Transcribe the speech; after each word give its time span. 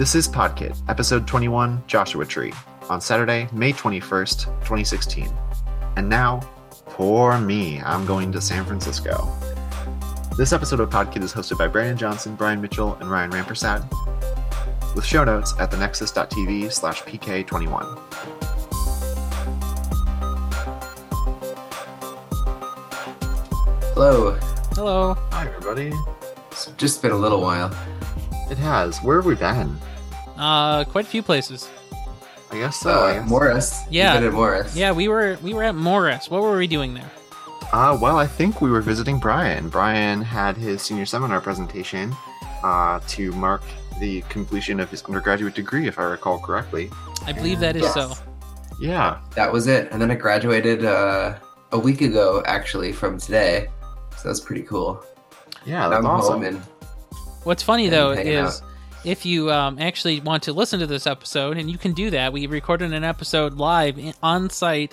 This 0.00 0.14
is 0.14 0.26
Podkit, 0.26 0.80
episode 0.88 1.26
21, 1.26 1.84
Joshua 1.86 2.24
Tree, 2.24 2.54
on 2.88 3.02
Saturday, 3.02 3.46
May 3.52 3.70
21st, 3.70 4.46
2016. 4.60 5.28
And 5.96 6.08
now, 6.08 6.40
poor 6.86 7.36
me, 7.36 7.82
I'm 7.82 8.06
going 8.06 8.32
to 8.32 8.40
San 8.40 8.64
Francisco. 8.64 9.30
This 10.38 10.54
episode 10.54 10.80
of 10.80 10.88
Podkit 10.88 11.22
is 11.22 11.34
hosted 11.34 11.58
by 11.58 11.68
Brandon 11.68 11.98
Johnson, 11.98 12.34
Brian 12.34 12.62
Mitchell, 12.62 12.94
and 12.94 13.10
Ryan 13.10 13.30
Rampersad, 13.30 13.86
with 14.94 15.04
show 15.04 15.22
notes 15.22 15.52
at 15.58 15.70
thenexus.tv 15.70 16.72
slash 16.72 17.02
pk21. 17.02 17.98
Hello. 23.92 24.30
Hello. 24.72 25.14
Hi, 25.30 25.46
everybody. 25.46 25.92
It's 26.52 26.68
just 26.78 27.02
been 27.02 27.12
a 27.12 27.18
little 27.18 27.42
while. 27.42 27.70
It 28.50 28.56
has. 28.56 28.98
Where 29.00 29.16
have 29.16 29.26
we 29.26 29.34
been? 29.34 29.78
Uh, 30.40 30.84
quite 30.84 31.04
a 31.04 31.08
few 31.08 31.22
places. 31.22 31.68
I 32.50 32.58
guess 32.58 32.76
so. 32.80 32.90
I 32.90 32.94
Uh, 32.94 33.20
guess. 33.20 33.28
Morris. 33.30 33.80
Yeah. 33.90 34.14
You've 34.14 34.20
been 34.22 34.28
at 34.28 34.34
Morris. 34.34 34.76
Yeah, 34.76 34.90
we 34.92 35.06
were 35.08 35.38
we 35.42 35.54
were 35.54 35.62
at 35.62 35.74
Morris. 35.76 36.28
What 36.30 36.42
were 36.42 36.56
we 36.56 36.66
doing 36.66 36.94
there? 36.94 37.10
Uh, 37.72 37.96
well, 38.00 38.16
I 38.18 38.26
think 38.26 38.60
we 38.60 38.70
were 38.70 38.80
visiting 38.80 39.20
Brian. 39.20 39.68
Brian 39.68 40.22
had 40.22 40.56
his 40.56 40.82
senior 40.82 41.06
seminar 41.06 41.40
presentation 41.40 42.16
uh, 42.64 42.98
to 43.08 43.30
mark 43.32 43.62
the 44.00 44.22
completion 44.22 44.80
of 44.80 44.90
his 44.90 45.04
undergraduate 45.04 45.54
degree, 45.54 45.86
if 45.86 45.98
I 45.98 46.04
recall 46.04 46.40
correctly. 46.40 46.90
I 47.26 47.32
believe 47.32 47.60
that 47.60 47.76
is 47.76 47.82
Yes. 47.82 47.94
so. 47.94 48.12
Yeah. 48.80 49.18
That 49.36 49.52
was 49.52 49.66
it. 49.68 49.88
And 49.92 50.00
then 50.02 50.10
I 50.10 50.14
graduated 50.16 50.84
uh, 50.84 51.34
a 51.70 51.78
week 51.78 52.00
ago, 52.00 52.42
actually, 52.46 52.92
from 52.92 53.18
today. 53.20 53.68
So 54.16 54.28
that's 54.28 54.40
pretty 54.40 54.62
cool. 54.62 55.04
Yeah, 55.66 55.84
I'm 55.84 55.90
that's 55.90 56.06
awesome. 56.06 56.42
and 56.42 56.58
What's 57.44 57.62
funny 57.62 57.84
And 57.84 57.92
though 57.92 58.14
hanging 58.14 58.32
is 58.32 58.62
if 59.04 59.24
you 59.24 59.50
um, 59.50 59.78
actually 59.78 60.20
want 60.20 60.42
to 60.44 60.52
listen 60.52 60.80
to 60.80 60.86
this 60.86 61.06
episode, 61.06 61.56
and 61.56 61.70
you 61.70 61.78
can 61.78 61.92
do 61.92 62.10
that, 62.10 62.32
we 62.32 62.46
recorded 62.46 62.92
an 62.92 63.04
episode 63.04 63.54
live 63.54 63.98
in, 63.98 64.14
on 64.22 64.50
site 64.50 64.92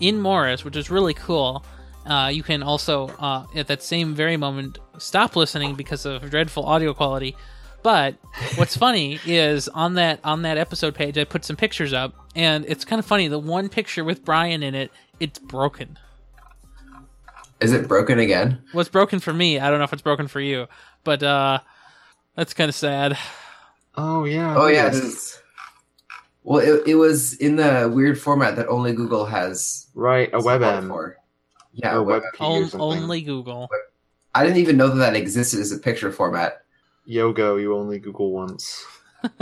in 0.00 0.20
Morris, 0.20 0.64
which 0.64 0.76
is 0.76 0.90
really 0.90 1.14
cool. 1.14 1.64
Uh, 2.04 2.30
you 2.32 2.42
can 2.42 2.62
also, 2.62 3.08
uh, 3.18 3.46
at 3.54 3.68
that 3.68 3.82
same 3.82 4.14
very 4.14 4.36
moment, 4.36 4.78
stop 4.98 5.36
listening 5.36 5.74
because 5.74 6.04
of 6.04 6.28
dreadful 6.30 6.64
audio 6.66 6.92
quality. 6.92 7.36
But 7.82 8.16
what's 8.56 8.76
funny 8.76 9.18
is 9.26 9.68
on 9.68 9.94
that 9.94 10.20
on 10.24 10.42
that 10.42 10.58
episode 10.58 10.94
page, 10.94 11.16
I 11.18 11.24
put 11.24 11.44
some 11.44 11.56
pictures 11.56 11.92
up, 11.92 12.14
and 12.34 12.64
it's 12.68 12.84
kind 12.84 12.98
of 12.98 13.06
funny. 13.06 13.28
The 13.28 13.38
one 13.38 13.68
picture 13.68 14.04
with 14.04 14.24
Brian 14.24 14.62
in 14.62 14.74
it, 14.74 14.90
it's 15.20 15.38
broken. 15.38 15.98
is 17.60 17.72
it 17.72 17.88
broken 17.88 18.18
again? 18.18 18.62
What's 18.72 18.88
broken 18.88 19.20
for 19.20 19.32
me, 19.32 19.58
I 19.58 19.70
don't 19.70 19.78
know 19.78 19.84
if 19.84 19.92
it's 19.92 20.02
broken 20.02 20.28
for 20.28 20.40
you, 20.40 20.66
but 21.04 21.22
uh, 21.22 21.60
that's 22.36 22.54
kind 22.54 22.68
of 22.68 22.74
sad. 22.74 23.18
Oh, 23.96 24.24
yeah. 24.24 24.54
Oh, 24.56 24.66
yeah. 24.68 24.92
yes. 24.92 25.40
Well, 26.44 26.58
it, 26.60 26.88
it 26.88 26.94
was 26.96 27.34
in 27.34 27.56
the 27.56 27.90
weird 27.92 28.18
format 28.20 28.56
that 28.56 28.68
only 28.68 28.92
Google 28.92 29.26
has 29.26 29.86
Right, 29.94 30.28
a 30.32 30.38
WebM. 30.38 30.88
for. 30.88 31.16
Yeah, 31.72 31.94
a 31.94 31.98
a 32.00 32.02
web. 32.02 32.22
WebP 32.38 32.40
or 32.74 32.80
On, 32.80 33.02
only 33.02 33.22
Google. 33.22 33.68
I 34.34 34.44
didn't 34.44 34.58
even 34.58 34.76
know 34.76 34.88
that 34.88 34.96
that 34.96 35.16
existed 35.16 35.60
as 35.60 35.72
a 35.72 35.78
picture 35.78 36.10
format. 36.10 36.62
Yogo, 37.08 37.60
you 37.60 37.76
only 37.76 37.98
Google 37.98 38.32
once. 38.32 38.84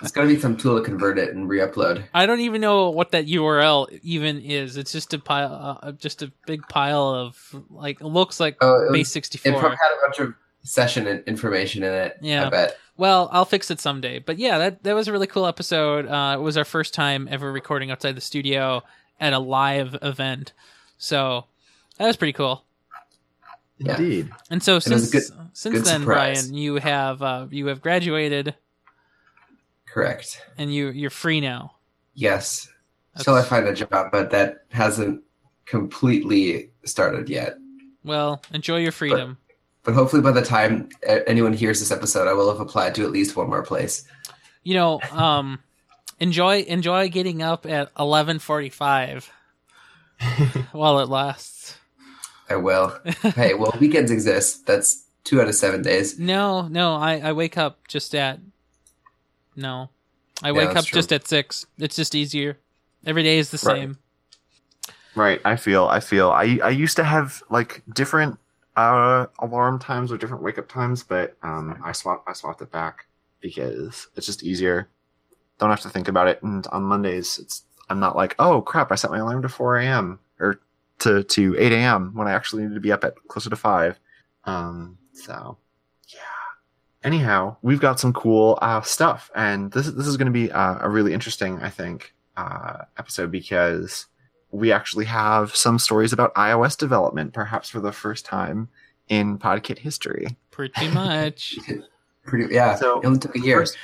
It's 0.00 0.12
got 0.12 0.22
to 0.22 0.28
be 0.28 0.38
some 0.38 0.56
tool 0.56 0.78
to 0.78 0.84
convert 0.84 1.18
it 1.18 1.34
and 1.34 1.48
re-upload. 1.48 2.04
I 2.14 2.24
don't 2.26 2.38
even 2.40 2.60
know 2.60 2.90
what 2.90 3.10
that 3.10 3.26
URL 3.26 3.88
even 4.04 4.40
is. 4.40 4.76
It's 4.76 4.92
just 4.92 5.12
a 5.12 5.18
pile, 5.18 5.78
uh, 5.82 5.90
just 5.92 6.22
a 6.22 6.30
big 6.46 6.62
pile 6.68 7.02
of 7.08 7.64
like 7.68 8.00
it 8.00 8.06
looks 8.06 8.38
like 8.38 8.58
Oh, 8.60 8.88
base64. 8.92 9.34
it 9.46 9.58
probably 9.58 9.70
had 9.76 9.90
a 9.92 10.00
bunch 10.06 10.20
of 10.20 10.34
session 10.68 11.06
in- 11.06 11.22
information 11.26 11.82
in 11.82 11.92
it. 11.92 12.18
Yeah. 12.20 12.46
I 12.46 12.50
bet. 12.50 12.76
Well, 12.96 13.28
I'll 13.32 13.44
fix 13.44 13.70
it 13.70 13.80
someday. 13.80 14.18
But 14.18 14.38
yeah, 14.38 14.58
that 14.58 14.82
that 14.82 14.94
was 14.94 15.08
a 15.08 15.12
really 15.12 15.26
cool 15.26 15.46
episode. 15.46 16.06
Uh, 16.06 16.36
it 16.38 16.42
was 16.42 16.56
our 16.56 16.64
first 16.64 16.94
time 16.94 17.28
ever 17.30 17.50
recording 17.52 17.90
outside 17.90 18.16
the 18.16 18.20
studio 18.20 18.82
at 19.20 19.32
a 19.32 19.38
live 19.38 19.96
event, 20.02 20.52
so 20.98 21.44
that 21.98 22.06
was 22.06 22.16
pretty 22.16 22.32
cool. 22.32 22.64
Yeah. 23.78 23.96
Indeed. 23.96 24.30
And 24.50 24.60
so 24.62 24.76
it 24.76 24.80
since 24.82 25.14
a 25.14 25.20
since 25.52 25.74
good 25.74 25.84
then, 25.84 26.00
surprise. 26.00 26.48
Brian, 26.48 26.54
you 26.54 26.76
have 26.76 27.22
uh, 27.22 27.46
you 27.50 27.66
have 27.66 27.80
graduated 27.80 28.56
Correct. 29.86 30.42
and 30.58 30.74
you 30.74 30.88
you're 30.90 31.10
free 31.10 31.40
now. 31.40 31.76
Yes. 32.14 32.68
Until 33.14 33.34
Till 33.34 33.42
I 33.42 33.46
find 33.46 33.66
a 33.66 33.74
job, 33.74 34.10
but 34.12 34.30
that 34.30 34.64
hasn't 34.70 35.22
completely 35.66 36.70
started 36.84 37.28
yet. 37.28 37.58
Well, 38.04 38.42
enjoy 38.52 38.78
your 38.78 38.92
freedom. 38.92 39.38
But 39.46 39.47
hopefully, 39.86 40.22
by 40.22 40.32
the 40.32 40.42
time 40.42 40.88
anyone 41.26 41.52
hears 41.52 41.80
this 41.80 41.90
episode, 41.90 42.28
I 42.28 42.32
will 42.34 42.48
have 42.50 42.60
applied 42.60 42.94
to 42.96 43.04
at 43.04 43.10
least 43.10 43.36
one 43.36 43.48
more 43.48 43.62
place. 43.62 44.04
you 44.64 44.74
know 44.74 45.00
um 45.10 45.60
enjoy 46.20 46.60
enjoy 46.62 47.08
getting 47.08 47.42
up 47.42 47.64
at 47.66 47.94
11:45 47.94 49.30
while 50.72 50.98
it 51.00 51.08
lasts 51.08 51.76
I 52.50 52.56
will. 52.56 52.98
hey, 53.34 53.52
well, 53.54 53.74
weekends 53.78 54.10
exist. 54.10 54.66
That's 54.66 55.04
two 55.24 55.40
out 55.40 55.48
of 55.48 55.54
seven 55.54 55.82
days. 55.82 56.18
no 56.18 56.66
no 56.68 56.94
i 56.94 57.18
i 57.18 57.32
wake 57.32 57.58
up 57.58 57.86
just 57.88 58.14
at 58.14 58.40
no 59.56 59.90
i 60.42 60.50
Yeah, 60.50 60.52
wake 60.52 60.68
that's 60.68 60.80
up 60.80 60.84
true. 60.86 60.96
just 60.98 61.12
at 61.12 61.26
6 61.28 61.66
it's 61.78 61.96
just 61.96 62.14
easier 62.14 62.58
every 63.04 63.22
day 63.22 63.38
is 63.38 63.50
the 63.50 63.58
Right. 63.62 63.76
same 63.76 63.98
Right, 65.14 65.40
I 65.44 65.56
feel, 65.56 65.86
I 65.86 66.00
feel. 66.00 66.30
I, 66.30 66.60
I 66.62 66.70
used 66.70 66.96
to 66.96 67.04
have, 67.04 67.42
like, 67.50 67.82
different 67.92 68.38
uh, 68.78 69.26
alarm 69.40 69.80
times 69.80 70.12
or 70.12 70.16
different 70.16 70.42
wake 70.42 70.56
up 70.56 70.68
times, 70.68 71.02
but 71.02 71.36
um, 71.42 71.80
I, 71.84 71.90
swap, 71.90 72.24
I 72.28 72.32
swapped 72.32 72.62
it 72.62 72.70
back 72.70 73.06
because 73.40 74.06
it's 74.14 74.26
just 74.26 74.44
easier. 74.44 74.88
Don't 75.58 75.70
have 75.70 75.80
to 75.80 75.88
think 75.88 76.06
about 76.06 76.28
it. 76.28 76.40
And 76.44 76.64
on 76.68 76.84
Mondays, 76.84 77.40
it's 77.40 77.64
I'm 77.90 77.98
not 77.98 78.14
like, 78.14 78.36
oh, 78.38 78.62
crap, 78.62 78.92
I 78.92 78.94
set 78.94 79.10
my 79.10 79.18
alarm 79.18 79.42
to 79.42 79.48
4 79.48 79.78
a.m. 79.78 80.20
or 80.38 80.60
to, 81.00 81.24
to 81.24 81.56
8 81.58 81.72
a.m. 81.72 82.12
when 82.14 82.28
I 82.28 82.32
actually 82.32 82.66
need 82.66 82.74
to 82.74 82.80
be 82.80 82.92
up 82.92 83.02
at 83.02 83.14
closer 83.26 83.50
to 83.50 83.56
5. 83.56 83.98
Um, 84.44 84.98
so, 85.12 85.58
yeah. 86.14 86.20
Anyhow, 87.02 87.56
we've 87.62 87.80
got 87.80 87.98
some 87.98 88.12
cool 88.12 88.58
uh, 88.62 88.82
stuff, 88.82 89.30
and 89.34 89.72
this 89.72 89.86
this 89.86 90.06
is 90.06 90.16
going 90.16 90.26
to 90.26 90.32
be 90.32 90.52
uh, 90.52 90.78
a 90.80 90.88
really 90.88 91.12
interesting, 91.12 91.60
I 91.60 91.70
think, 91.70 92.14
uh, 92.36 92.84
episode 92.96 93.32
because 93.32 94.06
we 94.50 94.72
actually 94.72 95.04
have 95.04 95.54
some 95.54 95.78
stories 95.78 96.12
about 96.12 96.34
iOS 96.34 96.76
development, 96.76 97.32
perhaps 97.32 97.68
for 97.68 97.80
the 97.80 97.92
first 97.92 98.24
time 98.24 98.68
in 99.08 99.38
Podkit 99.38 99.78
history. 99.78 100.36
pretty 100.50 100.88
much 100.88 101.56
Pretty, 102.24 102.54
yeah. 102.54 102.74
So, 102.74 103.00
it 103.00 103.06
only 103.06 103.18
took 103.18 103.34
a 103.36 103.40
year. 103.40 103.60
First, 103.60 103.78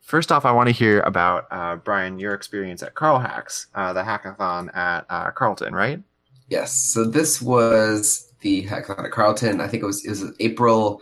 first 0.00 0.32
off, 0.32 0.44
I 0.44 0.50
want 0.50 0.68
to 0.68 0.72
hear 0.72 1.00
about 1.02 1.46
uh, 1.52 1.76
Brian 1.76 2.18
your 2.18 2.34
experience 2.34 2.82
at 2.82 2.94
Carl 2.94 3.20
Hacks, 3.20 3.68
uh, 3.76 3.92
the 3.92 4.02
hackathon 4.02 4.76
at 4.76 5.06
uh, 5.08 5.30
Carleton, 5.30 5.72
right? 5.72 6.02
Yes. 6.48 6.72
So 6.72 7.04
this 7.04 7.40
was 7.40 8.32
the 8.40 8.66
hackathon 8.66 9.04
at 9.04 9.12
Carleton. 9.12 9.60
I 9.60 9.68
think 9.68 9.84
it 9.84 9.86
was 9.86 10.04
it 10.04 10.10
was 10.10 10.24
April 10.40 11.00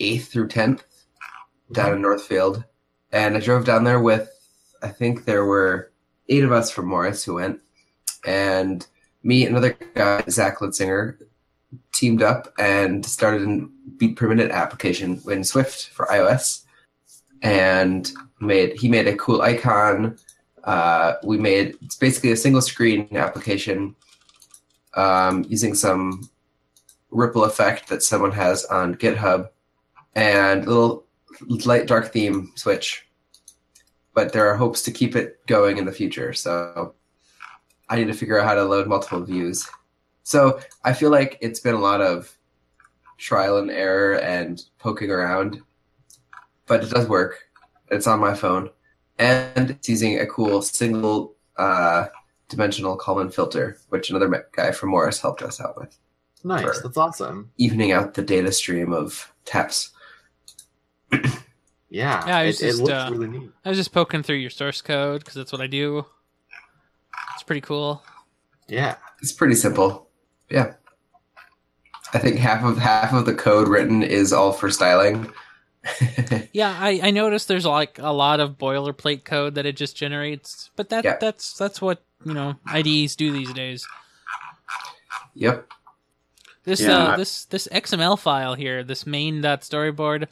eighth 0.00 0.32
through 0.32 0.48
tenth 0.48 0.84
down 1.72 1.94
in 1.94 2.02
Northfield, 2.02 2.64
and 3.12 3.36
I 3.36 3.40
drove 3.40 3.66
down 3.66 3.84
there 3.84 4.00
with 4.00 4.30
I 4.82 4.88
think 4.88 5.24
there 5.26 5.44
were 5.44 5.92
eight 6.28 6.44
of 6.44 6.52
us 6.52 6.70
from 6.70 6.86
Morris 6.86 7.24
who 7.24 7.34
went, 7.34 7.60
and 8.26 8.86
me 9.22 9.46
and 9.46 9.56
another 9.56 9.76
guy 9.94 10.22
Zach 10.28 10.58
Litzinger 10.58 11.16
teamed 11.92 12.22
up 12.22 12.52
and 12.58 13.04
started 13.04 13.48
a 13.48 13.66
beat 13.96 14.16
per 14.16 14.28
minute 14.28 14.50
application 14.50 15.20
in 15.28 15.44
Swift 15.44 15.88
for 15.88 16.06
iOS, 16.06 16.64
and 17.42 18.12
made 18.40 18.78
he 18.78 18.88
made 18.88 19.08
a 19.08 19.16
cool 19.16 19.42
icon. 19.42 20.18
Uh, 20.64 21.14
we 21.22 21.38
made 21.38 21.76
it's 21.82 21.96
basically 21.96 22.32
a 22.32 22.36
single 22.36 22.60
screen 22.60 23.08
application 23.12 23.94
um, 24.94 25.44
using 25.48 25.74
some 25.74 26.28
ripple 27.10 27.44
effect 27.44 27.88
that 27.88 28.02
someone 28.02 28.32
has 28.32 28.64
on 28.66 28.96
GitHub 28.96 29.48
and 30.14 30.64
a 30.64 30.68
little 30.68 31.04
light 31.64 31.86
dark 31.86 32.12
theme 32.12 32.52
switch. 32.56 33.06
But 34.14 34.32
there 34.32 34.48
are 34.48 34.56
hopes 34.56 34.82
to 34.82 34.90
keep 34.90 35.14
it 35.14 35.46
going 35.46 35.76
in 35.76 35.84
the 35.84 35.92
future, 35.92 36.32
so 36.32 36.94
I 37.88 37.96
need 37.96 38.06
to 38.08 38.14
figure 38.14 38.38
out 38.38 38.46
how 38.46 38.54
to 38.54 38.64
load 38.64 38.86
multiple 38.88 39.22
views. 39.22 39.68
So 40.22 40.60
I 40.84 40.92
feel 40.92 41.10
like 41.10 41.38
it's 41.40 41.60
been 41.60 41.74
a 41.74 41.80
lot 41.80 42.00
of 42.00 42.36
trial 43.18 43.58
and 43.58 43.70
error 43.70 44.18
and 44.20 44.62
poking 44.78 45.10
around, 45.10 45.62
but 46.66 46.82
it 46.82 46.90
does 46.90 47.08
work. 47.08 47.38
It's 47.90 48.06
on 48.08 48.18
my 48.18 48.34
phone, 48.34 48.70
and 49.18 49.70
it's 49.70 49.88
using 49.88 50.18
a 50.18 50.26
cool 50.26 50.60
single 50.62 51.36
uh, 51.56 52.06
dimensional 52.48 52.96
Kalman 52.96 53.30
filter, 53.30 53.78
which 53.90 54.10
another 54.10 54.48
guy 54.52 54.72
from 54.72 54.90
Morris 54.90 55.20
helped 55.20 55.42
us 55.42 55.60
out 55.60 55.78
with, 55.78 55.96
Nice, 56.42 56.80
that's 56.82 56.96
awesome. 56.96 57.50
evening 57.56 57.92
out 57.92 58.14
the 58.14 58.22
data 58.22 58.50
stream 58.52 58.92
of 58.92 59.32
taps. 59.44 59.90
Yeah, 61.88 62.26
Yeah, 62.26 62.36
I 62.38 62.42
it, 62.42 62.46
was 62.48 62.62
it 62.62 62.66
just, 62.66 62.80
looks 62.80 62.92
uh, 62.92 63.08
really 63.12 63.28
neat. 63.28 63.50
i 63.64 63.68
was 63.68 63.78
just 63.78 63.92
poking 63.92 64.24
through 64.24 64.36
your 64.36 64.50
source 64.50 64.82
code 64.82 65.20
because 65.20 65.34
that's 65.34 65.52
what 65.52 65.60
i 65.60 65.68
do 65.68 66.04
it's 67.34 67.42
pretty 67.42 67.60
cool 67.60 68.02
Yeah, 68.68 68.96
It's 69.22 69.32
pretty 69.32 69.54
simple. 69.54 70.08
Yeah. 70.50 70.74
I 72.14 72.18
think 72.18 72.36
half 72.38 72.64
of 72.64 72.78
half 72.78 73.12
of 73.12 73.26
the 73.26 73.34
code 73.34 73.68
written 73.68 74.02
is 74.02 74.32
all 74.32 74.52
for 74.52 74.70
styling, 74.70 75.32
Yeah, 76.52 76.76
I, 76.80 77.00
I 77.02 77.10
noticed 77.10 77.46
there's 77.48 77.66
like 77.66 77.98
a 78.00 78.10
lot 78.12 78.40
of 78.40 78.58
boilerplate 78.58 79.24
code 79.24 79.54
that 79.56 79.66
it 79.66 79.76
just 79.76 79.96
generates, 79.96 80.70
but 80.76 80.88
that 80.88 81.04
Yeah. 81.04 81.16
that's 81.20 81.52
that's 81.56 81.80
what 81.82 82.02
you 82.24 82.32
know 82.34 82.56
IDEs 82.66 83.14
do 83.16 83.30
these 83.32 83.52
days. 83.52 83.86
yep. 85.34 85.68
This 86.64 86.80
Yeah. 86.80 86.96
uh, 87.12 87.16
this 87.16 87.44
this 87.46 87.68
XML 87.70 88.18
file 88.18 88.54
here, 88.54 88.82
this 88.82 89.06
main.storyboard. 89.06 90.26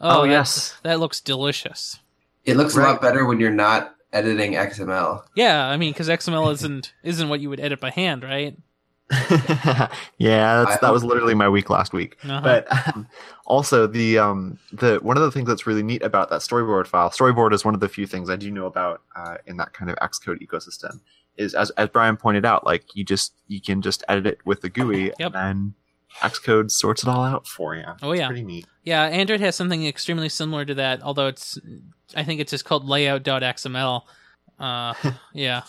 Oh, 0.00 0.22
that- 0.22 0.30
yes. 0.30 0.76
that 0.82 1.00
looks 1.00 1.20
delicious. 1.20 1.98
It 2.44 2.56
looks 2.56 2.76
a 2.76 2.80
lot 2.80 3.00
better 3.02 3.24
when 3.26 3.38
you're 3.40 3.50
not 3.50 3.94
editing 4.12 4.52
XML. 4.52 5.22
Yeah, 5.34 5.66
I 5.68 5.76
mean, 5.76 5.92
because 5.92 6.08
XML 6.08 6.52
isn't 6.52 6.92
isn't 7.02 7.28
what 7.28 7.40
you 7.40 7.48
would 7.50 7.60
edit 7.60 7.80
by 7.80 7.90
hand, 7.90 8.22
right? 8.22 8.56
yeah, 10.18 10.62
that's, 10.64 10.80
that 10.80 10.92
was 10.92 11.02
literally 11.02 11.34
my 11.34 11.48
week 11.48 11.68
last 11.68 11.92
week. 11.92 12.16
Uh-huh. 12.24 12.40
But 12.42 12.94
um, 12.94 13.08
also 13.46 13.86
the 13.86 14.18
um 14.18 14.58
the 14.72 14.98
one 15.02 15.16
of 15.16 15.22
the 15.22 15.30
things 15.30 15.48
that's 15.48 15.66
really 15.66 15.82
neat 15.82 16.02
about 16.02 16.30
that 16.30 16.40
storyboard 16.40 16.86
file. 16.86 17.10
Storyboard 17.10 17.52
is 17.52 17.64
one 17.64 17.74
of 17.74 17.80
the 17.80 17.88
few 17.88 18.06
things 18.06 18.30
I 18.30 18.36
do 18.36 18.50
know 18.50 18.66
about 18.66 19.02
uh, 19.16 19.36
in 19.46 19.56
that 19.56 19.72
kind 19.72 19.90
of 19.90 19.96
Xcode 19.96 20.40
ecosystem. 20.46 21.00
Is 21.36 21.54
as 21.54 21.70
as 21.70 21.88
Brian 21.88 22.16
pointed 22.16 22.44
out, 22.44 22.64
like 22.64 22.94
you 22.94 23.04
just 23.04 23.34
you 23.48 23.60
can 23.60 23.82
just 23.82 24.04
edit 24.08 24.26
it 24.26 24.38
with 24.44 24.60
the 24.60 24.68
GUI, 24.68 25.06
Yep. 25.06 25.14
and 25.20 25.34
then 25.34 25.74
Xcode 26.18 26.70
sorts 26.70 27.02
it 27.02 27.08
all 27.08 27.24
out 27.24 27.46
for 27.46 27.74
you. 27.74 27.84
Oh, 28.02 28.10
It's 28.12 28.20
yeah. 28.20 28.26
pretty 28.26 28.44
neat. 28.44 28.66
Yeah, 28.84 29.04
Android 29.04 29.40
has 29.40 29.56
something 29.56 29.86
extremely 29.86 30.28
similar 30.28 30.64
to 30.64 30.74
that, 30.74 31.02
although 31.02 31.28
it's 31.28 31.58
I 32.14 32.24
think 32.24 32.40
it's 32.40 32.50
just 32.50 32.64
called 32.64 32.84
layout.xml. 32.86 34.02
Uh, 34.58 34.94
yeah. 35.32 35.62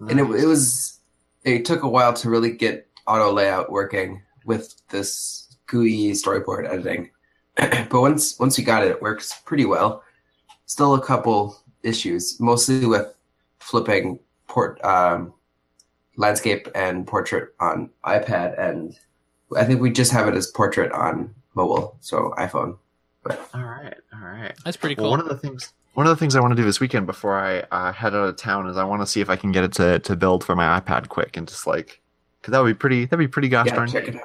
And 0.00 0.20
it, 0.20 0.22
it 0.24 0.46
was 0.46 1.00
it 1.44 1.64
took 1.64 1.82
a 1.82 1.88
while 1.88 2.12
to 2.14 2.30
really 2.30 2.52
get 2.52 2.86
auto 3.06 3.32
layout 3.32 3.70
working 3.72 4.22
with 4.44 4.74
this 4.88 5.56
GUI 5.66 6.12
storyboard 6.12 6.68
editing. 6.68 7.10
but 7.56 8.00
once 8.00 8.38
once 8.38 8.58
we 8.58 8.64
got 8.64 8.84
it, 8.84 8.90
it 8.92 9.02
works 9.02 9.40
pretty 9.44 9.64
well. 9.64 10.02
Still 10.66 10.94
a 10.94 11.00
couple 11.04 11.58
issues, 11.82 12.38
mostly 12.38 12.84
with 12.86 13.14
flipping 13.58 14.20
port 14.46 14.82
um, 14.84 15.32
landscape 16.16 16.68
and 16.74 17.06
portrait 17.06 17.54
on 17.60 17.90
iPad, 18.04 18.58
and 18.60 18.98
I 19.56 19.64
think 19.64 19.80
we 19.80 19.90
just 19.90 20.12
have 20.12 20.28
it 20.28 20.34
as 20.34 20.46
portrait 20.48 20.92
on 20.92 21.34
mobile, 21.54 21.96
so 22.00 22.34
iPhone. 22.38 22.76
But 23.22 23.48
all 23.54 23.62
right, 23.64 23.94
all 24.14 24.20
right. 24.28 24.52
That's 24.64 24.76
pretty 24.76 24.94
Well, 24.94 25.04
cool. 25.06 25.10
one 25.12 25.20
of 25.20 25.28
the 25.28 25.36
things 25.36 25.72
one 25.94 26.06
of 26.06 26.10
the 26.10 26.16
things 26.16 26.36
I 26.36 26.40
want 26.40 26.52
to 26.52 26.56
do 26.56 26.64
this 26.64 26.78
weekend 26.80 27.06
before 27.06 27.36
I 27.38 27.60
uh, 27.72 27.92
head 27.92 28.14
out 28.14 28.28
of 28.28 28.36
town 28.36 28.68
is 28.68 28.76
I 28.76 28.84
want 28.84 29.02
to 29.02 29.06
see 29.06 29.20
if 29.20 29.28
I 29.28 29.36
can 29.36 29.50
get 29.50 29.64
it 29.64 29.72
to, 29.74 29.98
to 30.00 30.14
build 30.16 30.44
for 30.44 30.54
my 30.54 30.78
iPad 30.80 31.08
quick 31.08 31.36
and 31.36 31.48
just 31.48 31.66
like 31.66 32.00
because 32.40 32.52
that 32.52 32.60
would 32.60 32.68
be 32.68 32.74
pretty 32.78 33.04
that'd 33.06 33.18
be 33.18 33.26
pretty 33.26 33.48
gosh 33.48 33.66
yeah, 33.66 33.74
darn 33.74 33.88
check 33.88 34.06
it 34.08 34.14
out. 34.14 34.22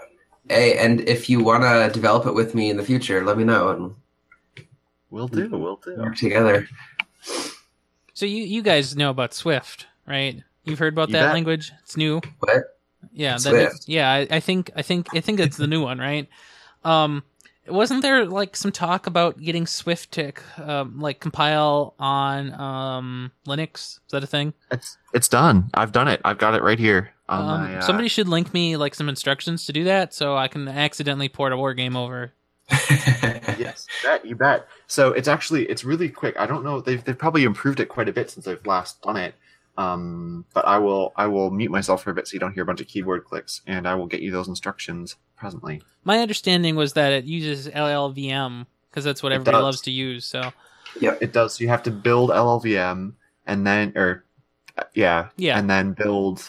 Hey, 0.49 0.77
and 0.77 0.99
if 1.01 1.29
you 1.29 1.43
want 1.43 1.63
to 1.63 1.89
develop 1.93 2.27
it 2.27 2.33
with 2.35 2.53
me 2.53 2.69
in 2.69 2.77
the 2.77 2.83
future, 2.83 3.23
let 3.23 3.37
me 3.37 3.43
know 3.43 3.69
and 3.69 3.95
We'll 5.09 5.27
do, 5.27 5.47
we'll 5.49 5.75
do. 5.77 5.95
work 5.97 6.15
together. 6.15 6.67
So 8.13 8.25
you 8.25 8.43
you 8.43 8.61
guys 8.61 8.95
know 8.95 9.09
about 9.09 9.33
Swift, 9.33 9.87
right? 10.07 10.41
You've 10.65 10.79
heard 10.79 10.93
about 10.93 11.09
You 11.09 11.13
that 11.13 11.25
bet. 11.27 11.33
language? 11.33 11.71
It's 11.83 11.97
new. 11.97 12.21
What? 12.39 12.72
Yeah, 13.11 13.38
that, 13.38 13.83
yeah. 13.85 14.11
I, 14.11 14.27
I 14.29 14.39
think 14.39 14.71
I 14.75 14.81
think 14.81 15.07
I 15.13 15.19
think 15.19 15.39
it's 15.39 15.57
the 15.57 15.67
new 15.67 15.81
one, 15.81 16.00
right? 16.00 16.29
Um, 16.83 17.23
wasn't 17.67 18.01
there 18.01 18.25
like 18.25 18.55
some 18.55 18.71
talk 18.71 19.07
about 19.07 19.39
getting 19.39 19.65
Swift 19.65 20.11
to 20.13 20.33
um, 20.57 21.00
like 21.00 21.19
compile 21.19 21.94
on 22.00 22.53
um, 22.59 23.31
Linux? 23.47 23.73
Is 23.73 24.00
that 24.11 24.23
a 24.23 24.27
thing? 24.27 24.53
It's 24.71 24.97
it's 25.13 25.27
done. 25.27 25.69
I've 25.73 25.91
done 25.91 26.07
it. 26.07 26.21
I've 26.25 26.38
got 26.38 26.55
it 26.55 26.61
right 26.61 26.79
here 26.79 27.13
on 27.29 27.41
Um, 27.41 27.47
my. 27.47 27.77
Uh, 27.77 27.81
Somebody 27.81 28.07
should 28.09 28.27
link 28.27 28.53
me 28.53 28.75
like 28.77 28.95
some 28.95 29.09
instructions 29.09 29.65
to 29.65 29.73
do 29.73 29.85
that, 29.85 30.13
so 30.13 30.35
I 30.35 30.47
can 30.47 30.67
accidentally 30.67 31.29
port 31.29 31.53
a 31.53 31.57
war 31.57 31.73
game 31.73 31.95
over. 31.95 32.33
yes, 32.71 33.88
you 34.01 34.09
bet, 34.09 34.25
you 34.25 34.35
bet. 34.35 34.67
So 34.88 35.09
it's 35.09 35.27
actually 35.27 35.65
it's 35.65 35.83
really 35.83 36.09
quick. 36.09 36.35
I 36.39 36.45
don't 36.45 36.63
know. 36.63 36.81
They've 36.81 37.03
they've 37.03 37.17
probably 37.17 37.44
improved 37.44 37.79
it 37.79 37.88
quite 37.88 38.09
a 38.09 38.13
bit 38.13 38.29
since 38.29 38.47
I've 38.47 38.65
last 38.65 39.01
done 39.01 39.17
it. 39.17 39.35
Um, 39.77 40.45
but 40.53 40.67
I 40.67 40.77
will 40.77 41.13
I 41.15 41.27
will 41.27 41.49
mute 41.49 41.71
myself 41.71 42.03
for 42.03 42.11
a 42.11 42.13
bit 42.13 42.27
so 42.27 42.33
you 42.35 42.39
don't 42.39 42.53
hear 42.53 42.63
a 42.63 42.65
bunch 42.65 42.81
of 42.81 42.87
keyboard 42.87 43.25
clicks, 43.25 43.61
and 43.65 43.87
I 43.87 43.95
will 43.95 44.05
get 44.07 44.21
you 44.21 44.31
those 44.31 44.47
instructions 44.47 45.15
presently. 45.35 45.81
My 46.03 46.19
understanding 46.19 46.75
was 46.75 46.93
that 46.93 47.11
it 47.11 47.25
uses 47.25 47.67
LLVM 47.69 48.65
because 48.89 49.03
that's 49.03 49.23
what 49.23 49.31
It 49.31 49.35
everybody 49.35 49.55
does. 49.57 49.63
loves 49.63 49.81
to 49.81 49.91
use. 49.91 50.25
So 50.25 50.51
yeah, 50.99 51.15
It 51.21 51.33
does. 51.33 51.59
You 51.59 51.69
have 51.69 51.81
to 51.83 51.91
build 51.91 52.29
LLVM 52.29 53.13
and 53.47 53.65
then, 53.65 53.93
or 53.95 54.23
uh, 54.77 54.83
yeah, 54.93 55.29
Yeah. 55.37 55.57
and 55.57 55.67
then 55.69 55.93
build 55.93 56.47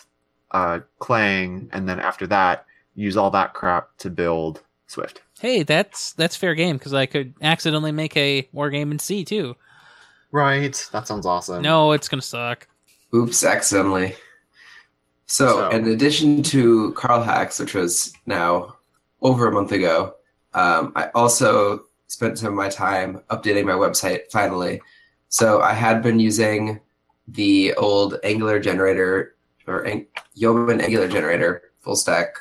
uh, 0.51 0.81
Clang, 0.99 1.69
and 1.73 1.89
then 1.89 1.99
after 2.01 2.27
that, 2.27 2.67
use 2.95 3.17
all 3.17 3.31
that 3.31 3.55
crap 3.55 3.89
to 3.99 4.11
build 4.11 4.63
Swift. 4.87 5.23
hey, 5.41 5.63
that's 5.63 6.13
that's 6.13 6.37
fair 6.37 6.55
game 6.55 6.77
because 6.77 6.93
I 6.95 7.07
could 7.07 7.33
accidentally 7.43 7.91
make 7.91 8.17
a 8.19 8.47
war 8.53 8.69
game 8.71 8.93
in 8.93 8.99
C 8.99 9.25
too. 9.25 9.57
Right. 10.31 10.89
That 10.93 11.09
sounds 11.09 11.27
awesome. 11.27 11.63
No, 11.63 11.93
it's 11.93 12.09
gonna 12.09 12.21
suck. 12.23 12.69
Oops, 13.15 13.45
accidentally. 13.45 14.17
So, 15.27 15.49
So- 15.49 15.69
in 15.71 15.89
addition 15.89 16.43
to 16.45 16.93
Carl 16.93 17.23
Hacks, 17.23 17.59
which 17.59 17.75
was 17.75 18.13
now 18.27 18.77
over 19.23 19.47
a 19.47 19.53
month 19.53 19.73
ago, 19.73 20.15
um, 20.53 20.93
I 20.97 21.11
also 21.15 21.85
spent 22.09 22.39
some 22.39 22.49
of 22.49 22.55
my 22.55 22.69
time 22.69 23.21
updating 23.31 23.65
my 23.65 23.73
website 23.73 24.31
finally. 24.31 24.81
So, 25.29 25.61
I 25.61 25.73
had 25.73 26.03
been 26.03 26.21
using 26.21 26.81
the 27.29 27.75
old 27.75 28.19
Angular 28.23 28.59
generator 28.61 29.37
or 29.67 29.87
Ang- 29.87 30.07
Yeoman 30.35 30.81
Angular 30.81 31.09
generator, 31.09 31.73
full 31.81 31.97
stack, 31.97 32.35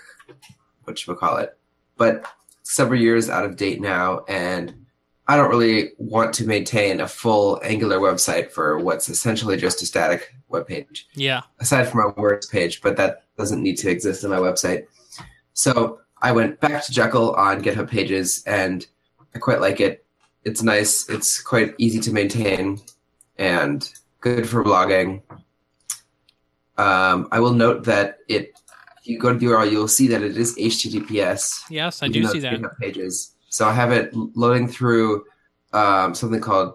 what 0.84 1.06
you 1.08 1.16
call 1.16 1.38
it, 1.38 1.58
but 1.98 2.26
several 2.64 3.00
years 3.00 3.30
out 3.30 3.46
of 3.46 3.56
date 3.56 3.80
now, 3.80 4.26
and 4.28 4.82
I 5.28 5.38
don't 5.38 5.50
really 5.50 5.92
want 5.98 6.34
to 6.36 6.46
maintain 6.46 7.00
a 7.00 7.08
full 7.08 7.60
Angular 7.64 8.00
website 8.00 8.52
for 8.52 8.78
what's 8.80 9.08
essentially 9.08 9.56
just 9.56 9.81
a 9.81 9.86
static 9.86 10.34
web 10.50 10.68
page 10.68 11.08
Yeah. 11.16 11.42
aside 11.60 11.88
from 11.88 12.02
my 12.02 12.22
words 12.22 12.46
page, 12.48 12.81
but 12.81 12.98
that 12.98 13.24
doesn't 13.38 13.64
need 13.64 13.78
to 13.78 13.90
exist 13.90 14.25
on 14.25 14.31
my 14.31 14.38
website. 14.38 14.86
So 15.54 16.00
I 16.22 16.31
went 16.34 16.60
back 16.60 16.84
to 16.86 16.92
Jekyll 16.92 17.34
on 17.36 17.62
GitHub 17.64 17.90
Pages, 17.90 18.44
and 18.46 18.86
I 19.34 19.40
quite 19.40 19.62
like 19.62 19.80
it. 19.80 20.06
It's 20.44 20.62
nice. 20.62 21.08
It's 21.10 21.42
quite 21.42 21.74
easy 21.78 22.00
to 22.02 22.12
maintain, 22.12 22.81
and 23.38 23.90
good 24.19 24.48
for 24.48 24.64
blogging. 24.64 25.22
Um, 26.78 27.28
I 27.31 27.40
will 27.40 27.54
note 27.54 27.86
that 27.86 28.19
it. 28.28 28.54
If 29.00 29.07
you 29.07 29.19
go 29.19 29.33
to 29.33 29.38
the 29.38 29.45
URL, 29.47 29.69
you'll 29.69 29.88
see 29.90 30.07
that 30.07 30.21
it 30.21 30.38
is 30.38 30.56
HTTPS. 30.57 31.64
Yes, 31.69 32.02
I 32.02 32.07
do 32.07 32.26
see 32.28 32.40
that. 32.40 32.54
GitHub 32.54 32.78
Pages. 32.78 33.32
So 33.54 33.68
I 33.68 33.72
have 33.72 33.92
it 33.92 34.16
loading 34.16 34.68
through 34.68 35.26
um, 35.74 36.16
something 36.16 36.42
called 36.42 36.74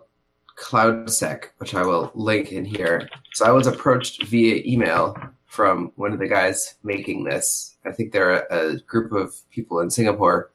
Kloudsec, 0.56 1.46
which 1.56 1.74
I 1.74 1.82
will 1.82 2.12
link 2.14 2.52
in 2.52 2.64
here. 2.64 3.08
So 3.34 3.44
I 3.44 3.50
was 3.50 3.66
approached 3.66 4.22
via 4.26 4.62
email 4.64 5.16
from 5.46 5.90
one 5.96 6.12
of 6.12 6.20
the 6.20 6.28
guys 6.28 6.76
making 6.84 7.24
this. 7.24 7.74
I 7.84 7.90
think 7.90 8.12
they're 8.12 8.46
a, 8.46 8.74
a 8.74 8.76
group 8.78 9.10
of 9.10 9.34
people 9.50 9.80
in 9.80 9.90
Singapore, 9.90 10.52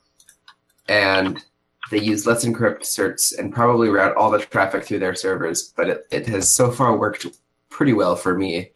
and 0.87 1.43
they 1.91 1.99
use 1.99 2.25
Let's 2.25 2.45
Encrypt 2.45 2.83
certs 2.83 3.37
and 3.37 3.53
probably 3.53 3.89
route 3.89 4.15
all 4.15 4.31
the 4.31 4.39
traffic 4.39 4.85
through 4.85 4.99
their 4.99 5.15
servers. 5.15 5.73
But 5.75 5.89
it, 5.89 6.07
it 6.09 6.27
has 6.27 6.49
so 6.49 6.71
far 6.71 6.95
worked 6.95 7.27
pretty 7.67 7.91
well 7.91 8.15
for 8.15 8.37
me. 8.37 8.71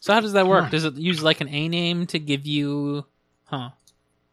So 0.00 0.12
how 0.12 0.20
does 0.20 0.34
that 0.34 0.46
work? 0.46 0.64
Huh. 0.64 0.70
Does 0.70 0.84
it 0.84 0.96
use 0.96 1.22
like 1.22 1.40
an 1.40 1.48
A 1.48 1.66
name 1.68 2.06
to 2.08 2.18
give 2.18 2.46
you? 2.46 3.06
Huh. 3.44 3.70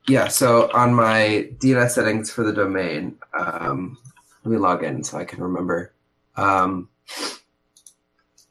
Yeah, 0.10 0.30
so 0.30 0.72
on 0.74 0.94
my 0.94 1.50
DNS 1.58 1.90
settings 1.92 2.32
for 2.32 2.44
the 2.44 2.54
domain, 2.54 3.18
um, 3.38 3.98
let 4.44 4.52
me 4.52 4.58
log 4.58 4.84
in 4.84 5.04
so 5.04 5.18
I 5.18 5.26
can 5.26 5.44
remember. 5.44 5.94
Um, 6.38 6.88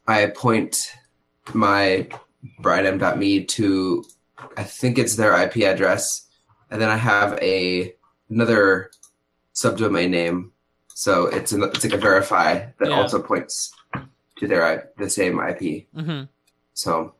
I 0.07 0.27
point 0.27 0.91
my 1.53 2.07
brianm.me 2.61 3.45
to, 3.45 4.05
I 4.55 4.63
think 4.63 4.97
it's 4.99 5.15
their 5.15 5.33
IP 5.41 5.57
address, 5.63 6.27
and 6.69 6.79
then 6.79 6.89
I 6.89 6.97
have 6.97 7.33
a 7.41 7.93
another 8.29 8.91
subdomain 9.55 10.09
name. 10.09 10.51
So 10.93 11.25
it's 11.27 11.51
an, 11.53 11.63
it's 11.63 11.83
like 11.83 11.93
a 11.93 11.97
verify 11.97 12.67
that 12.79 12.89
Yeah. 12.89 12.95
also 13.01 13.21
points 13.21 13.73
to 14.37 14.47
their 14.47 14.91
the 14.97 15.09
same 15.09 15.39
IP. 15.39 15.87
hmm 15.93 16.23
So 16.73 17.15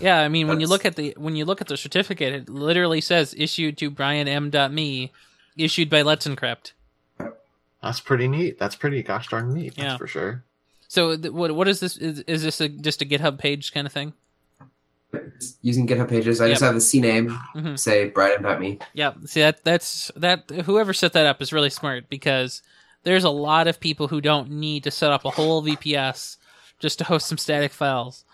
Yeah, 0.00 0.20
I 0.20 0.28
mean 0.28 0.48
when 0.48 0.60
you 0.60 0.66
look 0.66 0.84
at 0.84 0.96
the 0.96 1.14
when 1.16 1.36
you 1.36 1.44
look 1.44 1.60
at 1.60 1.68
the 1.68 1.76
certificate, 1.76 2.32
it 2.32 2.48
literally 2.48 3.00
says 3.00 3.34
issued 3.38 3.78
to 3.78 3.90
brianm.me, 3.90 5.12
issued 5.56 5.88
by 5.90 6.02
Let's 6.02 6.26
Encrypt. 6.26 6.72
That's 7.82 8.00
pretty 8.00 8.28
neat. 8.28 8.58
That's 8.58 8.74
pretty 8.76 9.02
gosh 9.02 9.28
darn 9.28 9.52
neat. 9.54 9.74
Yeah. 9.76 9.84
That's 9.84 9.98
for 9.98 10.06
sure. 10.06 10.42
So 10.88 11.16
th- 11.16 11.32
what 11.32 11.54
what 11.54 11.68
is 11.68 11.80
this? 11.80 11.96
Is, 11.96 12.20
is 12.20 12.42
this 12.42 12.60
a, 12.60 12.68
just 12.68 13.02
a 13.02 13.04
GitHub 13.06 13.38
page 13.38 13.72
kind 13.72 13.86
of 13.86 13.92
thing? 13.92 14.12
using 15.62 15.86
GitHub 15.86 16.08
Pages, 16.08 16.40
I 16.40 16.48
just 16.48 16.60
have 16.62 16.74
the 16.74 16.80
CNAME, 16.80 17.38
Mhm. 17.54 17.78
say 17.78 18.10
brianm.me. 18.10 18.80
Yeah. 18.94 19.12
See 19.26 19.40
that 19.40 19.62
that's 19.62 20.10
that 20.16 20.50
whoever 20.64 20.92
set 20.92 21.12
that 21.12 21.24
up 21.26 21.40
is 21.40 21.52
really 21.52 21.70
smart 21.70 22.08
because 22.08 22.62
there's 23.04 23.22
a 23.22 23.30
lot 23.30 23.68
of 23.68 23.78
people 23.78 24.08
who 24.08 24.20
don't 24.20 24.50
need 24.50 24.82
to 24.84 24.90
set 24.90 25.12
up 25.12 25.24
a 25.24 25.30
whole 25.30 25.62
VPS 25.62 26.36
just 26.80 26.98
to 26.98 27.04
host 27.04 27.28
some 27.28 27.38
static 27.38 27.70
files. 27.72 28.24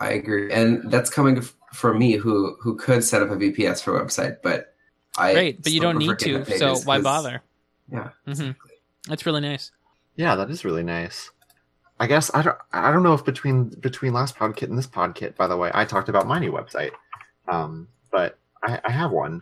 I 0.00 0.10
agree, 0.10 0.52
and 0.52 0.90
that's 0.90 1.10
coming 1.10 1.42
from 1.72 1.98
me, 1.98 2.12
who 2.12 2.56
who 2.60 2.76
could 2.76 3.02
set 3.04 3.22
up 3.22 3.30
a 3.30 3.36
VPS 3.36 3.82
for 3.82 3.98
a 3.98 4.04
website, 4.04 4.38
but 4.42 4.74
I 5.16 5.32
Great, 5.32 5.62
but 5.62 5.72
you 5.72 5.80
don't 5.80 5.98
need 5.98 6.18
to, 6.18 6.44
so 6.58 6.78
why 6.80 7.00
bother? 7.00 7.42
Yeah, 7.90 8.10
hmm 8.24 8.30
exactly. 8.30 8.72
That's 9.08 9.24
really 9.24 9.40
nice. 9.40 9.70
Yeah, 10.16 10.34
that 10.36 10.50
is 10.50 10.64
really 10.64 10.82
nice. 10.82 11.30
I 11.98 12.06
guess 12.06 12.30
I 12.34 12.42
don't 12.42 12.58
I 12.72 12.92
don't 12.92 13.02
know 13.02 13.14
if 13.14 13.24
between 13.24 13.68
between 13.80 14.12
last 14.12 14.36
podkit 14.36 14.64
and 14.68 14.76
this 14.76 14.86
podkit, 14.86 15.36
by 15.36 15.46
the 15.46 15.56
way, 15.56 15.70
I 15.72 15.84
talked 15.84 16.08
about 16.08 16.26
my 16.26 16.38
new 16.38 16.52
website. 16.52 16.92
Um, 17.48 17.88
but 18.10 18.38
I, 18.62 18.80
I 18.84 18.90
have 18.90 19.12
one. 19.12 19.40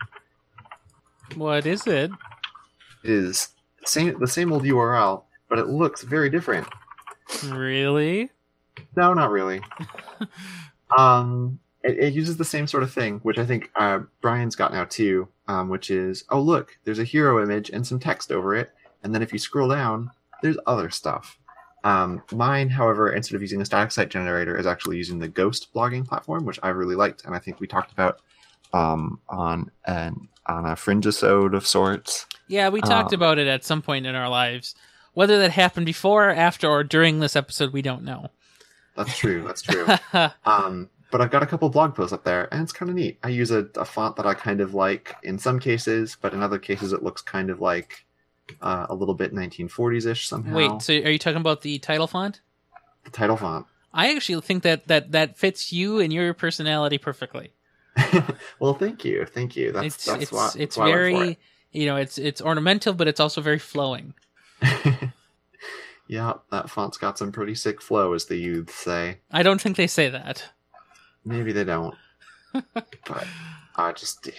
What 1.35 1.65
is 1.65 1.85
it? 1.87 2.11
It 3.03 3.09
is 3.09 3.49
same 3.85 4.17
the 4.19 4.27
same 4.27 4.53
old 4.53 4.63
URL, 4.63 5.23
but 5.49 5.59
it 5.59 5.67
looks 5.67 6.03
very 6.03 6.29
different. 6.29 6.67
Really? 7.43 8.29
No, 8.95 9.13
not 9.13 9.31
really. 9.31 9.61
um, 10.97 11.59
it, 11.83 11.97
it 11.99 12.13
uses 12.13 12.37
the 12.37 12.45
same 12.45 12.67
sort 12.67 12.83
of 12.83 12.91
thing, 12.93 13.19
which 13.23 13.37
I 13.37 13.45
think 13.45 13.69
uh, 13.75 13.99
Brian's 14.21 14.55
got 14.55 14.73
now 14.73 14.85
too. 14.85 15.27
Um, 15.47 15.69
which 15.69 15.91
is, 15.91 16.23
oh 16.31 16.41
look, 16.41 16.75
there's 16.85 16.97
a 16.97 17.03
hero 17.03 17.41
image 17.43 17.69
and 17.69 17.85
some 17.85 17.99
text 17.99 18.31
over 18.31 18.55
it, 18.55 18.71
and 19.03 19.13
then 19.13 19.21
if 19.21 19.31
you 19.31 19.37
scroll 19.37 19.69
down, 19.69 20.09
there's 20.41 20.57
other 20.65 20.89
stuff. 20.89 21.37
Um, 21.83 22.23
mine, 22.31 22.69
however, 22.69 23.13
instead 23.13 23.35
of 23.35 23.41
using 23.43 23.61
a 23.61 23.65
static 23.65 23.91
site 23.91 24.09
generator, 24.09 24.57
is 24.57 24.65
actually 24.65 24.97
using 24.97 25.19
the 25.19 25.27
Ghost 25.27 25.71
blogging 25.71 26.03
platform, 26.07 26.43
which 26.45 26.59
I 26.63 26.69
really 26.69 26.95
liked, 26.95 27.25
and 27.25 27.35
I 27.35 27.39
think 27.39 27.59
we 27.59 27.67
talked 27.67 27.91
about 27.91 28.21
um, 28.73 29.19
on 29.29 29.69
an 29.85 30.29
on 30.47 30.65
a 30.65 30.75
fringe 30.75 31.05
episode 31.05 31.53
of 31.53 31.67
sorts. 31.67 32.25
Yeah, 32.47 32.69
we 32.69 32.81
talked 32.81 33.13
Um, 33.13 33.19
about 33.19 33.37
it 33.37 33.45
at 33.47 33.63
some 33.63 33.83
point 33.83 34.07
in 34.07 34.15
our 34.15 34.29
lives. 34.29 34.73
Whether 35.13 35.37
that 35.39 35.51
happened 35.51 35.85
before, 35.85 36.29
after, 36.31 36.67
or 36.67 36.83
during 36.83 37.19
this 37.19 37.35
episode, 37.35 37.71
we 37.71 37.83
don't 37.83 38.03
know. 38.03 38.29
That's 38.95 39.17
true. 39.17 39.43
That's 39.43 39.61
true. 39.61 39.87
Um, 40.45 40.89
but 41.11 41.21
I've 41.21 41.31
got 41.31 41.43
a 41.43 41.45
couple 41.45 41.69
blog 41.69 41.95
posts 41.95 42.11
up 42.11 42.23
there, 42.23 42.51
and 42.51 42.61
it's 42.61 42.73
kind 42.73 42.89
of 42.89 42.95
neat. 42.95 43.19
I 43.23 43.29
use 43.29 43.51
a, 43.51 43.67
a 43.75 43.85
font 43.85 44.15
that 44.17 44.25
I 44.25 44.33
kind 44.33 44.59
of 44.59 44.73
like 44.73 45.15
in 45.23 45.37
some 45.37 45.59
cases, 45.59 46.17
but 46.19 46.33
in 46.33 46.41
other 46.41 46.59
cases, 46.59 46.91
it 46.91 47.03
looks 47.03 47.21
kind 47.21 47.49
of 47.49 47.61
like 47.61 48.05
uh, 48.61 48.87
a 48.89 48.95
little 48.95 49.13
bit 49.13 49.33
1940s 49.33 50.07
ish 50.07 50.27
somehow. 50.27 50.55
Wait, 50.55 50.81
so 50.81 50.93
are 50.93 51.11
you 51.11 51.19
talking 51.19 51.39
about 51.39 51.61
the 51.61 51.77
title 51.79 52.07
font? 52.07 52.41
the 53.05 53.11
title 53.11 53.37
font. 53.37 53.65
I 53.93 54.13
actually 54.13 54.41
think 54.41 54.63
that 54.63 54.87
that 54.87 55.13
that 55.13 55.37
fits 55.37 55.71
you 55.71 55.99
and 55.99 56.11
your 56.11 56.33
personality 56.33 56.97
perfectly. 56.97 57.53
well, 58.59 58.73
thank 58.73 59.05
you, 59.05 59.25
thank 59.25 59.55
you. 59.55 59.71
That's 59.71 59.85
it's 59.95 60.05
that's 60.05 60.23
it's 60.23 60.31
why, 60.33 60.51
it's 60.57 60.77
why 60.77 60.85
very 60.91 61.39
you 61.71 61.85
know 61.85 61.95
it's 61.95 62.17
it's 62.17 62.41
ornamental, 62.41 62.93
but 62.93 63.07
it's 63.07 63.21
also 63.21 63.39
very 63.39 63.59
flowing. 63.59 64.13
yeah, 66.07 66.33
that 66.51 66.69
font's 66.69 66.97
got 66.97 67.17
some 67.17 67.31
pretty 67.31 67.55
sick 67.55 67.81
flow, 67.81 68.13
as 68.13 68.25
the 68.25 68.37
youths 68.37 68.75
say. 68.75 69.19
I 69.31 69.43
don't 69.43 69.61
think 69.61 69.77
they 69.77 69.87
say 69.87 70.09
that. 70.09 70.43
Maybe 71.23 71.51
they 71.51 71.63
don't, 71.63 71.95
but 72.73 73.27
I 73.75 73.91
just 73.93 74.21
did. 74.23 74.35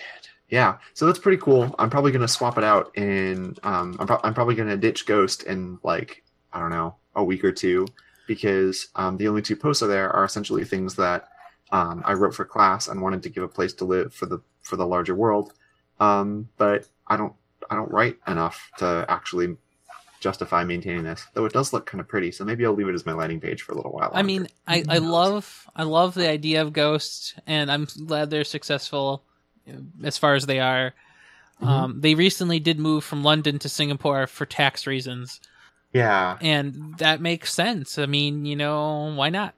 Yeah, 0.49 0.79
so 0.95 1.07
that's 1.07 1.19
pretty 1.19 1.39
cool. 1.39 1.75
I'm 1.79 1.91
probably 1.91 2.13
gonna 2.13 2.29
swap 2.29 2.57
it 2.57 2.65
out 2.65 2.97
in. 2.97 3.57
Um, 3.65 3.97
I'm, 3.99 4.07
pro- 4.07 4.21
I'm 4.23 4.35
probably 4.35 4.55
gonna 4.55 4.77
ditch 4.77 5.07
Ghost 5.07 5.43
in 5.43 5.79
like 5.83 6.23
I 6.53 6.61
don't 6.61 6.71
know 6.71 6.95
a 7.17 7.25
week 7.25 7.43
or 7.45 7.51
two 7.53 7.87
because 8.29 8.89
um, 8.95 9.17
the 9.17 9.27
only 9.29 9.43
two 9.43 9.57
posts 9.57 9.83
are 9.83 9.89
there 9.89 10.11
are 10.11 10.25
essentially 10.25 10.65
things 10.65 10.95
that 10.97 11.29
um, 11.73 12.03
I 12.05 12.13
wrote 12.13 12.35
for 12.35 12.45
class 12.45 12.89
and 12.89 13.03
wanted 13.03 13.23
to 13.25 13.29
give 13.29 13.43
a 13.43 13.49
place 13.49 13.73
to 13.75 13.85
live 13.85 14.15
for 14.15 14.27
the 14.27 14.41
for 14.63 14.77
the 14.77 14.87
larger 14.87 15.15
world. 15.15 15.53
Um, 15.99 16.49
but 16.57 16.87
I 17.09 17.17
don't 17.17 17.35
I 17.71 17.75
don't 17.75 17.91
write 17.91 18.19
enough 18.27 18.71
to 18.79 19.05
actually 19.09 19.57
justify 20.21 20.65
maintaining 20.65 21.05
this. 21.05 21.27
Though 21.35 21.45
it 21.45 21.53
does 21.53 21.73
look 21.73 21.87
kind 21.87 22.01
of 22.01 22.09
pretty, 22.09 22.33
so 22.33 22.45
maybe 22.45 22.65
I'll 22.65 22.73
leave 22.73 22.89
it 22.89 22.95
as 22.95 23.07
my 23.07 23.13
landing 23.13 23.41
page 23.41 23.63
for 23.63 23.73
a 23.73 23.77
little 23.77 23.93
while. 23.93 24.11
I 24.15 24.23
mean. 24.23 24.49
I, 24.69 24.83
I 24.89 24.99
love 24.99 25.69
I 25.77 25.85
love 25.85 26.15
the 26.15 26.29
idea 26.29 26.61
of 26.63 26.73
Ghost, 26.73 27.39
and 27.47 27.71
I'm 27.71 27.87
glad 28.07 28.31
they're 28.31 28.43
successful 28.45 29.23
as 30.03 30.19
far 30.19 30.35
as 30.35 30.47
they 30.47 30.59
are. 30.61 30.93
Mhm. 31.63 31.67
Um, 31.67 32.01
they 32.01 32.15
recently 32.15 32.59
did 32.59 32.79
move 32.79 33.05
from 33.05 33.23
London 33.23 33.59
to 33.61 33.69
Singapore 33.69 34.27
for 34.27 34.45
tax 34.45 34.87
reasons, 34.87 35.41
yeah, 35.93 36.37
and 36.41 36.99
that 36.99 37.21
makes 37.21 37.55
sense. 37.55 37.97
I 37.99 38.07
mean, 38.07 38.45
you 38.45 38.57
know, 38.57 39.15
why 39.15 39.31
not? 39.31 39.55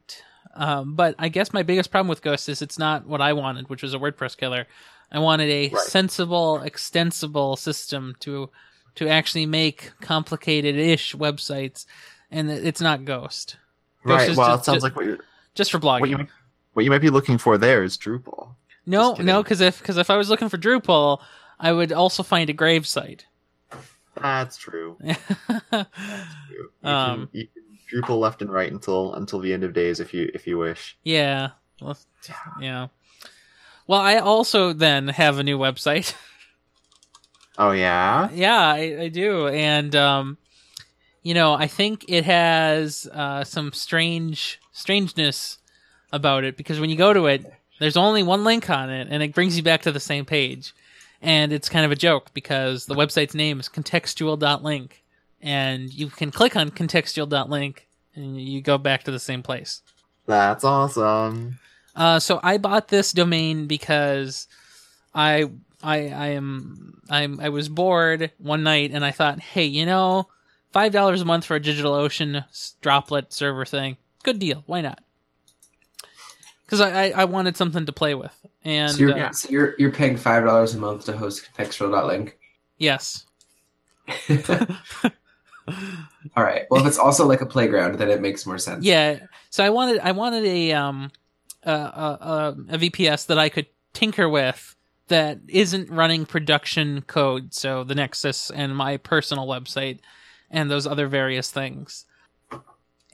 Um, 0.54 0.94
but 0.94 1.14
I 1.18 1.28
guess 1.28 1.52
my 1.52 1.62
biggest 1.62 1.90
problem 1.90 2.08
with 2.08 2.22
Ghost 2.22 2.48
is 2.48 2.62
it's 2.62 2.78
not 2.78 3.06
what 3.06 3.20
I 3.20 3.32
wanted, 3.32 3.68
which 3.70 3.82
was 3.82 3.94
a 3.94 3.98
WordPress 3.98 4.36
killer. 4.36 4.66
I 5.10 5.20
wanted 5.20 5.48
a 5.48 5.68
Right. 5.70 5.82
sensible, 5.84 6.60
extensible 6.62 7.56
system 7.56 8.14
to 8.20 8.50
to 8.98 9.08
actually 9.08 9.46
make 9.46 9.90
complicated-ish 10.00 11.14
websites, 11.16 11.86
and 12.30 12.50
it's 12.50 12.80
not 12.80 13.04
Ghost. 13.04 13.56
Ghost 14.06 14.28
right. 14.28 14.36
Well, 14.36 14.48
just- 14.48 14.62
it 14.62 14.64
sounds 14.66 14.76
just- 14.76 14.82
like 14.84 14.96
what 14.96 15.04
you're 15.06 15.18
Just 15.54 15.70
for 15.72 15.78
blogging. 15.80 16.00
what 16.00 16.10
you 16.10 16.18
might, 16.18 16.28
what 16.74 16.84
you 16.84 16.90
might 16.90 17.00
be 17.00 17.10
looking 17.10 17.38
for 17.38 17.58
there 17.58 17.82
is 17.82 17.96
Drupal. 17.96 18.54
No, 18.86 19.14
no, 19.14 19.42
because 19.42 19.60
if 19.60 19.78
because 19.80 19.96
if 19.98 20.08
I 20.10 20.16
was 20.16 20.30
looking 20.30 20.48
for 20.48 20.56
Drupal, 20.58 21.20
I 21.58 21.72
would 21.72 21.92
also 21.92 22.22
find 22.22 22.48
a 22.48 22.52
grave 22.52 22.86
site. 22.86 23.26
That's 24.14 24.56
true. 24.56 24.96
You, 25.70 25.84
you 26.82 26.88
Um, 26.88 27.28
can, 27.28 27.40
you 27.40 27.46
can 27.46 28.02
Drupal 28.02 28.18
left 28.20 28.42
and 28.42 28.50
right 28.52 28.70
until 28.72 29.14
until 29.14 29.38
the 29.40 29.52
end 29.52 29.62
of 29.64 29.72
days 29.72 30.00
if 30.00 30.12
you 30.14 30.30
if 30.34 30.46
you 30.46 30.58
wish. 30.58 30.96
yeah, 31.04 31.50
well, 31.80 31.96
yeah. 32.60 32.88
Well, 33.86 34.00
I 34.00 34.16
also 34.16 34.72
then 34.72 35.08
have 35.08 35.38
a 35.38 35.42
new 35.42 35.58
website. 35.58 36.14
Oh 37.58 37.72
yeah. 37.72 38.30
yeah, 38.32 38.68
I, 38.68 38.98
I 39.00 39.08
do, 39.08 39.48
and 39.48 39.94
um, 39.96 40.38
you 41.24 41.34
know, 41.34 41.54
I 41.54 41.66
think 41.66 42.04
it 42.08 42.24
has 42.24 43.08
uh, 43.12 43.42
some 43.42 43.72
strange 43.72 44.60
strangeness 44.72 45.58
about 46.12 46.44
it 46.44 46.56
because 46.56 46.78
when 46.78 46.88
you 46.88 46.96
go 46.96 47.12
to 47.12 47.26
it, 47.26 47.52
there's 47.80 47.96
only 47.96 48.22
one 48.22 48.44
link 48.44 48.70
on 48.70 48.90
it, 48.90 49.08
and 49.10 49.22
it 49.22 49.34
brings 49.34 49.56
you 49.56 49.64
back 49.64 49.82
to 49.82 49.92
the 49.92 50.00
same 50.00 50.24
page, 50.24 50.72
and 51.20 51.52
it's 51.52 51.68
kind 51.68 51.84
of 51.84 51.90
a 51.90 51.96
joke 51.96 52.32
because 52.32 52.86
the 52.86 52.94
website's 52.94 53.34
name 53.34 53.58
is 53.58 53.68
contextual.link, 53.68 55.02
and 55.42 55.92
you 55.92 56.08
can 56.10 56.30
click 56.30 56.54
on 56.54 56.70
contextual.link, 56.70 57.88
and 58.14 58.40
you 58.40 58.60
go 58.62 58.78
back 58.78 59.02
to 59.02 59.10
the 59.10 59.18
same 59.18 59.42
place. 59.42 59.82
That's 60.26 60.62
awesome. 60.62 61.58
Uh, 61.96 62.20
so 62.20 62.38
I 62.44 62.58
bought 62.58 62.88
this 62.88 63.12
domain 63.12 63.66
because 63.66 64.46
I 65.12 65.50
I 65.82 66.08
I 66.08 66.26
am 66.28 67.00
I'm 67.08 67.40
I 67.40 67.49
was 67.50 67.68
bored 67.68 68.32
one 68.38 68.62
night 68.62 68.90
and 68.92 69.04
I 69.04 69.11
thought, 69.11 69.40
hey, 69.40 69.64
you 69.64 69.87
know, 69.87 70.28
five 70.73 70.92
dollars 70.92 71.20
a 71.20 71.25
month 71.25 71.44
for 71.44 71.56
a 71.56 71.61
DigitalOcean 71.61 72.44
droplet 72.80 73.32
server 73.32 73.64
thing, 73.64 73.97
good 74.23 74.38
deal. 74.38 74.64
Why 74.66 74.80
not? 74.80 75.02
Because 76.64 76.80
I, 76.80 77.06
I 77.06 77.11
I 77.11 77.25
wanted 77.25 77.56
something 77.56 77.87
to 77.87 77.92
play 77.92 78.14
with, 78.14 78.35
and 78.64 78.92
so, 78.92 78.99
you're, 78.99 79.18
uh, 79.18 79.32
so 79.32 79.49
you're 79.49 79.75
you're 79.78 79.92
paying 79.92 80.16
five 80.16 80.44
dollars 80.44 80.75
a 80.75 80.78
month 80.78 81.06
to 81.06 81.16
host 81.16 81.49
contextual.link. 81.54 82.37
yes, 82.76 83.25
All 86.37 86.44
right. 86.44 86.66
Well, 86.70 86.80
if 86.80 86.87
it's 86.87 86.99
also 86.99 87.26
like 87.26 87.40
a 87.40 87.47
playground, 87.47 87.99
then 87.99 88.11
it 88.11 88.20
makes 88.20 88.47
more 88.47 88.58
sense. 88.58 88.85
yeah. 88.85 89.20
So 89.50 89.64
I 89.64 89.70
wanted 89.70 90.00
I 90.00 90.12
wanted 90.12 90.44
a 90.44 90.73
um 90.73 91.11
a, 91.62 91.73
a, 91.73 92.56
a 92.70 92.78
VPS 92.78 93.26
that 93.26 93.38
I 93.38 93.49
could 93.49 93.66
tinker 93.92 94.28
with 94.28 94.76
that 95.08 95.40
isn't 95.48 95.90
running 95.90 96.26
production 96.26 97.02
code, 97.02 97.54
so 97.54 97.84
the 97.84 97.94
Nexus 97.94 98.50
and 98.50 98.76
my 98.76 98.96
personal 98.96 99.46
website 99.46 100.00
and 100.50 100.70
those 100.70 100.86
other 100.86 101.06
various 101.08 101.50
things. 101.50 102.04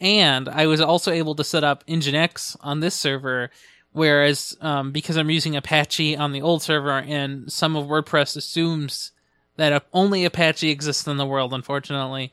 And 0.01 0.49
I 0.49 0.67
was 0.67 0.81
also 0.81 1.13
able 1.13 1.35
to 1.37 1.45
set 1.45 1.65
up 1.65 1.87
Nginx 1.87 2.57
on 2.61 2.81
this 2.81 2.95
server, 2.95 3.51
whereas 3.93 4.57
um, 4.61 4.93
because 4.93 5.17
I'm 5.17 5.31
using 5.31 5.57
Apache 5.57 6.17
on 6.17 6.33
the 6.33 6.43
old 6.43 6.63
server, 6.63 6.99
and 6.99 7.51
some 7.51 7.77
of 7.77 7.87
WordPress 7.87 8.37
assumes 8.37 9.13
that 9.57 9.87
only 9.93 10.25
Apache 10.25 10.69
exists 10.69 11.07
in 11.07 11.17
the 11.17 11.27
world, 11.27 11.55
unfortunately. 11.55 12.33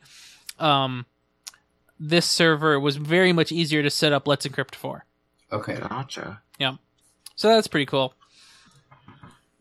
Um, 0.58 1.06
this 1.98 2.26
server 2.26 2.80
was 2.80 2.96
very 2.96 3.32
much 3.32 3.52
easier 3.52 3.82
to 3.82 3.90
set 3.90 4.12
up 4.12 4.26
Let's 4.26 4.46
Encrypt 4.46 4.74
for. 4.74 5.04
Okay. 5.52 5.78
Gotcha. 5.78 6.42
Yeah. 6.58 6.76
So 7.36 7.48
that's 7.48 7.68
pretty 7.68 7.86
cool. 7.86 8.14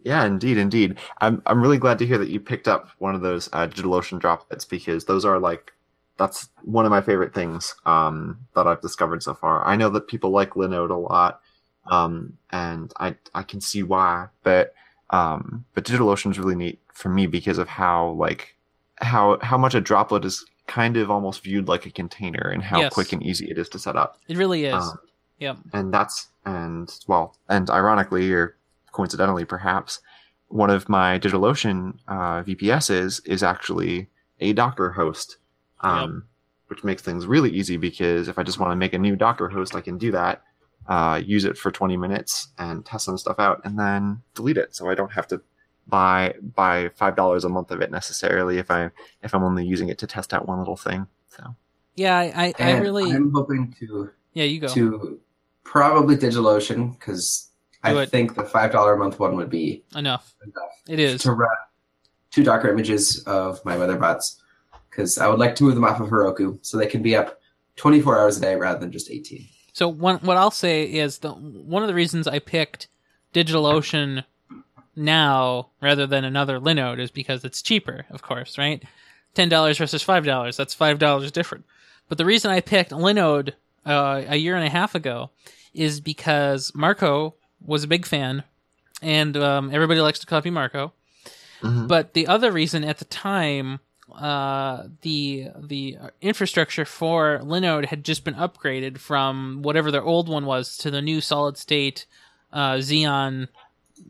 Yeah, 0.04 0.26
indeed, 0.26 0.58
indeed. 0.58 0.98
I'm 1.20 1.42
I'm 1.46 1.62
really 1.62 1.78
glad 1.78 2.00
to 2.00 2.06
hear 2.06 2.18
that 2.18 2.30
you 2.30 2.40
picked 2.40 2.68
up 2.68 2.90
one 2.98 3.16
of 3.16 3.22
those 3.22 3.50
uh, 3.54 3.68
DigitalOcean 3.68 4.20
droplets 4.20 4.66
because 4.66 5.06
those 5.06 5.26
are 5.26 5.40
like 5.40 5.74
that's 6.18 6.50
one 6.64 6.86
of 6.86 6.92
my 6.92 7.02
favorite 7.02 7.34
things 7.34 7.76
um, 7.86 8.38
that 8.56 8.68
I've 8.68 8.82
discovered 8.82 9.24
so 9.24 9.34
far. 9.34 9.66
I 9.66 9.76
know 9.76 9.90
that 9.90 10.08
people 10.08 10.30
like 10.32 10.52
Linode 10.52 10.90
a 10.92 10.96
lot, 10.96 11.42
um, 11.90 12.38
and 12.52 12.92
I 13.00 13.16
I 13.34 13.44
can 13.44 13.62
see 13.62 13.84
why, 13.84 14.28
but 14.44 14.74
um, 15.12 15.66
but 15.74 15.86
DigitalOcean 15.86 16.32
is 16.32 16.40
really 16.40 16.56
neat 16.56 16.80
for 16.94 17.10
me 17.10 17.28
because 17.28 17.58
of 17.58 17.68
how 17.68 18.10
like 18.12 18.56
how 18.98 19.38
how 19.42 19.58
much 19.58 19.76
a 19.76 19.82
droplet 19.82 20.26
is 20.26 20.46
kind 20.68 20.96
of 20.98 21.12
almost 21.12 21.44
viewed 21.44 21.68
like 21.68 21.86
a 21.86 21.92
container 21.92 22.50
and 22.50 22.64
how 22.64 22.80
Yes. 22.80 22.94
quick 22.94 23.12
and 23.14 23.22
easy 23.24 23.50
it 23.52 23.58
is 23.58 23.68
to 23.70 23.80
set 23.80 23.96
up. 23.96 24.18
It 24.28 24.38
really 24.38 24.66
is. 24.66 24.74
Um, 24.74 25.00
yep. 25.38 25.58
and 25.74 25.94
that's 25.94 26.30
and 26.46 26.92
well 27.08 27.36
and 27.50 27.70
ironically 27.70 28.32
or 28.32 28.56
coincidentally 28.92 29.46
perhaps 29.46 30.00
one 30.48 30.70
of 30.70 30.90
my 30.90 31.18
DigitalOcean 31.18 31.98
uh, 32.08 32.44
VPSs 32.44 33.22
is 33.26 33.44
actually 33.44 34.10
a 34.40 34.54
Docker 34.54 34.92
host, 34.92 35.38
um, 35.82 36.26
which 36.68 36.84
makes 36.84 37.02
things 37.02 37.26
really 37.26 37.50
easy 37.50 37.78
because 37.78 38.28
if 38.28 38.38
I 38.38 38.44
just 38.44 38.60
want 38.60 38.72
to 38.72 38.76
make 38.76 38.94
a 38.94 39.00
new 39.00 39.16
Docker 39.16 39.50
host, 39.50 39.76
I 39.76 39.82
can 39.82 39.98
do 39.98 40.12
that, 40.12 40.44
uh, 40.88 41.22
use 41.24 41.46
it 41.46 41.58
for 41.58 41.72
20 41.72 41.96
minutes 41.96 42.50
and 42.58 42.86
test 42.86 43.06
some 43.06 43.18
stuff 43.18 43.40
out, 43.40 43.62
and 43.64 43.80
then 43.80 44.22
delete 44.36 44.58
it, 44.58 44.76
so 44.76 44.90
I 44.90 44.96
don't 44.96 45.12
have 45.12 45.28
to 45.28 45.42
buy 45.88 46.34
buy 46.56 46.90
five 46.96 47.16
dollars 47.16 47.44
a 47.44 47.50
month 47.50 47.72
of 47.72 47.82
it 47.82 47.92
necessarily 47.92 48.58
if 48.60 48.70
I 48.70 48.92
if 49.24 49.34
I'm 49.34 49.44
only 49.44 49.66
using 49.66 49.90
it 49.90 49.98
to 50.00 50.08
test 50.08 50.34
out 50.34 50.48
one 50.48 50.60
little 50.60 50.78
thing. 50.78 51.08
So 51.30 51.56
Yeah, 51.96 52.18
I, 52.18 52.54
I, 52.60 52.72
I 52.72 52.72
really. 52.80 53.12
I'm 53.12 53.32
hoping 53.32 53.76
to 53.80 54.12
yeah, 54.34 54.46
you 54.46 54.60
go. 54.60 54.68
to 54.70 55.20
probably 55.64 56.18
DigitalOcean 56.18 56.98
because 56.98 57.51
Do 57.84 57.98
I 57.98 58.04
it. 58.04 58.10
think 58.10 58.36
the 58.36 58.44
five 58.44 58.72
dollar 58.72 58.94
a 58.94 58.98
month 58.98 59.20
one 59.20 59.36
would 59.36 59.50
be 59.50 59.84
Enough. 59.96 60.34
enough 60.44 60.72
It 60.88 61.00
is. 61.00 61.22
to 61.24 61.32
run 61.32 61.50
two 62.32 62.44
Docker 62.44 62.70
images 62.70 63.24
of 63.26 63.64
my 63.66 63.76
weather 63.78 63.98
bots 63.98 64.42
because 64.90 65.18
I 65.18 65.28
would 65.28 65.40
like 65.40 65.56
to 65.56 65.64
move 65.64 65.76
them 65.76 65.84
off 65.86 66.00
of 66.00 66.10
Heroku 66.10 66.60
so 66.62 66.78
they 66.78 66.86
can 66.88 67.02
be 67.02 67.16
up 67.16 67.40
24 67.78 68.20
hours 68.20 68.38
a 68.38 68.42
day 68.42 68.56
rather 68.56 68.80
than 68.80 68.92
just 68.92 69.10
18. 69.10 69.48
So 69.74 69.88
one, 69.88 70.18
what 70.20 70.38
I'll 70.38 70.52
say 70.52 70.84
is 70.84 71.20
the 71.20 71.32
one 71.32 71.82
of 71.82 71.88
the 71.88 71.94
reasons 71.96 72.28
I 72.28 72.40
picked 72.40 72.88
DigitalOcean 73.34 74.26
now 74.96 75.70
rather 75.82 76.06
than 76.06 76.24
another 76.26 76.60
Linode 76.60 77.00
is 77.00 77.12
because 77.12 77.44
it's 77.46 77.62
cheaper, 77.62 78.06
of 78.10 78.22
course, 78.22 78.58
right? 78.58 78.84
Ten 79.34 79.50
dollars 79.50 79.78
versus 79.78 80.04
five 80.04 80.26
dollars. 80.26 80.58
That's 80.58 80.74
five 80.74 81.00
dollars 81.00 81.32
different. 81.32 81.66
But 82.10 82.18
the 82.18 82.26
reason 82.26 82.52
I 82.52 82.60
picked 82.60 82.92
Linode 82.92 83.54
uh, 83.86 84.24
a 84.28 84.36
year 84.36 84.56
and 84.58 84.66
a 84.68 84.70
half 84.70 84.94
ago 84.96 85.30
is 85.74 86.02
because 86.02 86.72
Marco 86.76 87.36
was 87.66 87.84
a 87.84 87.88
big 87.88 88.06
fan, 88.06 88.44
and 89.02 89.36
um, 89.38 89.74
everybody 89.74 90.00
likes 90.02 90.20
to 90.20 90.26
copy 90.26 90.50
Marco. 90.50 90.94
mhm. 91.62 91.88
But 91.88 92.14
the 92.14 92.28
other 92.28 92.52
reason 92.52 92.84
at 92.84 92.98
the 93.00 93.06
time, 93.06 93.80
uh, 94.14 94.88
the 95.02 95.48
the 95.60 95.98
infrastructure 96.22 96.86
for 96.86 97.40
Linode 97.44 97.86
had 97.86 98.04
just 98.04 98.24
been 98.24 98.36
upgraded 98.36 98.98
from 98.98 99.62
whatever 99.62 99.92
their 99.92 100.04
old 100.04 100.28
one 100.28 100.46
was 100.46 100.76
to 100.78 100.92
the 100.92 101.02
new 101.02 101.22
solid 101.22 101.58
state 101.58 102.06
uh, 102.52 102.74
Xeon 102.76 103.48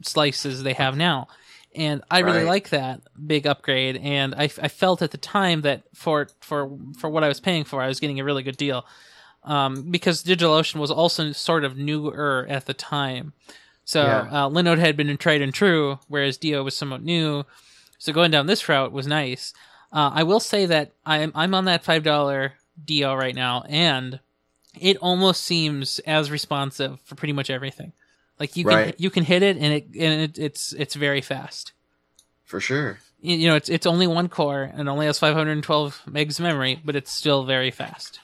slices 0.01 0.63
they 0.63 0.73
have 0.73 0.95
now. 0.97 1.27
And 1.73 2.03
I 2.11 2.19
really 2.19 2.39
Right. 2.39 2.47
like 2.47 2.69
that 2.69 3.01
big 3.25 3.47
upgrade, 3.47 3.95
and 3.97 4.35
I, 4.35 4.43
I 4.45 4.67
felt 4.67 5.01
at 5.01 5.11
the 5.11 5.17
time 5.17 5.61
that 5.61 5.83
for 5.93 6.27
for 6.41 6.69
for 6.97 7.09
what 7.09 7.23
I 7.23 7.29
was 7.29 7.39
paying 7.39 7.63
for, 7.63 7.81
I 7.81 7.87
was 7.87 7.99
getting 8.01 8.19
a 8.19 8.25
really 8.25 8.43
good 8.43 8.57
deal. 8.57 8.85
Um, 9.43 9.89
because 9.89 10.23
DigitalOcean 10.23 10.75
was 10.79 10.91
also 10.91 11.31
sort 11.31 11.63
of 11.63 11.75
newer 11.77 12.45
at 12.47 12.67
the 12.67 12.73
time, 12.75 13.33
so 13.83 14.03
Yeah. 14.03 14.45
uh, 14.45 14.49
Linode 14.49 14.77
had 14.77 14.95
been 14.95 15.15
tried 15.17 15.41
and 15.41 15.51
true, 15.53 15.97
whereas 16.07 16.37
Dio 16.37 16.63
was 16.63 16.77
somewhat 16.77 17.01
new. 17.03 17.45
So 17.97 18.13
going 18.13 18.29
down 18.31 18.45
this 18.45 18.69
route 18.69 18.91
was 18.91 19.07
nice. 19.07 19.53
Uh, 19.91 20.11
I 20.13 20.23
will 20.23 20.39
say 20.39 20.65
that 20.67 20.91
I'm 21.05 21.31
I'm 21.35 21.53
on 21.55 21.65
that 21.65 21.83
five 21.83 22.03
dollar 22.03 22.53
Dio 22.85 23.15
right 23.15 23.33
now, 23.35 23.63
and 23.67 24.19
it 24.79 24.97
almost 24.97 25.41
seems 25.43 25.99
as 25.99 26.29
responsive 26.31 26.99
for 27.01 27.15
pretty 27.15 27.33
much 27.33 27.49
everything. 27.49 27.93
Like 28.39 28.55
you 28.55 28.63
can 28.63 28.73
Right. 28.73 28.95
you 28.99 29.09
can 29.09 29.23
hit 29.23 29.41
it, 29.43 29.57
and 29.57 29.73
it 29.73 29.85
and 29.87 30.21
it, 30.21 30.37
it's 30.39 30.71
it's 30.73 30.93
very 30.95 31.21
fast. 31.21 31.73
for 32.45 32.59
sure. 32.61 32.99
You 33.21 33.47
know, 33.47 33.55
it's 33.55 33.69
it's 33.69 33.85
only 33.87 34.07
one 34.07 34.29
core 34.29 34.69
and 34.73 34.87
only 34.89 35.05
has 35.07 35.17
512 35.19 36.01
megs 36.07 36.39
of 36.39 36.43
memory, 36.43 36.79
but 36.85 36.95
it's 36.95 37.11
still 37.11 37.43
very 37.45 37.71
fast. 37.71 38.19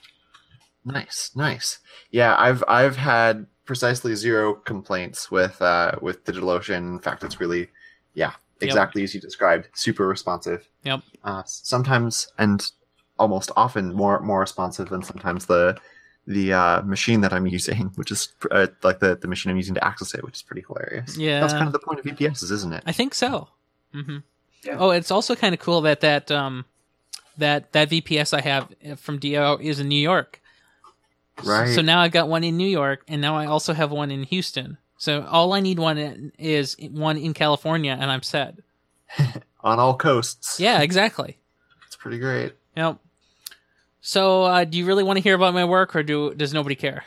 Nice, 0.92 1.30
nice. 1.34 1.78
Yeah, 2.10 2.36
I've 2.38 2.64
I've 2.68 2.96
had 2.96 3.46
precisely 3.64 4.14
zero 4.14 4.54
complaints 4.54 5.30
with 5.30 5.60
uh 5.60 5.92
with 6.00 6.24
DigitalOcean. 6.24 6.76
In 6.76 6.98
fact, 6.98 7.24
it's 7.24 7.40
really 7.40 7.68
yeah, 8.14 8.32
exactly 8.60 9.02
as 9.04 9.14
you 9.14 9.20
described, 9.20 9.68
super 9.74 10.06
responsive. 10.06 10.68
Yep. 10.84 11.00
Uh, 11.24 11.42
sometimes 11.46 12.28
and 12.38 12.70
almost 13.18 13.50
often 13.56 13.94
more 13.94 14.20
more 14.20 14.40
responsive 14.40 14.88
than 14.88 15.02
sometimes 15.02 15.46
the 15.46 15.78
the 16.26 16.52
uh, 16.52 16.82
machine 16.82 17.22
that 17.22 17.32
I'm 17.32 17.46
using, 17.46 17.90
which 17.96 18.10
is 18.10 18.34
uh, 18.50 18.66
like 18.82 19.00
the, 19.00 19.16
the 19.16 19.26
machine 19.26 19.50
I'm 19.50 19.56
using 19.56 19.74
to 19.74 19.84
access 19.84 20.14
it, 20.14 20.22
which 20.22 20.36
is 20.36 20.42
pretty 20.42 20.62
hilarious. 20.66 21.16
Yeah. 21.16 21.40
That's 21.40 21.54
kind 21.54 21.66
of 21.66 21.72
the 21.72 21.78
point 21.78 22.00
of 22.00 22.04
VPSs, 22.04 22.52
isn't 22.52 22.72
it? 22.74 22.82
I 22.84 22.92
think 22.92 23.14
so. 23.14 23.48
Mm-hmm. 23.94 24.18
Yeah. 24.64 24.76
Oh, 24.78 24.90
it's 24.90 25.10
also 25.10 25.34
kind 25.34 25.54
of 25.54 25.60
cool 25.60 25.80
that 25.82 26.00
that 26.00 26.30
um 26.30 26.66
that 27.38 27.72
that 27.72 27.88
VPS 27.88 28.34
I 28.36 28.40
have 28.42 28.98
from 28.98 29.18
DO 29.18 29.58
is 29.60 29.80
in 29.80 29.88
New 29.88 30.00
York. 30.00 30.40
Right. 31.44 31.74
So 31.74 31.82
now 31.82 32.00
I've 32.00 32.12
got 32.12 32.28
one 32.28 32.44
in 32.44 32.56
New 32.56 32.68
York, 32.68 33.02
and 33.08 33.20
now 33.20 33.36
I 33.36 33.46
also 33.46 33.72
have 33.72 33.90
one 33.90 34.10
in 34.10 34.24
Houston. 34.24 34.78
So 34.98 35.24
all 35.30 35.52
I 35.52 35.60
need 35.60 35.78
one 35.78 35.98
in, 35.98 36.32
is 36.38 36.76
one 36.90 37.16
in 37.16 37.34
California, 37.34 37.96
and 37.98 38.10
I'm 38.10 38.22
set. 38.22 38.56
On 39.60 39.78
all 39.78 39.96
coasts. 39.96 40.60
Yeah, 40.60 40.82
exactly. 40.82 41.38
It's 41.86 41.96
pretty 41.96 42.18
great. 42.18 42.52
Yep. 42.76 42.98
So, 44.00 44.44
uh, 44.44 44.64
do 44.64 44.78
you 44.78 44.86
really 44.86 45.02
want 45.02 45.16
to 45.16 45.22
hear 45.22 45.34
about 45.34 45.54
my 45.54 45.64
work, 45.64 45.96
or 45.96 46.02
do 46.02 46.32
does 46.34 46.54
nobody 46.54 46.74
care? 46.74 47.04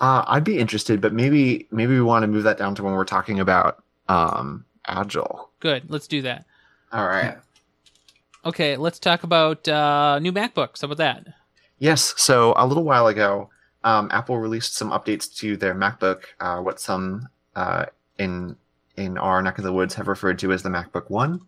Uh, 0.00 0.24
I'd 0.26 0.44
be 0.44 0.58
interested, 0.58 1.00
but 1.00 1.12
maybe 1.12 1.68
maybe 1.70 1.92
we 1.94 2.02
want 2.02 2.22
to 2.22 2.26
move 2.26 2.44
that 2.44 2.58
down 2.58 2.74
to 2.76 2.82
when 2.82 2.94
we're 2.94 3.04
talking 3.04 3.38
about 3.38 3.82
um, 4.08 4.64
Agile. 4.86 5.50
Good, 5.60 5.90
let's 5.90 6.08
do 6.08 6.22
that. 6.22 6.46
All 6.92 7.06
right. 7.06 7.36
Okay, 8.44 8.76
let's 8.76 8.98
talk 8.98 9.22
about 9.22 9.66
uh, 9.68 10.18
new 10.18 10.32
MacBooks. 10.32 10.82
How 10.82 10.86
about 10.86 10.98
that? 10.98 11.26
Yes. 11.78 12.14
So 12.16 12.54
a 12.56 12.66
little 12.66 12.84
while 12.84 13.06
ago, 13.06 13.50
um, 13.84 14.08
Apple 14.10 14.38
released 14.38 14.74
some 14.74 14.90
updates 14.90 15.32
to 15.36 15.56
their 15.56 15.74
MacBook, 15.74 16.24
uh, 16.40 16.58
what 16.58 16.80
some 16.80 17.28
uh, 17.54 17.86
in 18.18 18.56
in 18.96 19.18
our 19.18 19.42
neck 19.42 19.58
of 19.58 19.64
the 19.64 19.72
woods 19.72 19.94
have 19.94 20.08
referred 20.08 20.38
to 20.38 20.52
as 20.52 20.62
the 20.62 20.68
MacBook 20.70 21.10
One. 21.10 21.40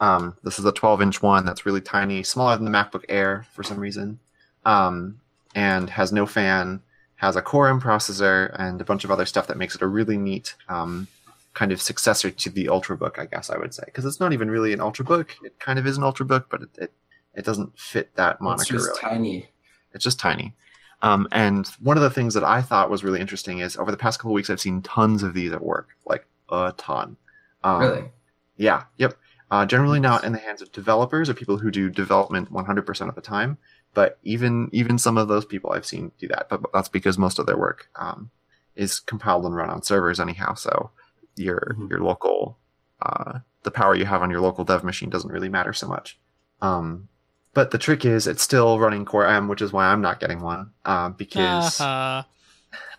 Um, 0.00 0.36
this 0.42 0.58
is 0.58 0.64
a 0.64 0.72
12-inch 0.72 1.22
one 1.22 1.44
that's 1.46 1.66
really 1.66 1.80
tiny, 1.80 2.22
smaller 2.22 2.56
than 2.56 2.64
the 2.64 2.70
MacBook 2.70 3.04
Air 3.08 3.46
for 3.52 3.62
some 3.62 3.78
reason, 3.78 4.18
um, 4.64 5.20
and 5.54 5.88
has 5.88 6.12
no 6.12 6.26
fan, 6.26 6.82
has 7.16 7.36
a 7.36 7.42
Core 7.42 7.68
M 7.68 7.80
processor, 7.80 8.54
and 8.58 8.80
a 8.80 8.84
bunch 8.84 9.04
of 9.04 9.10
other 9.10 9.26
stuff 9.26 9.46
that 9.46 9.56
makes 9.56 9.76
it 9.76 9.82
a 9.82 9.86
really 9.86 10.16
neat 10.16 10.56
um, 10.68 11.06
kind 11.52 11.70
of 11.70 11.80
successor 11.80 12.30
to 12.30 12.50
the 12.50 12.66
Ultrabook, 12.66 13.18
I 13.18 13.26
guess 13.26 13.50
I 13.50 13.56
would 13.56 13.72
say, 13.72 13.84
because 13.86 14.04
it's 14.04 14.18
not 14.18 14.32
even 14.32 14.50
really 14.50 14.72
an 14.72 14.80
Ultrabook. 14.80 15.30
It 15.44 15.60
kind 15.60 15.78
of 15.78 15.86
is 15.86 15.96
an 15.96 16.02
Ultrabook, 16.02 16.46
but 16.50 16.62
it 16.62 16.70
it, 16.76 16.92
it 17.34 17.44
doesn't 17.44 17.78
fit 17.78 18.14
that 18.16 18.40
moniker 18.40 18.62
it's 18.62 18.70
just 18.70 18.86
really. 18.88 19.00
tiny. 19.00 19.48
It's 19.92 20.04
just 20.04 20.18
tiny. 20.18 20.54
Um, 21.02 21.28
and 21.32 21.66
one 21.80 21.96
of 21.96 22.02
the 22.02 22.10
things 22.10 22.34
that 22.34 22.44
I 22.44 22.62
thought 22.62 22.90
was 22.90 23.04
really 23.04 23.20
interesting 23.20 23.58
is 23.58 23.76
over 23.76 23.90
the 23.90 23.96
past 23.96 24.18
couple 24.18 24.30
of 24.30 24.34
weeks, 24.34 24.48
I've 24.50 24.60
seen 24.60 24.82
tons 24.82 25.22
of 25.22 25.34
these 25.34 25.52
at 25.52 25.62
work, 25.62 25.88
like 26.06 26.26
a 26.50 26.72
ton. 26.76 27.16
Um, 27.62 27.80
Really? 27.80 28.10
Yeah. 28.56 28.84
Yep. 28.98 29.14
Uh, 29.50 29.66
generally 29.66 30.00
not 30.00 30.24
in 30.24 30.32
the 30.32 30.38
hands 30.38 30.62
of 30.62 30.72
developers 30.72 31.28
or 31.28 31.34
people 31.34 31.58
who 31.58 31.70
do 31.70 31.90
development 31.90 32.50
100% 32.52 33.08
of 33.08 33.14
the 33.14 33.20
time, 33.20 33.58
but 33.92 34.18
even 34.24 34.68
even 34.72 34.98
some 34.98 35.18
of 35.18 35.28
those 35.28 35.44
people 35.44 35.72
I've 35.72 35.86
seen 35.86 36.10
do 36.18 36.26
that. 36.28 36.48
But 36.48 36.62
that's 36.72 36.88
because 36.88 37.18
most 37.18 37.38
of 37.38 37.46
their 37.46 37.56
work 37.58 37.88
um, 37.96 38.30
is 38.74 38.98
compiled 39.00 39.44
and 39.44 39.54
run 39.54 39.70
on 39.70 39.82
servers 39.82 40.18
anyhow. 40.18 40.54
So 40.54 40.90
your 41.36 41.76
Mhm. 41.78 41.90
your 41.90 42.00
local 42.00 42.58
uh, 43.02 43.40
the 43.64 43.70
power 43.70 43.94
you 43.94 44.06
have 44.06 44.22
on 44.22 44.30
your 44.30 44.40
local 44.40 44.64
dev 44.64 44.82
machine 44.82 45.10
doesn't 45.10 45.30
really 45.30 45.48
matter 45.50 45.72
so 45.72 45.86
much. 45.86 46.18
Um, 46.62 47.08
but 47.54 47.70
the 47.70 47.78
trick 47.78 48.04
is 48.04 48.26
it's 48.26 48.42
still 48.42 48.78
running 48.78 49.04
Core 49.04 49.26
M, 49.26 49.48
which 49.48 49.62
is 49.62 49.72
why 49.72 49.86
I'm 49.86 50.00
not 50.00 50.20
getting 50.20 50.40
one 50.40 50.70
uh, 50.84 51.08
because 51.10 51.80
Uh, 51.80 52.22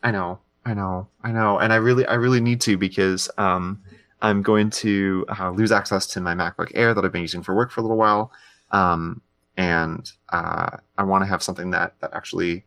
I 0.04 0.12
know, 0.12 0.39
I 0.65 0.74
know, 0.74 1.08
I 1.24 1.32
know, 1.32 1.60
and 1.60 1.74
I 1.74 1.78
really, 1.78 2.06
I 2.06 2.15
really 2.15 2.41
need 2.41 2.62
to 2.62 2.78
because 2.78 3.30
um, 3.38 3.82
I'm 4.22 4.41
going 4.41 4.70
to 4.72 5.26
uh, 5.39 5.52
lose 5.52 5.72
access 5.72 6.08
to 6.08 6.22
my 6.22 6.34
MacBook 6.34 6.72
Air 6.74 6.94
that 6.94 7.04
I've 7.04 7.12
been 7.12 7.22
using 7.22 7.44
for 7.44 7.56
work 7.56 7.72
for 7.72 7.82
a 7.82 7.84
little 7.84 7.98
while, 7.98 8.32
um, 8.72 9.22
and 9.58 10.10
uh, 10.30 10.78
I 10.98 11.04
want 11.04 11.24
to 11.24 11.28
have 11.28 11.44
something 11.44 11.72
that 11.72 11.96
that 12.00 12.13
actually 12.13 12.65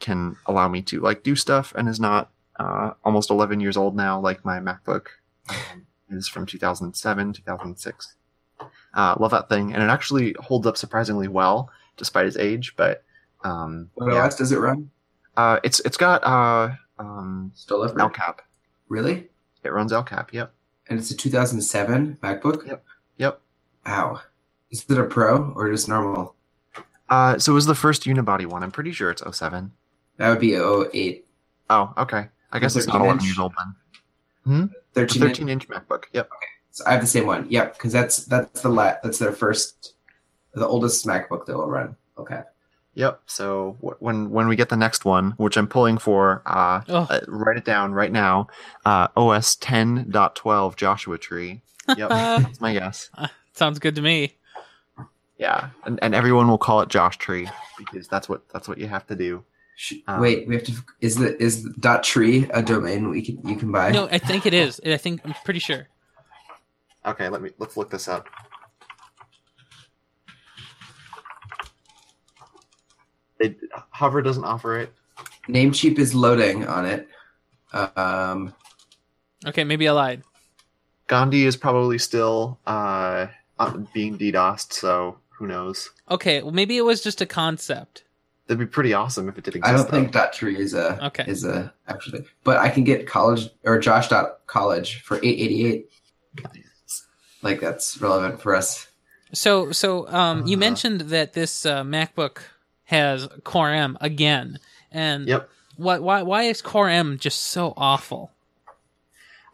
can 0.00 0.36
allow 0.46 0.68
me 0.68 0.82
to 0.82 1.00
like 1.00 1.22
do 1.22 1.34
stuff 1.34 1.72
and 1.76 1.88
is 1.88 1.98
not 2.00 2.30
uh, 2.58 2.92
almost 3.04 3.30
11 3.30 3.60
years 3.60 3.76
old 3.76 3.96
now, 3.96 4.20
like 4.20 4.44
my 4.44 4.58
MacBook 4.58 5.06
um, 5.50 5.86
is 6.10 6.28
from 6.28 6.46
2007, 6.46 7.32
2006. 7.32 8.14
Uh, 8.98 9.14
love 9.20 9.30
that 9.30 9.48
thing, 9.48 9.72
and 9.72 9.80
it 9.80 9.86
actually 9.86 10.34
holds 10.40 10.66
up 10.66 10.76
surprisingly 10.76 11.28
well 11.28 11.70
despite 11.96 12.26
its 12.26 12.36
age. 12.36 12.74
But 12.74 13.04
um, 13.44 13.88
What 13.94 14.12
yeah. 14.12 14.24
OS 14.24 14.34
does 14.34 14.50
it 14.50 14.58
run? 14.58 14.90
Uh, 15.36 15.60
it's 15.62 15.78
it's 15.80 15.96
got 15.96 16.24
uh, 16.24 16.74
um, 16.98 17.52
Still 17.54 17.78
Leopard? 17.78 18.00
El 18.00 18.10
Cap. 18.10 18.42
Really? 18.88 19.28
It 19.62 19.68
runs 19.68 19.92
El 19.92 20.02
Cap. 20.02 20.32
Yep. 20.32 20.52
And 20.88 20.98
it's 20.98 21.12
a 21.12 21.16
2007 21.16 22.18
MacBook? 22.20 22.66
Yep. 22.66 22.84
Yep. 23.18 23.40
Wow. 23.86 24.20
Is 24.72 24.84
it 24.88 24.98
a 24.98 25.04
Pro 25.04 25.52
or 25.54 25.70
just 25.70 25.88
normal? 25.88 26.34
Uh, 27.08 27.38
so 27.38 27.52
it 27.52 27.54
was 27.54 27.66
the 27.66 27.76
first 27.76 28.02
unibody 28.02 28.46
one. 28.46 28.64
I'm 28.64 28.72
pretty 28.72 28.90
sure 28.90 29.10
it's 29.12 29.22
07. 29.30 29.70
That 30.16 30.28
would 30.30 30.40
be 30.40 30.54
08. 30.56 31.24
Oh, 31.70 31.94
okay. 31.98 32.26
I 32.50 32.58
guess 32.58 32.74
it's 32.74 32.88
not 32.88 32.94
13 32.94 33.06
11 33.06 33.16
inch? 33.18 33.24
years 33.26 33.38
old 33.38 33.52
then. 34.44 34.70
13, 34.94 35.22
13 35.22 35.48
inch 35.48 35.68
MacBook. 35.68 36.04
Yep. 36.12 36.30
So 36.78 36.84
I 36.86 36.92
have 36.92 37.00
the 37.00 37.08
same 37.08 37.26
one. 37.26 37.44
Yep, 37.50 37.74
because 37.74 37.92
that's 37.92 38.24
that's 38.26 38.62
the 38.62 38.68
la- 38.68 38.94
that's 39.02 39.18
their 39.18 39.32
first, 39.32 39.94
the 40.54 40.64
oldest 40.64 41.04
MacBook 41.06 41.44
that 41.46 41.56
will 41.56 41.66
run. 41.66 41.96
Okay. 42.16 42.42
Yep. 42.94 43.20
So 43.26 43.76
wh- 43.80 44.00
when 44.00 44.30
when 44.30 44.46
we 44.46 44.54
get 44.54 44.68
the 44.68 44.76
next 44.76 45.04
one, 45.04 45.32
which 45.38 45.56
I'm 45.56 45.66
pulling 45.66 45.98
for, 45.98 46.40
uh, 46.46 46.82
uh, 46.88 47.18
write 47.26 47.56
it 47.56 47.64
down 47.64 47.92
right 47.94 48.12
now. 48.12 48.46
Uh, 48.84 49.08
OS 49.16 49.56
10.12 49.56 50.76
Joshua 50.76 51.18
Tree. 51.18 51.62
Yep. 51.96 52.08
That's 52.10 52.60
my 52.60 52.72
guess. 52.74 53.10
sounds 53.54 53.80
good 53.80 53.96
to 53.96 54.02
me. 54.02 54.36
Yeah, 55.36 55.70
and 55.84 55.98
and 56.00 56.14
everyone 56.14 56.46
will 56.46 56.58
call 56.58 56.80
it 56.82 56.88
Josh 56.90 57.16
Tree 57.18 57.48
because 57.76 58.06
that's 58.06 58.28
what 58.28 58.48
that's 58.52 58.68
what 58.68 58.78
you 58.78 58.86
have 58.86 59.04
to 59.08 59.16
do. 59.16 59.44
Um, 60.08 60.20
Wait, 60.20 60.48
we 60.48 60.54
have 60.54 60.64
to. 60.64 60.72
Is 61.00 61.14
the 61.16 61.40
is 61.42 61.62
dot 61.80 62.02
tree 62.02 62.48
a 62.52 62.60
domain 62.62 63.08
we 63.10 63.22
can 63.22 63.40
you 63.46 63.54
can 63.56 63.70
buy? 63.70 63.90
No, 63.92 64.08
I 64.10 64.18
think 64.18 64.46
it 64.46 64.54
is. 64.54 64.80
I 64.84 64.96
think 64.96 65.20
I'm 65.24 65.34
pretty 65.44 65.60
sure. 65.60 65.86
Okay, 67.06 67.28
let 67.28 67.40
me 67.42 67.50
let's 67.58 67.76
look 67.76 67.90
this 67.90 68.08
up. 68.08 68.26
It, 73.38 73.56
Hover 73.90 74.20
doesn't 74.22 74.44
offer 74.44 74.78
it. 74.78 74.92
Namecheap 75.48 75.98
is 75.98 76.14
loading 76.14 76.66
on 76.66 76.84
it. 76.86 77.08
Um, 77.72 78.54
Okay, 79.46 79.62
maybe 79.62 79.86
I 79.88 79.92
lied. 79.92 80.22
Gandi 81.06 81.46
is 81.46 81.56
probably 81.56 81.96
still 81.96 82.58
uh, 82.66 83.28
uh, 83.60 83.76
being 83.94 84.18
DDoSed, 84.18 84.72
so 84.72 85.16
who 85.28 85.46
knows? 85.46 85.90
Okay, 86.10 86.42
well 86.42 86.50
maybe 86.52 86.76
it 86.76 86.82
was 86.84 87.00
just 87.02 87.20
a 87.20 87.26
concept. 87.26 88.02
That'd 88.48 88.58
be 88.58 88.66
pretty 88.66 88.94
awesome 88.94 89.28
if 89.28 89.38
it 89.38 89.44
did 89.44 89.54
exist. 89.56 89.72
I 89.72 89.76
don't 89.76 89.88
think 89.88 90.12
though. 90.12 90.20
dot 90.20 90.32
tree 90.32 90.58
is 90.58 90.74
a 90.74 90.98
Okay. 91.06 91.24
is 91.28 91.44
a 91.44 91.72
actually, 91.86 92.24
but 92.42 92.56
I 92.58 92.68
can 92.68 92.82
get 92.82 93.06
college 93.06 93.48
or 93.64 93.78
Josh 93.78 94.08
dot 94.08 94.40
college 94.48 95.02
for 95.02 95.18
eight 95.18 95.38
eighty 95.38 95.66
eight. 95.66 95.90
Like 97.42 97.60
that's 97.60 98.00
relevant 98.00 98.40
for 98.40 98.54
us. 98.56 98.86
So, 99.32 99.72
so 99.72 100.08
um, 100.08 100.46
you 100.46 100.56
Uh-huh. 100.56 100.60
mentioned 100.60 101.00
that 101.02 101.34
this 101.34 101.64
uh, 101.66 101.82
MacBook 101.84 102.38
has 102.84 103.28
Core 103.44 103.70
M 103.70 103.96
again, 104.00 104.58
and 104.90 105.26
Yep. 105.28 105.48
Why, 105.76 105.98
why, 106.00 106.22
why 106.22 106.42
is 106.42 106.60
Core 106.60 106.88
M 106.88 107.18
just 107.18 107.40
so 107.40 107.72
awful? 107.76 108.32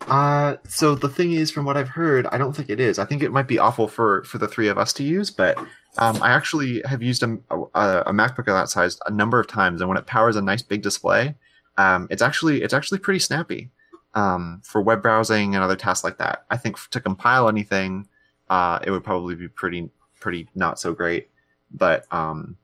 Uh, 0.08 0.56
so 0.68 0.94
the 0.94 1.08
thing 1.08 1.32
is, 1.32 1.50
from 1.50 1.64
what 1.64 1.76
I've 1.76 1.88
heard, 1.88 2.26
I 2.26 2.38
don't 2.38 2.54
think 2.54 2.68
it 2.70 2.78
is. 2.80 2.98
I 2.98 3.04
think 3.04 3.22
it 3.22 3.32
might 3.32 3.48
be 3.48 3.58
awful 3.58 3.88
for 3.88 4.22
for 4.24 4.38
the 4.38 4.48
three 4.48 4.68
of 4.68 4.76
us 4.78 4.92
to 4.94 5.02
use, 5.02 5.30
but 5.30 5.56
um, 5.98 6.22
I 6.22 6.30
actually 6.30 6.82
have 6.84 7.02
used 7.02 7.22
a, 7.22 7.38
a, 7.50 7.58
a 8.06 8.12
MacBook 8.12 8.40
of 8.40 8.54
that 8.54 8.68
size 8.68 8.98
a 9.06 9.10
number 9.10 9.40
of 9.40 9.46
times, 9.46 9.80
and 9.80 9.88
when 9.88 9.96
it 9.98 10.06
powers 10.06 10.36
a 10.36 10.42
nice 10.42 10.62
big 10.62 10.82
display, 10.82 11.34
um, 11.78 12.06
it's 12.10 12.22
actually 12.22 12.62
it's 12.62 12.74
actually 12.74 12.98
pretty 12.98 13.20
snappy 13.20 13.70
um, 14.14 14.60
for 14.64 14.80
web 14.80 15.02
browsing 15.02 15.54
and 15.54 15.62
other 15.64 15.76
tasks 15.76 16.04
like 16.04 16.18
that. 16.18 16.44
I 16.50 16.56
think 16.56 16.76
to 16.90 17.00
compile 17.00 17.48
anything, 17.48 18.08
uh, 18.48 18.78
it 18.82 18.90
would 18.90 19.04
probably 19.04 19.34
be 19.34 19.48
pretty 19.48 19.90
pretty 20.20 20.48
not 20.54 20.78
so 20.78 20.92
great, 20.94 21.28
but 21.70 22.06
um, 22.12 22.56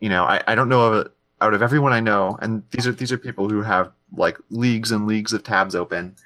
you 0.00 0.08
know, 0.08 0.24
I, 0.24 0.42
I 0.46 0.54
don't 0.54 0.68
know 0.68 0.92
of 0.92 1.10
out 1.40 1.54
of 1.54 1.62
everyone 1.62 1.92
I 1.92 2.00
know, 2.00 2.36
and 2.42 2.62
these 2.70 2.86
are 2.86 2.92
these 2.92 3.12
are 3.12 3.18
people 3.18 3.48
who 3.48 3.62
have 3.62 3.92
like 4.16 4.38
leagues 4.50 4.90
and 4.92 5.06
leagues 5.06 5.32
of 5.32 5.42
tabs 5.44 5.74
open. 5.74 6.16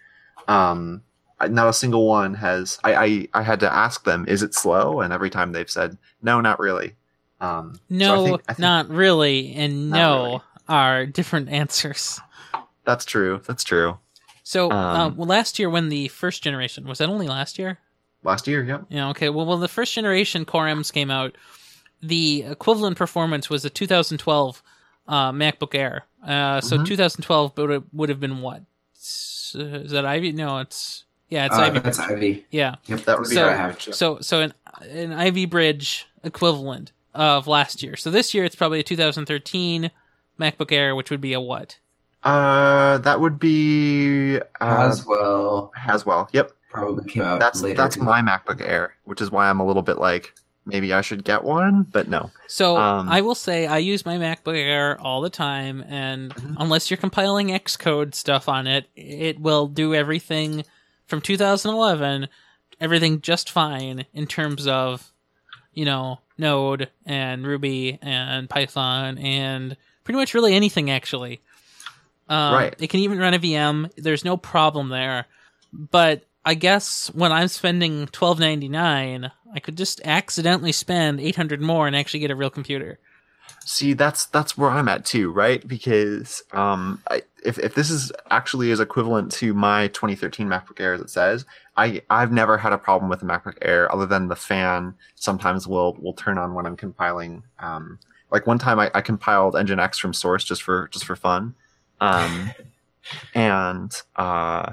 Um, 0.48 1.02
not 1.48 1.68
a 1.68 1.72
single 1.72 2.06
one 2.06 2.34
has. 2.34 2.78
I, 2.84 2.94
I 2.94 3.28
I 3.34 3.42
had 3.42 3.60
to 3.60 3.72
ask 3.72 4.04
them, 4.04 4.24
is 4.28 4.42
it 4.42 4.54
slow? 4.54 5.00
And 5.00 5.12
every 5.12 5.30
time 5.30 5.52
they've 5.52 5.70
said, 5.70 5.98
no, 6.22 6.40
not 6.40 6.58
really. 6.60 6.94
Um, 7.40 7.74
so 7.74 7.80
I 7.80 7.96
No, 7.98 8.24
think- 8.26 8.42
I 8.48 8.52
think 8.54 8.58
not 8.60 8.88
really, 8.88 9.54
and 9.54 9.90
Not 9.90 9.96
no 9.98 10.24
really. 10.26 10.40
are 10.68 11.06
different 11.06 11.48
answers. 11.48 12.20
That's 12.84 13.04
true. 13.04 13.40
That's 13.46 13.64
true. 13.64 13.98
So, 14.44 14.70
uh, 14.70 14.74
Um, 14.74 15.16
well, 15.16 15.28
last 15.28 15.58
year 15.58 15.70
when 15.70 15.88
the 15.88 16.08
first 16.08 16.42
generation 16.42 16.84
was 16.86 16.98
that 16.98 17.08
only 17.08 17.28
last 17.28 17.58
year? 17.58 17.78
Last 18.24 18.46
year, 18.46 18.62
yep. 18.64 18.84
Yeah. 18.88 19.08
Okay. 19.10 19.28
Well, 19.28 19.46
when 19.46 19.60
the 19.60 19.68
first 19.68 19.94
generation 19.94 20.44
Core 20.44 20.68
M's 20.68 20.90
came 20.90 21.10
out, 21.10 21.36
the 22.02 22.42
equivalent 22.42 22.96
performance 22.96 23.48
was 23.48 23.64
a 23.64 23.70
2012 23.70 24.62
uh, 25.08 25.32
MacBook 25.32 25.74
Air. 25.74 26.04
Uh, 26.26 26.60
so 26.60 26.78
Mhm. 26.78 26.86
2012 26.86 27.56
would 27.58 27.70
have, 27.70 27.84
would 27.92 28.08
have 28.08 28.20
been 28.20 28.40
what? 28.40 28.62
S- 28.96 29.54
uh, 29.58 29.62
Is 29.62 29.90
that 29.92 30.04
Ivy? 30.06 30.32
No, 30.32 30.58
it's 30.58 31.04
yeah, 31.28 31.46
it's 31.46 31.56
Uh, 31.56 31.60
Ivy. 31.62 31.78
that's 31.80 31.98
Ivy. 31.98 32.46
Yeah. 32.50 32.76
Yep, 32.86 33.00
That 33.04 33.18
would 33.18 33.28
be 33.28 33.34
So- 33.34 33.42
what 33.42 33.52
I 33.52 33.56
have. 33.56 33.80
So 33.82 34.18
so 34.20 34.40
an 34.40 34.54
an 34.88 35.12
Ivy 35.12 35.46
Bridge 35.46 36.06
equivalent 36.24 36.92
of 37.14 37.46
last 37.46 37.82
year. 37.82 37.96
So 37.96 38.10
this 38.10 38.34
year 38.34 38.44
it's 38.44 38.54
probably 38.56 38.80
a 38.80 38.82
2013 38.84 39.90
MacBook 40.40 40.70
Air, 40.72 40.94
which 40.96 41.10
would 41.10 41.20
be 41.20 41.32
a 41.32 41.40
what? 41.40 41.78
Uh, 42.24 42.98
that 42.98 43.20
would 43.20 43.38
be 43.38 44.38
uh, 44.60 44.88
Haswell 44.88 45.72
Haswell. 45.74 46.28
Yep, 46.32 46.52
probably 46.70 47.10
came 47.10 47.22
out 47.22 47.40
that's 47.40 47.62
later. 47.62 47.76
that's 47.76 47.96
my 47.96 48.20
MacBook 48.22 48.60
Air, 48.60 48.94
which 49.04 49.20
is 49.20 49.30
why 49.30 49.48
I'm 49.50 49.60
a 49.60 49.66
little 49.66 49.82
bit 49.82 49.98
like 49.98 50.32
maybe 50.64 50.92
I 50.92 51.00
should 51.00 51.24
get 51.24 51.42
one, 51.42 51.82
but 51.90 52.06
no. 52.08 52.30
So 52.46 52.76
Um, 52.76 53.08
I 53.08 53.20
will 53.22 53.34
say 53.34 53.66
I 53.66 53.78
use 53.78 54.06
my 54.06 54.16
MacBook 54.18 54.56
Air 54.56 54.96
all 55.00 55.20
the 55.20 55.30
time, 55.30 55.84
and 55.88 56.32
Mhm. 56.32 56.54
unless 56.60 56.88
you're 56.90 56.98
compiling 56.98 57.48
Xcode 57.48 58.14
stuff 58.14 58.48
on 58.48 58.68
it, 58.68 58.88
it 58.94 59.40
will 59.40 59.66
do 59.66 59.92
everything 59.92 60.64
from 61.06 61.20
2011, 61.20 62.28
everything 62.80 63.20
just 63.20 63.50
fine 63.50 64.06
in 64.14 64.28
terms 64.28 64.68
of, 64.68 65.12
you 65.74 65.84
know, 65.84 66.20
Node 66.38 66.88
and 67.04 67.44
Ruby 67.44 67.98
and 68.00 68.48
Python 68.48 69.18
and 69.18 69.76
pretty 70.04 70.18
much 70.18 70.32
really 70.32 70.54
anything 70.54 70.88
actually. 70.90 71.40
Um, 72.32 72.54
Right. 72.54 72.74
It 72.78 72.88
can 72.88 73.00
even 73.00 73.18
run 73.18 73.34
a 73.34 73.38
VM. 73.38 73.90
There's 73.96 74.24
no 74.24 74.36
problem 74.36 74.88
there. 74.88 75.26
But 75.72 76.24
I 76.44 76.54
guess 76.54 77.08
when 77.14 77.30
I'm 77.30 77.48
spending 77.48 78.06
12.99, 78.06 79.30
I 79.54 79.60
could 79.60 79.76
just 79.76 80.00
accidentally 80.04 80.72
spend 80.72 81.20
800 81.20 81.60
more 81.60 81.86
and 81.86 81.94
actually 81.94 82.20
get 82.20 82.30
a 82.30 82.36
real 82.36 82.50
computer. 82.50 82.98
See, 83.64 83.92
that's 83.92 84.26
that's 84.26 84.56
where 84.56 84.70
I'm 84.70 84.88
at 84.88 85.04
too, 85.04 85.30
right? 85.30 85.66
Because 85.66 86.42
um, 86.52 87.00
I, 87.10 87.22
if 87.44 87.58
if 87.58 87.74
this 87.74 87.90
is 87.90 88.10
actually 88.30 88.70
is 88.70 88.80
equivalent 88.80 89.30
to 89.32 89.54
my 89.54 89.88
2013 89.88 90.48
MacBook 90.48 90.80
Air 90.80 90.94
as 90.94 91.00
it 91.00 91.10
says, 91.10 91.44
I 91.76 92.02
I've 92.10 92.32
never 92.32 92.56
had 92.58 92.72
a 92.72 92.78
problem 92.78 93.08
with 93.08 93.20
the 93.20 93.26
MacBook 93.26 93.58
Air 93.62 93.92
other 93.92 94.06
than 94.06 94.28
the 94.28 94.36
fan 94.36 94.94
sometimes 95.14 95.68
will 95.68 95.96
will 96.00 96.14
turn 96.14 96.38
on 96.38 96.54
when 96.54 96.66
I'm 96.66 96.76
compiling. 96.76 97.44
Um, 97.60 97.98
like 98.32 98.46
one 98.46 98.58
time 98.58 98.80
I, 98.80 98.90
I 98.94 99.00
compiled 99.00 99.54
Nginx 99.54 99.96
from 100.00 100.14
source 100.14 100.42
just 100.44 100.62
for 100.62 100.88
just 100.88 101.04
for 101.04 101.14
fun, 101.14 101.54
um, 102.02 102.50
and 103.32 103.92
uh, 104.16 104.72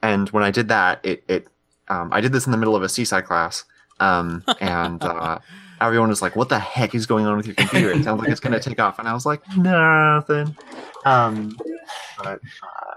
and 0.00 0.30
when 0.30 0.44
I 0.44 0.50
did 0.50 0.68
that, 0.68 1.04
it 1.04 1.24
it 1.28 1.48
um, 1.88 2.10
I 2.12 2.20
did 2.20 2.32
this 2.32 2.46
in 2.46 2.52
the 2.52 2.58
middle 2.58 2.76
of 2.76 2.82
a 2.82 2.88
Seaside 2.88 3.24
class, 3.24 3.64
um, 3.98 4.44
and 4.60 5.02
uh, 5.02 5.40
everyone 5.80 6.08
was 6.08 6.22
like, 6.22 6.36
"What 6.36 6.48
the 6.48 6.58
heck 6.60 6.94
is 6.94 7.04
going 7.04 7.26
on 7.26 7.36
with 7.36 7.46
your 7.46 7.56
computer? 7.56 7.90
It 7.90 8.04
sounds 8.04 8.20
like 8.20 8.30
it's 8.30 8.40
going 8.40 8.52
to 8.52 8.60
take 8.60 8.78
off." 8.78 9.00
And 9.00 9.08
I 9.08 9.12
was 9.12 9.26
like, 9.26 9.42
"Nothing." 9.56 10.56
Um, 11.04 11.56
but 12.22 12.40
uh, 12.62 12.94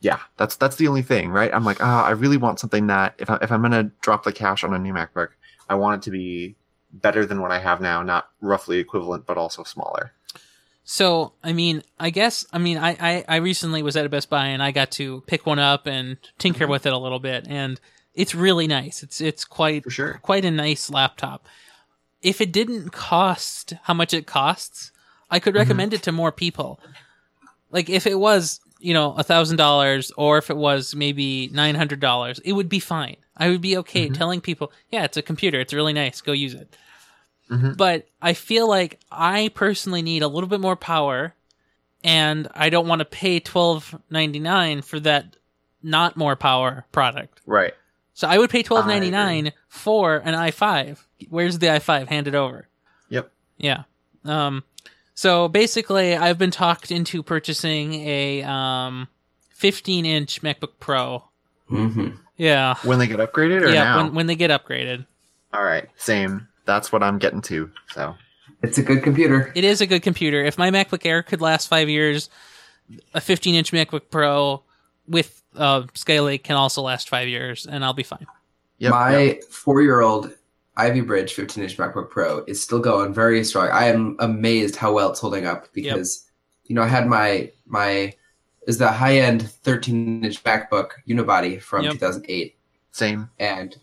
yeah, 0.00 0.20
that's 0.36 0.54
that's 0.54 0.76
the 0.76 0.86
only 0.86 1.02
thing, 1.02 1.30
right? 1.30 1.52
I'm 1.52 1.64
like, 1.64 1.82
ah, 1.82 2.04
I 2.04 2.10
really 2.10 2.36
want 2.36 2.60
something 2.60 2.86
that 2.86 3.14
if 3.18 3.28
I, 3.28 3.38
if 3.42 3.50
I'm 3.50 3.62
going 3.62 3.72
to 3.72 3.90
drop 4.00 4.22
the 4.22 4.32
cash 4.32 4.62
on 4.62 4.72
a 4.74 4.78
new 4.78 4.92
MacBook, 4.92 5.30
I 5.68 5.74
want 5.74 6.00
it 6.00 6.04
to 6.04 6.12
be 6.12 6.54
better 6.92 7.26
than 7.26 7.42
what 7.42 7.50
I 7.50 7.58
have 7.58 7.80
now, 7.80 8.02
not 8.02 8.28
roughly 8.40 8.78
equivalent, 8.78 9.26
but 9.26 9.36
also 9.36 9.64
smaller. 9.64 10.12
So, 10.90 11.34
I 11.44 11.52
mean, 11.52 11.82
I 12.00 12.08
guess, 12.08 12.46
I 12.50 12.56
mean, 12.56 12.78
I, 12.78 12.96
I, 12.98 13.24
I 13.28 13.36
recently 13.36 13.82
was 13.82 13.94
at 13.94 14.06
a 14.06 14.08
Best 14.08 14.30
Buy 14.30 14.46
and 14.46 14.62
I 14.62 14.70
got 14.70 14.90
to 14.92 15.20
pick 15.26 15.44
one 15.44 15.58
up 15.58 15.86
and 15.86 16.16
tinker 16.38 16.66
with 16.66 16.86
it 16.86 16.94
a 16.94 16.98
little 16.98 17.18
bit, 17.18 17.46
and 17.46 17.78
it's 18.14 18.34
really 18.34 18.66
nice. 18.66 19.02
It's 19.02 19.20
it's 19.20 19.44
quite 19.44 19.84
For 19.84 19.90
sure. 19.90 20.18
quite 20.22 20.46
a 20.46 20.50
nice 20.50 20.88
laptop. 20.88 21.46
If 22.22 22.40
it 22.40 22.52
didn't 22.52 22.88
cost 22.90 23.74
how 23.82 23.92
much 23.92 24.14
it 24.14 24.26
costs, 24.26 24.90
I 25.30 25.40
could 25.40 25.54
recommend 25.54 25.92
it 25.92 26.02
to 26.04 26.12
more 26.12 26.32
people. 26.32 26.80
Like 27.70 27.90
if 27.90 28.06
it 28.06 28.18
was, 28.18 28.58
you 28.80 28.94
know, 28.94 29.12
a 29.12 29.22
thousand 29.22 29.58
dollars 29.58 30.10
or 30.16 30.38
if 30.38 30.48
it 30.48 30.56
was 30.56 30.94
maybe 30.94 31.50
nine 31.52 31.74
hundred 31.74 32.00
dollars, 32.00 32.38
it 32.46 32.52
would 32.54 32.70
be 32.70 32.80
fine. 32.80 33.16
I 33.36 33.50
would 33.50 33.60
be 33.60 33.76
okay 33.76 34.08
Mhm. 34.08 34.14
telling 34.16 34.40
people, 34.40 34.72
yeah, 34.90 35.04
it's 35.04 35.18
a 35.18 35.22
computer, 35.22 35.60
it's 35.60 35.74
really 35.74 35.92
nice, 35.92 36.22
go 36.22 36.32
use 36.32 36.54
it. 36.54 36.74
Mhm. 37.50 37.76
But 37.76 38.06
I 38.20 38.34
feel 38.34 38.68
like 38.68 39.00
I 39.10 39.50
personally 39.54 40.02
need 40.02 40.22
a 40.22 40.28
little 40.28 40.48
bit 40.48 40.60
more 40.60 40.76
power 40.76 41.34
and 42.04 42.48
I 42.54 42.68
don't 42.70 42.86
want 42.86 43.00
to 43.00 43.04
pay 43.04 43.40
twelve 43.40 43.94
ninety 44.10 44.38
nine 44.38 44.82
for 44.82 45.00
that 45.00 45.36
not 45.82 46.16
more 46.16 46.36
power 46.36 46.84
product. 46.92 47.40
Right. 47.46 47.74
So 48.14 48.26
I 48.28 48.38
would 48.38 48.50
pay 48.50 48.62
twelve 48.62 48.86
ninety 48.86 49.10
nine 49.10 49.52
for 49.68 50.16
an 50.16 50.34
i 50.34 50.50
five. 50.50 51.06
Where's 51.28 51.58
the 51.58 51.70
i 51.72 51.78
five? 51.78 52.08
Hand 52.08 52.26
it 52.28 52.34
over. 52.34 52.66
Yep. 53.08 53.30
Yeah. 53.58 53.82
Um. 54.24 54.64
So 55.14 55.48
basically, 55.48 56.16
I've 56.16 56.38
been 56.38 56.50
talked 56.50 56.90
into 56.90 57.22
purchasing 57.22 57.94
a 57.94 58.42
um, 58.42 59.08
fifteen 59.50 60.04
inch 60.06 60.42
MacBook 60.42 60.72
Pro. 60.80 61.24
hmm 61.68 62.10
Yeah. 62.36 62.74
When 62.82 62.98
they 62.98 63.06
get 63.06 63.18
upgraded 63.18 63.62
or 63.62 63.68
Yeah. 63.70 63.84
now? 63.84 63.96
When 64.04 64.14
when 64.14 64.26
they 64.26 64.36
get 64.36 64.50
upgraded, 64.50 65.06
All 65.52 65.64
right. 65.64 65.88
Same. 65.96 66.47
That's 66.68 66.92
what 66.92 67.02
I'm 67.02 67.18
getting 67.18 67.40
to. 67.42 67.70
So 67.92 68.14
It's 68.62 68.76
a 68.76 68.82
good 68.82 69.02
computer. 69.02 69.50
it 69.56 69.64
is 69.64 69.80
a 69.80 69.86
good 69.86 70.02
computer. 70.02 70.44
If 70.44 70.58
my 70.58 70.70
MacBook 70.70 71.06
Air 71.06 71.22
could 71.22 71.40
last 71.40 71.66
five 71.68 71.88
years, 71.88 72.28
a 73.14 73.20
fifteen 73.20 73.54
inch 73.54 73.72
MacBook 73.72 74.10
Pro 74.10 74.62
with 75.08 75.42
uh, 75.56 75.82
Skylake 75.94 76.42
can 76.44 76.56
also 76.56 76.82
last 76.82 77.08
five 77.08 77.26
years, 77.26 77.66
and 77.66 77.82
I'll 77.84 77.94
be 77.94 78.02
fine. 78.02 78.26
yep. 78.76 78.90
My 78.92 79.18
yep. 79.18 79.44
four-year-old 79.44 80.30
Ivy 80.76 81.00
Bridge 81.00 81.34
15-inch 81.34 81.76
MacBook 81.78 82.10
Pro 82.10 82.44
is 82.46 82.62
still 82.62 82.78
going 82.78 83.12
very 83.14 83.42
strong. 83.42 83.68
I 83.70 83.86
am 83.86 84.16
amazed 84.20 84.76
how 84.76 84.92
well 84.92 85.10
it's 85.10 85.18
holding 85.20 85.46
up 85.46 85.72
because 85.72 86.26
you 86.66 86.74
know 86.74 86.82
I 86.82 86.86
had 86.88 87.06
my 87.06 87.50
my 87.66 88.12
is 88.66 88.76
the 88.76 88.88
high-end 88.92 89.50
13-inch 89.64 90.44
MacBook 90.44 90.90
unibody 91.08 91.60
from 91.60 91.84
Yep. 91.84 91.92
2008, 91.94 92.56
same. 92.92 93.30
and 93.38 93.76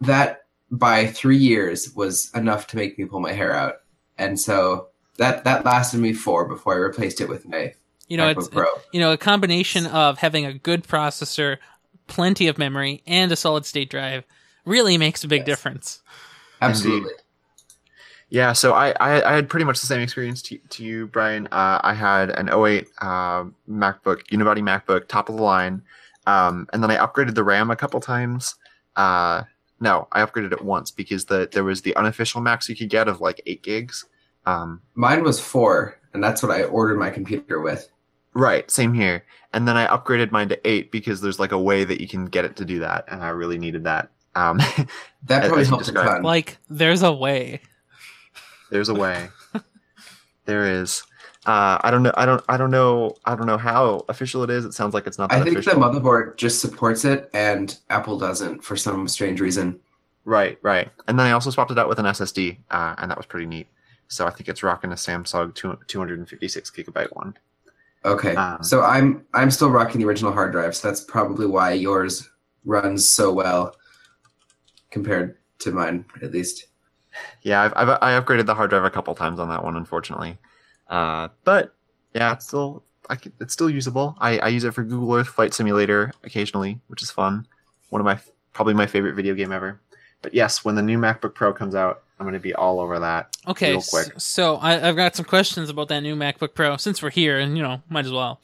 that 0.00 0.41
by 0.72 1.06
three 1.06 1.36
years 1.36 1.92
was 1.94 2.30
enough 2.34 2.66
to 2.68 2.76
make 2.76 2.98
me 2.98 3.04
pull 3.04 3.20
my 3.20 3.32
hair 3.32 3.54
out, 3.54 3.76
and 4.18 4.40
so 4.40 4.88
that 5.18 5.44
that 5.44 5.64
lasted 5.64 6.00
me 6.00 6.12
four 6.14 6.48
before 6.48 6.72
I 6.74 6.78
replaced 6.78 7.20
it 7.20 7.28
with 7.28 7.46
my 7.46 7.74
You 8.08 8.16
know, 8.16 8.32
MacBook 8.34 8.38
it's 8.38 8.48
Pro. 8.48 8.64
you 8.92 8.98
know 9.00 9.12
a 9.12 9.18
combination 9.18 9.86
of 9.86 10.18
having 10.18 10.46
a 10.46 10.52
good 10.54 10.82
processor 10.84 11.58
plenty 12.08 12.48
of 12.48 12.58
memory 12.58 13.02
and 13.06 13.30
a 13.30 13.36
solid 13.36 13.64
state 13.66 13.90
drive 13.90 14.24
really 14.64 14.96
makes 14.98 15.22
a 15.24 15.28
big 15.28 15.40
Yes. 15.40 15.46
difference. 15.46 16.02
Absolutely. 16.60 17.12
Yeah, 18.28 18.54
so 18.54 18.72
I, 18.72 18.90
I, 18.98 19.30
I 19.30 19.34
had 19.34 19.50
pretty 19.50 19.64
much 19.64 19.80
the 19.80 19.86
same 19.86 20.00
experience 20.00 20.40
to, 20.42 20.56
to 20.70 20.82
you, 20.82 21.06
Brian. 21.06 21.48
Uh, 21.48 21.80
I 21.82 21.92
had 21.92 22.30
an 22.30 22.48
08 22.48 22.88
uh, 23.02 23.44
MacBook, 23.68 24.26
Unibody 24.32 24.60
MacBook, 24.62 25.06
top 25.06 25.28
of 25.28 25.36
the 25.36 25.42
line, 25.42 25.82
um, 26.26 26.66
and 26.72 26.82
then 26.82 26.90
I 26.90 26.96
upgraded 26.96 27.34
the 27.34 27.44
RAM 27.44 27.70
a 27.70 27.76
couple 27.76 28.00
times. 28.00 28.54
Uh, 28.96 29.42
no, 29.82 30.06
I 30.12 30.24
upgraded 30.24 30.52
it 30.52 30.64
once 30.64 30.90
because 30.92 31.24
the 31.26 31.48
there 31.50 31.64
was 31.64 31.82
the 31.82 31.94
unofficial 31.96 32.40
max 32.40 32.68
you 32.68 32.76
could 32.76 32.88
get 32.88 33.08
of 33.08 33.20
like 33.20 33.42
eight 33.46 33.62
gigs. 33.62 34.04
Um, 34.46 34.80
Mine 34.94 35.24
was 35.24 35.40
four, 35.40 35.98
and 36.14 36.22
that's 36.22 36.42
what 36.42 36.52
I 36.52 36.62
ordered 36.62 36.98
my 36.98 37.10
computer 37.10 37.60
with. 37.60 37.88
right, 38.32 38.70
same 38.70 38.94
here. 38.94 39.24
And 39.52 39.66
then 39.68 39.76
I 39.76 39.86
upgraded 39.88 40.30
mine 40.30 40.48
to 40.48 40.68
eight 40.68 40.90
because 40.92 41.20
there's 41.20 41.38
like 41.40 41.52
a 41.52 41.58
way 41.58 41.84
that 41.84 42.00
you 42.00 42.08
can 42.08 42.26
get 42.26 42.44
it 42.44 42.56
to 42.56 42.64
do 42.64 42.78
that, 42.78 43.04
and 43.08 43.22
I 43.22 43.30
really 43.30 43.58
needed 43.58 43.84
that. 43.84 44.10
Um, 44.34 44.60
That 45.24 45.42
probably 45.46 45.62
as 45.62 45.68
helped 45.68 45.88
a 45.88 45.92
ton. 45.92 46.22
Like, 46.22 46.58
there's 46.68 47.02
a 47.02 47.12
way. 47.12 47.60
There's 48.70 48.88
a 48.88 48.94
way. 48.94 49.28
there 50.46 50.64
is. 50.80 51.02
Uh, 51.44 51.78
I 51.82 51.90
don't 51.90 52.02
know. 52.04 52.12
I 52.16 52.24
don't. 52.24 52.42
I 52.48 52.56
don't 52.56 52.70
know. 52.70 53.16
I 53.24 53.34
don't 53.34 53.46
know 53.46 53.58
how 53.58 54.04
official 54.08 54.44
it 54.44 54.50
is. 54.50 54.64
It 54.64 54.74
sounds 54.74 54.94
like 54.94 55.06
it's 55.08 55.18
not 55.18 55.32
I 55.32 55.42
think 55.42 55.58
official. 55.58 55.80
the 55.80 55.86
motherboard 55.86 56.36
just 56.36 56.60
supports 56.60 57.04
it, 57.04 57.28
and 57.34 57.76
Apple 57.90 58.16
doesn't 58.18 58.62
for 58.62 58.76
some 58.76 59.08
strange 59.08 59.40
reason. 59.40 59.80
right, 60.24 60.56
right. 60.62 60.88
And 61.08 61.18
then 61.18 61.26
I 61.26 61.32
also 61.32 61.50
swapped 61.50 61.72
it 61.72 61.78
out 61.78 61.88
with 61.88 61.98
an 61.98 62.06
SSD, 62.06 62.58
uh, 62.70 62.94
and 62.98 63.10
that 63.10 63.16
was 63.16 63.26
pretty 63.26 63.46
neat. 63.46 63.66
So 64.06 64.26
I 64.26 64.30
think 64.30 64.48
it's 64.48 64.62
rocking 64.62 64.92
a 64.92 64.94
Samsung 64.94 65.52
two, 65.54 65.76
256 65.88 66.70
gigabyte 66.70 67.08
one. 67.16 67.36
Okay, 68.04 68.36
Um, 68.36 68.62
so 68.62 68.82
I'm 68.82 69.24
I'm 69.34 69.50
still 69.50 69.70
rocking 69.70 70.00
the 70.00 70.06
original 70.06 70.32
hard 70.32 70.52
drive, 70.52 70.76
so 70.76 70.86
that's 70.88 71.00
probably 71.00 71.46
why 71.46 71.72
yours 71.72 72.28
runs 72.64 73.08
so 73.08 73.32
well 73.32 73.74
compared 74.90 75.38
to 75.60 75.72
mine, 75.72 76.04
at 76.22 76.30
least. 76.32 76.66
Yeah, 77.42 77.62
I've, 77.62 77.72
I've 77.74 77.98
I 78.02 78.20
upgraded 78.20 78.46
the 78.46 78.54
hard 78.54 78.70
drive 78.70 78.84
a 78.84 78.90
couple 78.90 79.14
times 79.14 79.40
on 79.40 79.48
that 79.48 79.64
one, 79.64 79.76
unfortunately. 79.76 80.38
Uh, 80.92 81.28
but 81.44 81.74
yeah, 82.14 82.32
it's 82.34 82.46
still 82.46 82.84
I 83.08 83.16
can, 83.16 83.32
it's 83.40 83.52
still 83.52 83.70
usable. 83.70 84.14
I, 84.20 84.38
I 84.38 84.48
use 84.48 84.64
it 84.64 84.74
for 84.74 84.84
Google 84.84 85.14
Earth 85.14 85.28
Flight 85.28 85.54
Simulator 85.54 86.12
occasionally, 86.22 86.78
which 86.88 87.02
is 87.02 87.10
fun. 87.10 87.46
One 87.88 88.00
of 88.00 88.04
my 88.04 88.18
probably 88.52 88.74
my 88.74 88.86
favorite 88.86 89.14
video 89.14 89.34
game 89.34 89.52
ever. 89.52 89.80
But 90.20 90.34
yes, 90.34 90.64
when 90.64 90.74
the 90.76 90.82
new 90.82 90.98
MacBook 90.98 91.34
Pro 91.34 91.52
comes 91.52 91.74
out, 91.74 92.02
I'm 92.18 92.24
going 92.26 92.34
to 92.34 92.40
be 92.40 92.54
all 92.54 92.78
over 92.78 92.98
that. 93.00 93.36
Okay, 93.48 93.70
Real 93.72 93.82
quick. 93.82 94.12
so 94.18 94.56
I, 94.56 94.88
I've 94.88 94.94
got 94.94 95.16
some 95.16 95.24
questions 95.24 95.68
about 95.68 95.88
that 95.88 96.00
new 96.00 96.14
MacBook 96.14 96.54
Pro 96.54 96.76
since 96.76 97.02
we're 97.02 97.10
here, 97.10 97.38
and 97.38 97.56
you 97.56 97.62
know, 97.62 97.82
might 97.88 98.04
as 98.04 98.12
well. 98.12 98.40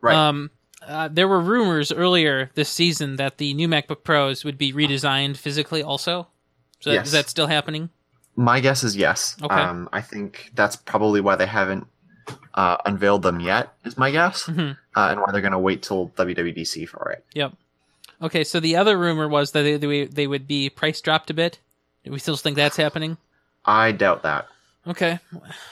Right. 0.00 0.14
Um, 0.14 0.50
uh, 0.86 1.08
there 1.08 1.26
were 1.26 1.40
rumors 1.40 1.90
earlier 1.90 2.50
this 2.54 2.68
season 2.68 3.16
that 3.16 3.38
the 3.38 3.52
new 3.54 3.66
MacBook 3.66 4.04
Pros 4.04 4.44
would 4.44 4.56
be 4.58 4.72
redesigned 4.72 5.36
physically, 5.36 5.82
also. 5.82 6.28
So 6.80 6.92
Yes. 6.92 7.06
is 7.06 7.12
that 7.12 7.28
still 7.28 7.48
happening? 7.48 7.90
My 8.38 8.60
guess 8.60 8.84
is 8.84 8.96
yes. 8.96 9.36
Okay. 9.42 9.52
Um, 9.52 9.88
I 9.92 10.00
think 10.00 10.52
that's 10.54 10.76
probably 10.76 11.20
why 11.20 11.34
they 11.34 11.46
haven't 11.46 11.88
uh, 12.54 12.76
unveiled 12.86 13.22
them 13.22 13.40
yet. 13.40 13.74
Is 13.84 13.98
my 13.98 14.12
guess, 14.12 14.46
hmm 14.46 14.70
uh, 14.94 15.08
and 15.10 15.20
why 15.20 15.32
they're 15.32 15.40
going 15.40 15.52
to 15.52 15.58
wait 15.58 15.82
till 15.82 16.10
WWDC 16.10 16.88
for 16.88 17.10
it. 17.10 17.24
Yep. 17.34 17.54
Okay, 18.22 18.44
so 18.44 18.60
the 18.60 18.76
other 18.76 18.96
rumor 18.96 19.28
was 19.28 19.50
that 19.52 19.62
they, 19.80 20.04
they 20.04 20.26
would 20.28 20.46
be 20.46 20.70
price 20.70 21.00
dropped 21.00 21.30
a 21.30 21.34
bit. 21.34 21.58
Do 22.04 22.12
we 22.12 22.20
still 22.20 22.36
think 22.36 22.56
that's 22.56 22.76
happening? 22.76 23.16
I 23.64 23.90
doubt 23.90 24.22
that. 24.22 24.46
Okay. 24.86 25.18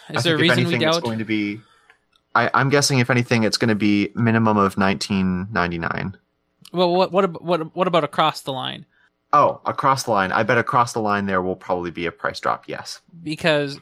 I 0.09 0.13
Is 0.13 0.25
there 0.25 0.35
a 0.35 0.39
reason 0.39 0.59
we 0.59 0.75
anything, 0.75 0.83
it's 0.83 0.99
going 0.99 1.21
to 1.21 1.25
be. 1.25 1.61
I, 2.35 2.51
I'm 2.53 2.69
guessing 2.69 2.99
if 2.99 3.11
anything, 3.11 3.45
it's 3.45 3.59
going 3.59 3.69
to 3.69 3.77
be 3.77 4.11
minimum 4.17 4.57
of 4.57 4.75
19.99. 4.75 6.15
Well, 6.73 6.93
what 6.95 7.13
what 7.13 7.43
what 7.43 7.77
what 7.77 7.87
about 7.87 8.03
across 8.03 8.41
the 8.41 8.53
line? 8.53 8.87
Oh, 9.33 9.61
across 9.67 10.05
the 10.05 10.13
line. 10.13 10.33
I 10.33 10.43
bet 10.45 10.57
across 10.59 10.93
the 10.93 11.01
line 11.01 11.27
there 11.27 11.43
will 11.43 11.57
probably 11.57 11.91
be 11.91 12.07
a 12.07 12.13
price 12.13 12.41
drop. 12.41 12.69
Yes. 12.69 13.01
because 13.23 13.81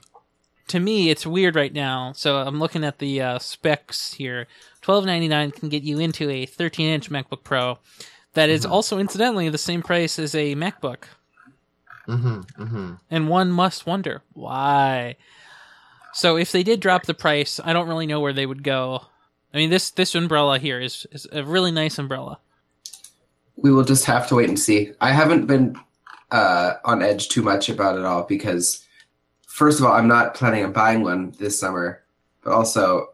to 0.69 0.81
me 0.81 1.11
it's 1.11 1.27
weird 1.27 1.55
right 1.57 1.73
now. 1.73 2.13
So 2.17 2.39
I'm 2.39 2.59
looking 2.59 2.85
at 2.85 2.99
the 2.99 3.21
uh, 3.21 3.39
specs 3.39 4.15
here. 4.15 4.47
Twelve 4.81 5.05
ninety 5.05 5.29
nine 5.29 5.51
can 5.51 5.69
get 5.69 5.83
you 5.83 5.99
into 5.99 6.31
a 6.31 6.47
13 6.47 6.89
inch 6.89 7.11
MacBook 7.11 7.45
Pro. 7.45 7.79
That 8.33 8.49
is 8.49 8.65
Mhm. 8.67 8.71
also 8.71 8.99
incidentally 8.99 9.49
the 9.51 9.59
same 9.59 9.83
price 9.83 10.19
as 10.19 10.35
a 10.35 10.55
MacBook, 10.57 11.05
Mm-hmm. 12.09 12.41
Mm-hmm. 12.63 12.93
and 13.11 13.29
one 13.29 13.51
must 13.53 13.87
wonder 13.87 14.23
why. 14.33 15.17
So 16.13 16.37
if 16.37 16.51
they 16.53 16.63
did 16.63 16.81
drop 16.81 17.05
the 17.07 17.15
price, 17.15 17.61
I 17.65 17.73
don't 17.73 17.89
really 17.89 18.07
know 18.07 18.21
where 18.21 18.33
they 18.33 18.47
would 18.47 18.63
go. 18.63 19.03
I 19.53 19.57
mean 19.59 19.71
this 19.71 19.91
this 19.91 20.15
umbrella 20.15 20.59
here 20.59 20.81
is 20.81 21.07
is 21.13 21.27
a 21.33 21.45
really 21.45 21.71
nice 21.71 21.99
umbrella. 21.99 22.41
We 23.57 23.73
will 23.73 23.85
just 23.85 24.05
have 24.07 24.29
to 24.29 24.35
wait 24.37 24.49
and 24.49 24.59
see. 24.59 24.93
I 25.01 25.13
haven't 25.13 25.47
been 25.47 25.77
uh, 26.31 26.75
on 26.85 27.03
edge 27.03 27.29
too 27.29 27.43
much 27.43 27.69
about 27.69 27.97
it 27.99 28.05
all 28.05 28.25
because, 28.25 28.85
first 29.47 29.79
of 29.79 29.87
all, 29.87 29.93
I'm 29.93 30.09
not 30.09 30.35
planning 30.35 30.65
on 30.65 30.73
buying 30.73 31.03
one 31.03 31.33
this 31.39 31.59
summer, 31.59 32.03
but 32.43 32.53
also 32.53 33.11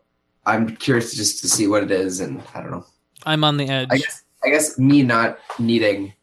I'm 0.47 0.77
curious 0.77 1.15
just 1.15 1.41
to 1.43 1.49
see 1.49 1.67
what 1.67 1.83
it 1.83 1.91
is, 1.91 2.21
and 2.21 2.43
I 2.55 2.63
don't 2.63 2.71
know. 2.71 2.87
I'm 3.25 3.45
on 3.45 3.59
the 3.59 3.69
edge. 3.69 3.89
I 3.91 3.99
guess 3.99 4.23
I 4.43 4.49
guess 4.49 4.79
me 4.79 5.03
not 5.03 5.39
needing 5.59 6.15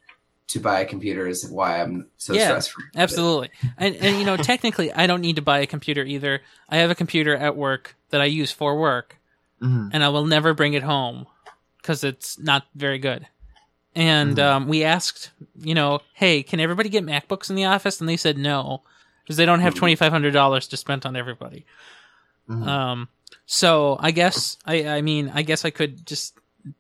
to 0.48 0.60
buy 0.60 0.80
a 0.80 0.86
computer 0.86 1.28
is 1.28 1.48
why 1.48 1.82
I'm 1.82 2.08
so 2.18 2.34
Yeah, 2.34 2.46
stress 2.46 2.68
free. 2.68 2.86
Absolutely. 2.96 3.50
And 3.78 3.96
and 3.98 4.18
you 4.18 4.26
know, 4.26 4.38
technically 4.38 4.92
I 4.92 5.06
don't 5.06 5.22
need 5.22 5.36
to 5.36 5.42
buy 5.42 5.60
a 5.60 5.68
computer 5.68 6.04
either. 6.04 6.42
I 6.70 6.78
have 6.78 6.90
a 6.90 6.96
computer 6.96 7.36
at 7.36 7.56
work 7.56 7.96
that 8.10 8.22
I 8.22 8.26
use 8.26 8.52
for 8.52 8.80
work 8.80 9.18
Mm-hmm. 9.62 9.90
and 9.92 10.04
I 10.04 10.10
will 10.10 10.26
never 10.28 10.54
bring 10.54 10.74
it 10.74 10.84
home 10.84 11.26
cuz 11.82 12.04
it's 12.04 12.38
not 12.38 12.68
very 12.76 13.00
good. 13.00 13.28
And 13.98 14.38
Mhm. 14.38 14.44
um, 14.44 14.68
we 14.68 14.84
asked, 14.84 15.32
you 15.60 15.74
know, 15.74 16.02
hey, 16.14 16.44
can 16.44 16.60
everybody 16.60 16.88
get 16.88 17.04
MacBooks 17.04 17.50
in 17.50 17.56
the 17.56 17.66
office? 17.66 18.00
And 18.00 18.08
they 18.08 18.16
said 18.16 18.38
no 18.38 18.84
because 19.24 19.38
they 19.38 19.46
don't 19.46 19.62
have 19.62 19.74
Mhm. 19.74 19.80
$2500 19.80 20.68
to 20.70 20.78
spend 20.78 21.06
on 21.06 21.16
everybody. 21.16 21.66
Mm-hmm. 22.48 22.68
Um 22.68 23.08
so 23.46 23.98
I 24.00 24.12
guess 24.12 24.58
I 24.66 24.88
I 24.88 25.02
mean, 25.02 25.32
I 25.34 25.42
guess 25.42 25.66
I 25.66 25.70
could 25.72 26.06
just 26.06 26.36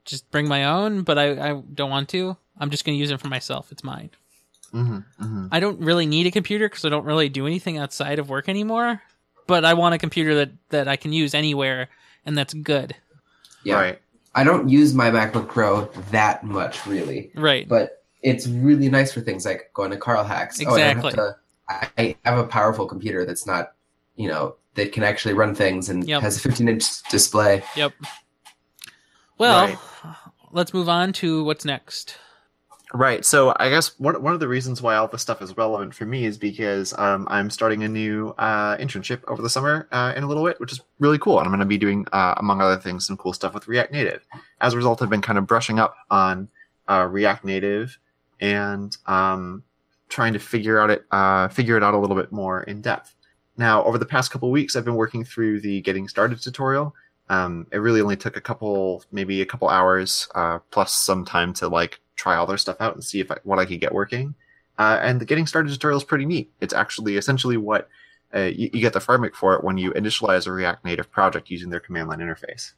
just 0.05 0.29
bring 0.31 0.47
my 0.47 0.65
own, 0.65 1.01
but 1.01 1.17
I 1.17 1.49
I 1.49 1.61
don't 1.73 1.89
want 1.89 2.07
to. 2.09 2.37
I'm 2.59 2.69
just 2.69 2.85
going 2.85 2.95
to 2.95 2.99
use 2.99 3.11
it 3.11 3.19
for 3.19 3.27
myself. 3.29 3.71
It's 3.71 3.83
mine. 3.83 4.09
Mm-hmm. 4.73 4.97
Mm-hmm. 5.23 5.47
I 5.51 5.59
don't 5.59 5.79
really 5.79 6.05
need 6.05 6.25
a 6.27 6.31
computer 6.31 6.67
because 6.69 6.85
I 6.85 6.89
don't 6.89 7.05
really 7.05 7.29
do 7.29 7.47
anything 7.47 7.77
outside 7.77 8.19
of 8.19 8.29
work 8.29 8.47
anymore. 8.49 9.01
But 9.47 9.63
I 9.65 9.73
want 9.75 9.95
a 9.95 9.97
computer 9.97 10.35
that, 10.35 10.51
that 10.69 10.87
I 10.87 10.95
can 10.97 11.13
use 11.13 11.33
anywhere 11.33 11.89
and 12.25 12.37
that's 12.37 12.53
good. 12.53 12.95
Yeah, 13.63 13.75
Right. 13.75 14.01
I 14.37 14.43
don't 14.43 14.69
use 14.69 14.93
my 14.93 15.09
MacBook 15.09 15.47
Pro 15.47 15.85
that 16.11 16.43
much, 16.43 16.85
really, 16.85 17.31
Right. 17.35 17.67
but 17.67 18.03
it's 18.21 18.47
really 18.47 18.87
nice 18.87 19.11
for 19.11 19.19
things 19.21 19.45
like 19.45 19.71
going 19.73 19.89
to 19.91 19.97
Carl 19.97 20.23
Hacks. 20.23 20.59
Oh, 20.65 20.75
I 20.75 20.79
have 20.79 20.97
Exactly. 20.97 21.11
to- 21.13 21.35
I 21.69 21.89
I 21.97 22.15
have 22.29 22.37
a 22.39 22.45
powerful 22.47 22.85
computer 22.87 23.25
that's 23.25 23.45
not, 23.47 23.73
you 24.15 24.29
know, 24.29 24.55
that 24.75 24.91
can 24.91 25.03
actually 25.03 25.33
run 25.33 25.55
things 25.55 25.89
and 25.89 26.07
Yep. 26.07 26.21
has 26.21 26.37
a 26.37 26.39
15 26.39 26.69
inch 26.69 27.03
display. 27.09 27.63
Yep. 27.75 27.93
Well, 29.39 29.65
Right. 29.67 29.77
let's 30.51 30.73
move 30.73 30.87
on 30.87 31.13
to 31.13 31.43
what's 31.43 31.65
next. 31.65 32.17
Right. 32.93 33.25
So 33.25 33.53
I 33.59 33.69
guess 33.69 33.99
one 33.99 34.21
one 34.23 34.33
of 34.33 34.39
the 34.39 34.47
reasons 34.47 34.81
why 34.81 34.95
all 34.95 35.09
this 35.09 35.21
stuff 35.21 35.41
is 35.41 35.57
relevant 35.57 35.93
for 35.93 36.05
me 36.05 36.25
is 36.25 36.37
because 36.37 36.97
um, 36.97 37.27
I'm 37.29 37.49
starting 37.49 37.83
a 37.83 37.87
new 37.87 38.29
uh, 38.37 38.77
internship 38.77 39.23
over 39.27 39.41
the 39.41 39.49
summer 39.49 39.89
uh, 39.91 40.13
in 40.15 40.23
a 40.23 40.27
little 40.27 40.45
bit, 40.45 40.57
which 40.61 40.71
is 40.71 40.79
really 40.99 41.19
cool, 41.19 41.37
and 41.37 41.45
I'm 41.45 41.51
going 41.51 41.59
to 41.59 41.65
be 41.65 41.77
doing, 41.77 42.05
uh, 42.13 42.35
among 42.37 42.61
other 42.61 42.77
things, 42.77 43.05
some 43.05 43.17
cool 43.17 43.33
stuff 43.33 43.53
with 43.53 43.67
React 43.67 43.91
Native. 43.91 44.25
As 44.61 44.73
a 44.73 44.77
result, 44.77 45.01
I've 45.01 45.09
been 45.09 45.21
kind 45.21 45.37
of 45.37 45.45
brushing 45.45 45.79
up 45.79 45.97
on 46.09 46.47
uh, 46.87 47.07
React 47.11 47.43
Native 47.43 47.99
and 48.39 48.95
um, 49.05 49.63
trying 50.07 50.31
to 50.31 50.39
figure 50.39 50.79
out 50.79 50.89
it 50.89 51.05
uh, 51.11 51.49
figure 51.49 51.75
it 51.75 51.83
out 51.83 51.93
a 51.93 51.97
little 51.97 52.15
bit 52.15 52.31
more 52.31 52.63
in 52.63 52.81
depth. 52.81 53.15
Now, 53.57 53.83
over 53.83 53.97
the 53.97 54.05
past 54.05 54.31
couple 54.31 54.49
weeks, 54.49 54.77
I've 54.77 54.85
been 54.85 54.95
working 54.95 55.25
through 55.25 55.59
the 55.59 55.81
Getting 55.81 56.07
Started 56.07 56.41
tutorial. 56.41 56.95
Um, 57.29 57.67
it 57.73 57.79
really 57.79 57.99
only 57.99 58.15
took 58.15 58.37
a 58.37 58.41
couple, 58.41 59.03
maybe 59.11 59.41
a 59.41 59.45
couple 59.45 59.67
hours, 59.67 60.29
uh, 60.35 60.59
plus 60.71 60.93
some 60.93 61.25
time 61.25 61.51
to 61.55 61.67
like 61.67 61.99
try 62.17 62.35
all 62.35 62.45
their 62.45 62.57
stuff 62.57 62.77
out 62.81 62.95
and 62.95 63.03
see 63.03 63.21
if 63.21 63.31
I, 63.31 63.37
what 63.43 63.59
I 63.59 63.65
could 63.65 63.79
get 63.79 63.93
working. 63.93 64.35
Uh, 64.77 64.99
and 65.01 65.21
the 65.21 65.25
Getting 65.25 65.47
Started 65.47 65.71
tutorial 65.71 65.97
is 65.97 66.03
pretty 66.03 66.25
neat. 66.25 66.51
It's 66.59 66.73
actually 66.73 67.15
essentially 67.17 67.57
what 67.57 67.87
uh, 68.35 68.41
you, 68.41 68.69
you 68.73 68.81
get 68.81 68.93
the 68.93 68.99
framework 68.99 69.35
for 69.35 69.55
it 69.55 69.63
when 69.63 69.77
you 69.77 69.91
initialize 69.93 70.45
a 70.45 70.51
React 70.51 70.83
Native 70.85 71.09
project 71.09 71.49
using 71.49 71.69
their 71.69 71.79
command 71.79 72.09
line 72.09 72.19
interface. 72.19 72.73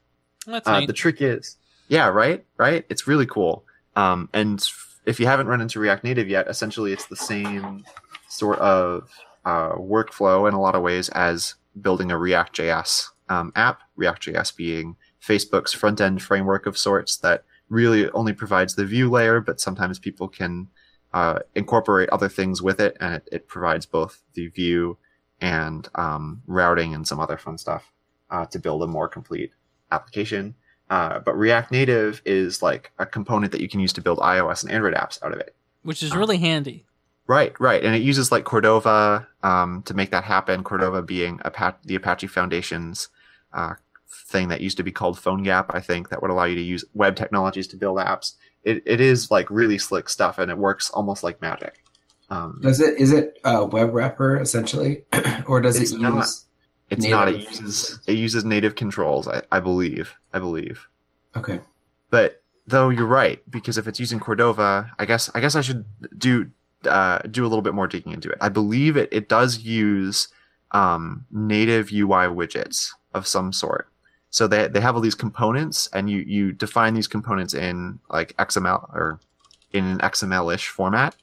That's 0.45 0.67
Uh, 0.67 0.81
neat. 0.81 0.85
the 0.87 0.93
trick 0.93 1.21
is, 1.21 1.57
yeah, 1.87 2.07
right, 2.07 2.45
right. 2.57 2.85
It's 2.89 3.07
really 3.07 3.25
cool. 3.25 3.65
Um, 3.95 4.29
and 4.31 4.63
if 5.05 5.19
you 5.19 5.25
haven't 5.25 5.47
run 5.47 5.59
into 5.59 5.79
React 5.79 6.03
Native 6.03 6.29
yet, 6.29 6.47
essentially 6.47 6.93
it's 6.93 7.07
the 7.07 7.15
same 7.15 7.83
sort 8.29 8.59
of 8.59 9.09
uh, 9.43 9.73
workflow 9.73 10.47
in 10.47 10.53
a 10.53 10.61
lot 10.61 10.75
of 10.75 10.81
ways 10.83 11.09
as 11.09 11.55
building 11.81 12.11
a 12.11 12.17
React.js 12.17 13.07
um, 13.27 13.51
app. 13.55 13.81
React.js 13.95 14.55
being 14.55 14.95
Facebook's 15.21 15.73
front 15.73 15.99
end 15.99 16.21
framework 16.21 16.65
of 16.65 16.77
sorts 16.77 17.17
that 17.17 17.43
really 17.69 18.09
only 18.11 18.33
provides 18.33 18.75
the 18.75 18.85
view 18.85 19.09
layer, 19.09 19.39
but 19.39 19.59
sometimes 19.59 19.99
people 19.99 20.27
can 20.27 20.67
uh, 21.13 21.39
incorporate 21.55 22.09
other 22.09 22.29
things 22.29 22.61
with 22.61 22.79
it, 22.79 22.97
and 22.99 23.15
it, 23.15 23.29
it 23.31 23.47
provides 23.47 23.85
both 23.85 24.21
the 24.33 24.47
view 24.47 24.97
and 25.41 25.87
um, 25.95 26.41
routing 26.47 26.93
and 26.93 27.07
some 27.07 27.19
other 27.19 27.37
fun 27.37 27.57
stuff 27.57 27.91
uh, 28.29 28.45
to 28.47 28.59
build 28.59 28.83
a 28.83 28.87
more 28.87 29.07
complete 29.07 29.51
application. 29.91 30.55
Uh, 30.89 31.19
but 31.19 31.37
React 31.37 31.71
Native 31.71 32.21
is 32.25 32.61
like 32.61 32.91
a 32.97 33.05
component 33.05 33.51
that 33.51 33.61
you 33.61 33.69
can 33.69 33.79
use 33.79 33.93
to 33.93 34.01
build 34.01 34.19
iOS 34.19 34.63
and 34.63 34.71
Android 34.71 34.95
apps 34.95 35.21
out 35.23 35.33
of 35.33 35.39
it. 35.39 35.55
which 35.83 36.03
is 36.03 36.15
really 36.15 36.37
handy. 36.37 36.85
Right, 37.27 37.53
right, 37.59 37.83
and 37.83 37.95
it 37.95 38.01
uses 38.01 38.31
like 38.31 38.43
Cordova 38.43 39.27
um, 39.43 39.83
to 39.83 39.93
make 39.93 40.09
that 40.09 40.23
happen. 40.23 40.63
Cordova 40.63 41.03
being 41.03 41.39
Apache, 41.45 41.77
the 41.85 41.93
Apache 41.93 42.25
Foundation's 42.25 43.09
uh, 43.53 43.75
thing 44.11 44.47
that 44.49 44.61
used 44.61 44.77
to 44.77 44.83
be 44.83 44.91
called 44.91 45.17
PhoneGap, 45.17 45.67
I 45.69 45.79
think, 45.79 46.09
that 46.09 46.21
would 46.21 46.31
allow 46.31 46.45
you 46.45 46.55
to 46.55 46.61
use 46.61 46.85
web 46.93 47.15
technologies 47.15 47.67
to 47.67 47.77
build 47.77 47.97
apps. 47.97 48.33
It, 48.63 48.83
it 48.85 48.99
is 49.01 49.31
like 49.31 49.49
really 49.49 49.77
slick 49.77 50.09
stuff, 50.09 50.37
and 50.37 50.51
it 50.51 50.57
works 50.57 50.89
almost 50.89 51.23
like 51.23 51.41
magic. 51.41 51.83
Um, 52.29 52.59
Does 52.61 52.79
it 52.79 52.99
is 52.99 53.11
it 53.11 53.39
a 53.43 53.65
web 53.65 53.93
wrapper 53.93 54.37
essentially, 54.37 55.03
or 55.47 55.61
does 55.61 55.79
it 55.81 55.99
not. 55.99 56.17
use? 56.17 56.45
it's 56.89 57.05
not. 57.05 57.27
It 57.27 57.41
uses 57.41 57.99
it 58.07 58.13
uses 58.13 58.45
native 58.45 58.75
controls. 58.75 59.27
I, 59.27 59.41
I 59.51 59.59
believe. 59.59 60.15
I 60.33 60.39
believe. 60.39 60.87
Okay. 61.35 61.59
But 62.09 62.43
though 62.67 62.89
you're 62.89 63.05
right, 63.05 63.41
because 63.49 63.77
if 63.77 63.87
it's 63.87 63.99
using 63.99 64.19
Cordova, 64.19 64.91
I 64.99 65.05
guess 65.05 65.29
I 65.33 65.39
guess 65.39 65.55
I 65.55 65.61
should 65.61 65.85
do 66.17 66.51
uh, 66.85 67.19
do 67.19 67.43
a 67.45 67.49
little 67.49 67.61
bit 67.61 67.73
more 67.73 67.87
digging 67.87 68.13
into 68.13 68.29
it. 68.29 68.37
I 68.41 68.49
believe 68.49 68.97
it 68.97 69.09
it 69.11 69.29
does 69.29 69.59
use 69.59 70.27
um, 70.71 71.25
native 71.31 71.91
UI 71.91 72.27
widgets 72.27 72.89
of 73.13 73.27
some 73.27 73.51
sort. 73.53 73.87
So 74.29 74.47
they 74.47 74.67
they 74.67 74.79
have 74.81 74.95
all 74.95 75.01
these 75.01 75.15
components, 75.15 75.89
and 75.93 76.09
you 76.09 76.19
you 76.19 76.51
define 76.51 76.93
these 76.93 77.07
components 77.07 77.53
in 77.53 77.99
like 78.09 78.35
XML 78.37 78.93
or 78.93 79.19
in 79.73 79.85
an 79.85 79.99
XML-ish 79.99 80.67
format. 80.67 81.15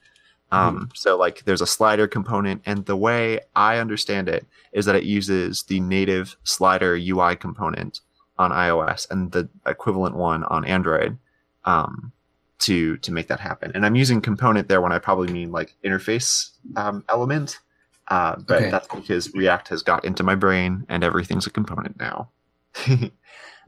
Um, 0.51 0.89
So 0.93 1.17
like 1.17 1.43
there's 1.43 1.61
a 1.61 1.67
slider 1.67 2.07
component, 2.07 2.61
and 2.65 2.85
the 2.85 2.95
way 2.95 3.39
I 3.55 3.77
understand 3.79 4.29
it 4.29 4.45
is 4.71 4.85
that 4.85 4.95
it 4.95 5.03
uses 5.03 5.63
the 5.63 5.79
native 5.79 6.37
slider 6.43 6.95
UI 6.95 7.35
component 7.35 7.99
on 8.37 8.51
iOS 8.51 9.09
and 9.09 9.31
the 9.31 9.49
equivalent 9.65 10.15
one 10.15 10.43
on 10.45 10.63
Android 10.65 11.17
um, 11.65 12.11
to 12.59 12.97
to 12.97 13.11
make 13.11 13.27
that 13.27 13.39
happen. 13.39 13.71
And 13.75 13.85
I'm 13.85 13.95
using 13.95 14.21
component 14.21 14.67
there 14.69 14.79
when 14.81 14.91
I 14.93 14.99
probably 14.99 15.31
mean 15.33 15.51
like 15.51 15.75
interface 15.83 16.51
um, 16.75 17.03
element, 17.09 17.59
uh, 18.09 18.35
but 18.37 18.57
Okay. 18.61 18.69
that's 18.71 18.87
because 18.87 19.33
React 19.33 19.67
has 19.69 19.81
got 19.83 20.05
into 20.05 20.23
my 20.23 20.35
brain 20.35 20.85
and 20.89 21.03
everything's 21.03 21.47
a 21.47 21.51
component 21.51 21.99
now. 21.99 22.29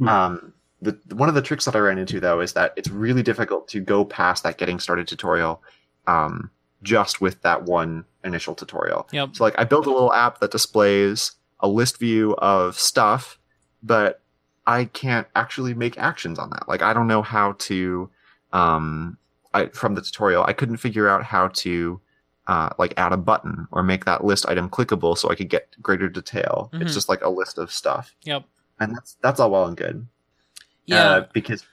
Um, 0.07 0.53
the 0.81 0.97
one 1.11 1.29
of 1.29 1.35
the 1.35 1.41
tricks 1.41 1.65
that 1.65 1.75
I 1.75 1.79
ran 1.79 1.97
into 1.97 2.19
though 2.19 2.39
is 2.39 2.53
that 2.53 2.73
it's 2.75 2.89
really 2.89 3.23
difficult 3.23 3.67
to 3.69 3.79
go 3.79 4.05
past 4.05 4.43
that 4.43 4.57
getting 4.57 4.79
started 4.79 5.07
tutorial 5.07 5.61
um, 6.07 6.49
just 6.83 7.21
with 7.21 7.41
that 7.41 7.63
one 7.63 8.05
initial 8.23 8.55
tutorial. 8.55 9.07
Yep. 9.11 9.35
So 9.35 9.43
like 9.43 9.55
I 9.57 9.63
built 9.63 9.85
a 9.85 9.91
little 9.91 10.13
app 10.13 10.39
that 10.39 10.51
displays 10.51 11.33
a 11.59 11.67
list 11.67 11.99
view 11.99 12.35
of 12.35 12.79
stuff, 12.79 13.37
but 13.83 14.21
I 14.65 14.85
can't 14.85 15.27
actually 15.35 15.73
make 15.73 15.97
actions 15.97 16.39
on 16.39 16.49
that. 16.51 16.67
Like 16.67 16.81
I 16.81 16.93
don't 16.93 17.07
know 17.07 17.21
how 17.21 17.53
to 17.53 18.09
um 18.53 19.17
I 19.53 19.67
from 19.67 19.95
the 19.95 20.01
tutorial 20.01 20.43
I 20.45 20.53
couldn't 20.53 20.77
figure 20.77 21.09
out 21.09 21.23
how 21.23 21.49
to 21.49 21.99
uh, 22.47 22.69
like 22.79 22.95
add 22.97 23.11
a 23.11 23.17
button 23.17 23.67
or 23.71 23.83
make 23.83 24.05
that 24.05 24.23
list 24.23 24.47
item 24.49 24.69
clickable 24.69 25.15
so 25.15 25.29
I 25.29 25.35
could 25.35 25.49
get 25.49 25.75
greater 25.83 26.09
detail. 26.09 26.71
Mhm. 26.73 26.81
It's 26.81 26.95
just 26.95 27.07
like 27.07 27.21
a 27.21 27.29
list 27.29 27.59
of 27.59 27.71
stuff. 27.71 28.15
Yep. 28.23 28.43
And 28.79 28.95
that's 28.95 29.17
that's 29.21 29.39
all 29.39 29.51
well 29.51 29.65
and 29.65 29.77
good. 29.77 30.07
Yeah. 30.85 31.03
Uh, 31.09 31.27
because 31.33 31.63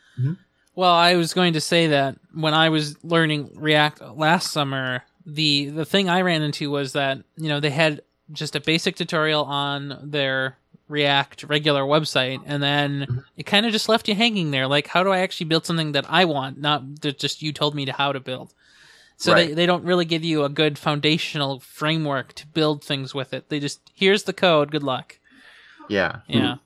Well, 0.75 0.92
I 0.92 1.14
was 1.16 1.33
going 1.33 1.55
to 1.55 1.61
say 1.61 1.87
that 1.88 2.16
when 2.35 2.53
I 2.55 2.69
was 2.69 3.03
learning 3.05 3.51
React 3.55 4.03
last 4.16 4.51
summer, 4.53 5.03
the 5.25 5.71
the 5.71 5.85
thing 5.85 6.09
I 6.09 6.21
ran 6.23 6.42
into 6.42 6.71
was 6.71 6.92
that 6.92 7.19
you 7.37 7.49
know 7.49 7.61
they 7.61 7.71
had 7.71 8.03
just 8.33 8.57
a 8.57 8.61
basic 8.61 8.97
tutorial 8.97 9.45
on 9.45 9.99
their 10.03 10.57
React 10.88 11.45
regular 11.45 11.83
website, 11.83 12.40
and 12.47 12.62
then 12.62 13.25
it 13.37 13.45
kind 13.45 13.66
of 13.66 13.73
just 13.73 13.88
left 13.88 14.07
you 14.09 14.14
hanging 14.14 14.51
there. 14.53 14.66
Like, 14.69 14.87
how 14.87 15.03
do 15.03 15.11
I 15.11 15.19
actually 15.19 15.47
build 15.47 15.66
something 15.66 15.92
that 15.92 16.05
I 16.09 16.25
want, 16.27 16.59
not 16.61 17.01
that 17.03 17.19
just 17.19 17.42
you 17.42 17.53
told 17.53 17.75
me 17.75 17.85
to 17.87 17.92
how 17.92 18.12
to 18.12 18.21
build? 18.21 18.55
So 19.16 19.33
they, 19.35 19.47
Right. 19.47 19.57
they 19.57 19.66
don't 19.66 19.83
really 19.85 20.05
give 20.05 20.23
you 20.25 20.45
a 20.45 20.49
good 20.49 20.79
foundational 20.79 21.59
framework 21.61 22.35
to 22.35 22.47
build 22.47 22.85
things 22.85 23.14
with 23.14 23.33
it. 23.35 23.49
They 23.49 23.59
just 23.59 23.81
here's 23.95 24.25
the 24.25 24.33
code, 24.33 24.71
good 24.71 24.83
luck. 24.85 25.19
yeah. 25.88 26.21
Yeah. 26.29 26.57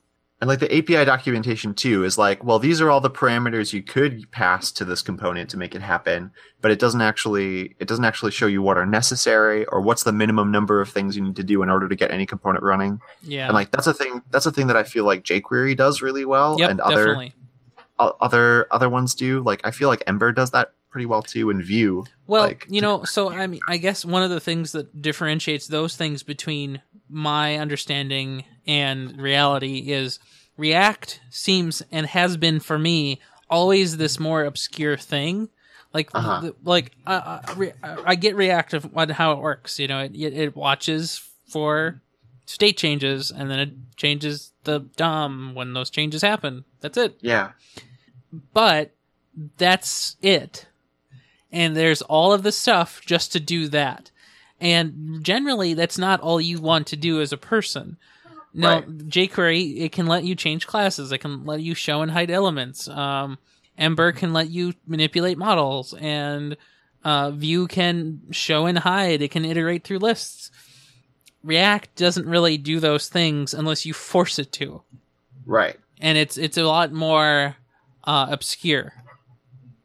And 0.41 0.49
like 0.49 0.61
the 0.61 0.75
API 0.75 1.05
documentation 1.05 1.75
too 1.75 2.03
is 2.03 2.17
like, 2.17 2.43
well, 2.43 2.59
these 2.59 2.81
are 2.81 2.91
all 2.91 3.03
the 3.03 3.11
parameters 3.11 3.75
you 3.75 3.83
could 3.83 4.31
pass 4.31 4.73
to 4.73 4.87
this 4.87 5.03
component 5.03 5.51
to 5.51 5.59
make 5.59 5.75
it 5.75 5.83
happen, 5.83 6.31
but 6.63 6.71
it 6.71 6.79
doesn't 6.79 7.03
actually 7.03 7.77
it 7.79 7.87
doesn't 7.87 8.07
actually 8.07 8.31
show 8.31 8.47
you 8.47 8.63
what 8.63 8.79
are 8.79 8.87
necessary 8.87 9.67
or 9.67 9.83
what's 9.83 10.05
the 10.05 10.13
minimum 10.13 10.51
number 10.51 10.81
of 10.81 10.89
things 10.89 11.15
you 11.15 11.23
need 11.23 11.37
to 11.37 11.45
do 11.45 11.63
in 11.63 11.69
order 11.69 11.89
to 11.89 11.95
get 11.95 12.11
any 12.11 12.25
component 12.25 12.65
running. 12.65 13.01
Yeah. 13.23 13.47
And 13.47 13.55
like 13.55 13.71
that's 13.71 13.87
a 13.87 13.93
thing 13.93 14.23
that's 14.31 14.47
a 14.47 14.53
thing 14.53 14.69
that 14.69 14.77
I 14.77 14.83
feel 14.83 15.05
like 15.05 15.25
jQuery 15.25 15.77
does 15.77 16.01
really 16.01 16.25
well 16.25 16.57
yep, 16.59 16.71
and 16.71 16.81
other 16.81 17.05
definitely. 17.05 17.35
o- 17.99 18.17
other 18.23 18.67
other 18.71 18.89
ones 18.89 19.15
do. 19.15 19.43
Like 19.43 19.61
I 19.65 19.73
feel 19.73 19.89
like 19.89 20.03
Ember 20.07 20.33
does 20.33 20.53
that 20.53 20.73
pretty 20.91 21.07
well 21.07 21.23
too 21.23 21.51
in 21.51 21.63
Vue. 21.63 22.05
Well, 22.27 22.45
like, 22.45 22.67
you 22.69 22.81
know, 22.81 23.05
so 23.05 23.31
I 23.31 23.47
mean, 23.47 23.61
I 23.69 23.77
guess 23.77 24.05
one 24.05 24.23
of 24.23 24.31
the 24.31 24.41
things 24.41 24.73
that 24.73 25.01
differentiates 25.01 25.67
those 25.67 25.97
things 25.97 26.23
between 26.23 26.83
my 27.11 27.57
understanding 27.57 28.45
and 28.67 29.21
reality 29.21 29.91
is 29.93 30.19
React 30.57 31.21
seems 31.31 31.83
and 31.91 32.07
has 32.07 32.37
been 32.37 32.61
for 32.61 32.79
me 32.79 33.21
always 33.49 33.97
this 33.97 34.21
more 34.21 34.45
obscure 34.45 34.97
thing. 34.97 35.49
Like, 35.93 36.11
Uh-huh. 36.15 36.41
the- 36.41 36.55
like 36.63 36.93
uh, 37.07 37.41
re- 37.57 37.73
I 37.83 38.15
get 38.15 38.37
React 38.37 38.75
of 38.75 38.93
what 38.93 39.11
how 39.11 39.33
it 39.33 39.39
works. 39.39 39.79
You 39.79 39.89
know, 39.89 40.01
it 40.01 40.13
it 40.15 40.55
watches 40.57 41.21
for 41.49 42.01
state 42.47 42.77
changes 42.77 43.31
and 43.31 43.51
then 43.51 43.59
it 43.59 43.71
changes 43.97 44.53
the 44.65 44.81
DOM 44.97 45.55
when 45.55 45.73
those 45.73 45.91
changes 45.91 46.23
happen. 46.23 46.65
That's 46.81 46.97
it 46.99 47.17
Yeah. 47.21 47.53
but 48.55 48.93
that's 49.57 50.17
it. 50.23 50.67
And 51.53 51.77
there's 51.77 52.03
all 52.03 52.33
of 52.33 52.43
the 52.43 52.53
stuff 52.53 53.01
just 53.05 53.33
to 53.33 53.41
do 53.41 53.67
that. 53.69 54.11
And 54.61 55.19
generally, 55.23 55.75
that's 55.75 55.99
not 55.99 56.21
all 56.21 56.41
you 56.41 56.61
want 56.61 56.87
to 56.89 56.97
do 56.97 57.21
as 57.21 57.33
a 57.33 57.37
person. 57.39 57.97
No, 58.53 58.69
Right. 58.75 58.99
jQuery 59.09 59.81
it 59.81 59.93
can 59.93 60.07
let 60.07 60.25
you 60.25 60.35
change 60.35 60.67
classes. 60.67 61.13
It 61.13 61.19
can 61.19 61.45
let 61.47 61.61
you 61.61 61.75
show 61.75 62.03
and 62.03 62.11
hide 62.11 62.31
elements. 62.31 62.89
Um, 62.89 63.39
Ember 63.79 64.13
can 64.13 64.33
let 64.33 64.51
you 64.51 64.75
manipulate 64.87 65.39
models, 65.39 65.95
and 65.95 66.57
uh, 67.05 67.31
Vue 67.31 67.67
can 67.69 68.21
show 68.33 68.67
and 68.67 68.79
hide. 68.79 69.23
It 69.23 69.31
can 69.31 69.45
iterate 69.45 69.85
through 69.85 70.01
lists. 70.01 70.51
React 71.43 71.95
doesn't 71.97 72.27
really 72.27 72.59
do 72.59 72.81
those 72.81 73.09
things 73.09 73.55
unless 73.55 73.87
you 73.87 73.95
force 73.95 74.39
it 74.39 74.53
to, 74.53 74.83
Right. 75.47 75.79
and 75.99 76.19
it's 76.19 76.37
it's 76.37 76.59
a 76.59 76.65
lot 76.65 76.93
more 76.93 77.57
uh, 78.05 78.27
obscure. 78.31 78.93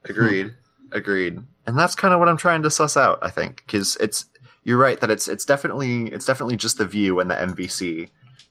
Agreed. 0.03 0.51
Agreed. 0.91 1.39
And 1.67 1.77
that's 1.77 1.95
kind 1.95 2.13
of 2.13 2.19
what 2.19 2.27
I'm 2.29 2.37
trying 2.37 2.61
to 2.63 2.69
suss 2.71 2.97
out, 2.97 3.19
I 3.21 3.29
think, 3.29 3.63
because 3.65 3.95
it's 4.01 4.25
you're 4.65 4.77
right 4.77 4.99
that 4.99 5.09
it's 5.09 5.27
it's 5.29 5.45
definitely 5.45 6.07
it's 6.07 6.25
definitely 6.25 6.57
just 6.57 6.77
the 6.77 6.85
view 6.85 7.19
and 7.21 7.31
the 7.31 7.35
MVC 7.35 8.09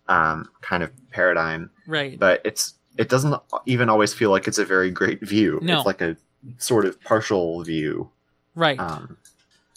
um, 0.08 0.48
kind 0.62 0.82
of 0.82 0.90
paradigm, 1.10 1.70
Right. 1.86 2.18
but 2.18 2.40
it's 2.44 2.74
it 2.96 3.08
doesn't 3.08 3.34
even 3.66 3.88
always 3.90 4.14
feel 4.14 4.30
like 4.30 4.46
it's 4.48 4.58
a 4.58 4.64
very 4.64 4.90
great 4.90 5.20
view. 5.20 5.58
No. 5.62 5.76
It's 5.78 5.86
like 5.86 6.00
a 6.00 6.16
sort 6.58 6.84
of 6.86 7.00
partial 7.02 7.62
view. 7.64 8.10
Right. 8.54 8.78
Um, 8.78 9.16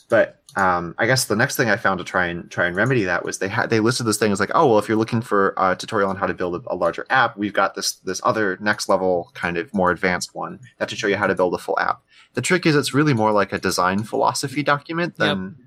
but 0.10 0.42
um, 0.56 0.96
I 0.98 1.06
guess 1.06 1.26
the 1.26 1.36
next 1.36 1.56
thing 1.56 1.70
I 1.70 1.78
found 1.78 1.98
to 2.00 2.04
try 2.04 2.28
and 2.28 2.50
try 2.50 2.68
and 2.68 2.76
remedy 2.76 3.04
that 3.06 3.24
was 3.26 3.40
they 3.40 3.48
had 3.48 3.70
they 3.70 3.80
listed 3.80 4.06
this 4.06 4.18
thing 4.18 4.32
as 4.32 4.40
like, 4.40 4.52
oh 4.56 4.68
well, 4.68 4.80
if 4.80 4.88
you're 4.88 4.98
looking 4.98 5.22
for 5.22 5.54
a 5.58 5.76
tutorial 5.76 6.10
on 6.10 6.16
how 6.16 6.26
to 6.28 6.34
build 6.34 6.56
a, 6.56 6.74
a 6.74 6.76
larger 6.76 7.06
app, 7.10 7.38
we've 7.38 7.54
got 7.54 7.74
this 7.76 7.94
this 7.94 8.22
other 8.24 8.58
next 8.62 8.88
level 8.90 9.32
kind 9.34 9.58
of 9.58 9.74
more 9.74 9.92
advanced 9.92 10.36
one 10.36 10.60
that 10.78 10.88
to 10.90 10.96
show 10.96 11.08
you 11.08 11.16
how 11.18 11.28
to 11.28 11.36
build 11.36 11.54
a 11.54 11.58
full 11.58 11.78
app. 11.80 12.02
The 12.34 12.42
trick 12.42 12.66
is 12.66 12.76
it's 12.76 12.94
really 12.94 13.14
more 13.14 13.32
like 13.32 13.52
a 13.54 13.60
design 13.60 14.04
philosophy 14.04 14.62
document 14.64 15.16
than 15.18 15.58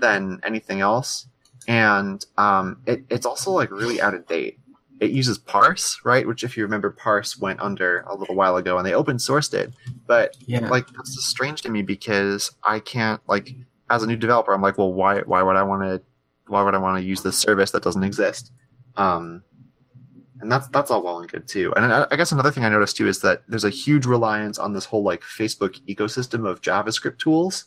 than 0.00 0.40
anything 0.44 0.80
else, 0.80 1.26
and 1.68 2.24
um, 2.36 2.80
it, 2.86 3.04
it's 3.10 3.26
also 3.26 3.50
like 3.50 3.70
really 3.70 4.00
out 4.00 4.14
of 4.14 4.26
date. 4.26 4.58
It 4.98 5.10
uses 5.10 5.36
parse, 5.36 6.00
right? 6.04 6.26
Which, 6.26 6.42
if 6.42 6.56
you 6.56 6.62
remember, 6.62 6.90
parse 6.90 7.38
went 7.38 7.60
under 7.60 8.00
a 8.08 8.16
little 8.16 8.34
while 8.34 8.56
ago, 8.56 8.78
and 8.78 8.86
they 8.86 8.94
open 8.94 9.18
sourced 9.18 9.52
it. 9.52 9.72
But 10.06 10.36
Yeah. 10.46 10.68
like 10.70 10.86
that's 10.96 11.14
just 11.14 11.28
strange 11.28 11.60
to 11.62 11.70
me 11.70 11.82
because 11.82 12.50
I 12.62 12.80
can't 12.80 13.20
like 13.28 13.54
as 13.90 14.02
a 14.02 14.06
new 14.06 14.16
developer 14.16 14.52
I'm 14.52 14.62
like 14.62 14.78
well 14.78 14.92
why 14.92 15.20
why 15.20 15.42
would 15.42 15.54
I 15.56 15.62
want 15.62 15.82
to 15.82 16.02
why 16.48 16.62
would 16.62 16.74
I 16.74 16.78
want 16.78 16.98
to 17.00 17.04
use 17.04 17.22
this 17.22 17.36
service 17.38 17.70
that 17.70 17.82
doesn't 17.84 18.02
exist 18.02 18.50
um 18.96 19.42
and 20.40 20.50
that's 20.50 20.66
that's 20.68 20.90
all 20.90 21.02
well 21.04 21.20
and 21.20 21.30
good 21.30 21.46
too 21.46 21.72
and 21.76 21.84
I, 21.92 22.06
I 22.10 22.16
guess 22.16 22.32
another 22.32 22.50
thing 22.50 22.64
I 22.64 22.68
noticed 22.68 22.96
too 22.96 23.06
is 23.06 23.20
that 23.20 23.42
there's 23.46 23.62
a 23.64 23.70
huge 23.70 24.06
reliance 24.06 24.58
on 24.58 24.72
this 24.72 24.84
whole 24.86 25.04
like 25.04 25.22
Facebook 25.22 25.78
ecosystem 25.86 26.48
of 26.48 26.60
JavaScript 26.62 27.18
tools 27.18 27.66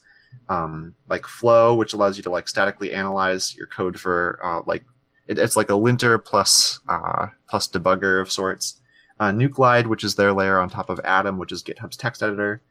um 0.50 0.94
like 1.10 1.26
Flow 1.26 1.76
which 1.76 1.94
allows 1.94 2.18
you 2.18 2.24
to 2.24 2.30
like 2.30 2.48
statically 2.48 2.94
analyze 2.94 3.56
your 3.56 3.68
code 3.68 4.00
for 4.00 4.40
uh, 4.44 4.62
like 4.66 4.84
it, 5.28 5.38
it's 5.38 5.56
like 5.56 5.70
a 5.70 5.76
linter 5.76 6.18
plus 6.18 6.80
uh 6.90 7.28
plus 7.48 7.68
debugger 7.68 8.22
of 8.22 8.32
sorts 8.32 8.80
uh, 9.20 9.32
Nuclide, 9.32 9.88
which 9.88 10.04
is 10.04 10.16
their 10.16 10.32
layer 10.32 10.60
on 10.60 10.70
top 10.70 10.90
of 10.90 11.00
Atom, 11.04 11.38
which 11.38 11.52
is 11.52 11.62
GitHub's 11.62 11.98
text 11.98 12.24
editor, 12.24 12.62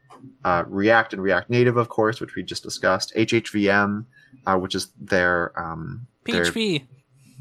uh, 0.44 0.64
React 0.66 1.14
and 1.14 1.22
React 1.22 1.50
Native, 1.50 1.76
of 1.76 1.88
course, 1.88 2.20
which 2.20 2.34
we 2.34 2.42
just 2.42 2.62
discussed, 2.62 3.12
HHVM, 3.14 4.04
uh, 4.46 4.56
which 4.56 4.74
is 4.74 4.88
their 4.98 5.52
um, 5.60 6.06
their 6.24 6.44
PHP. 6.44 6.86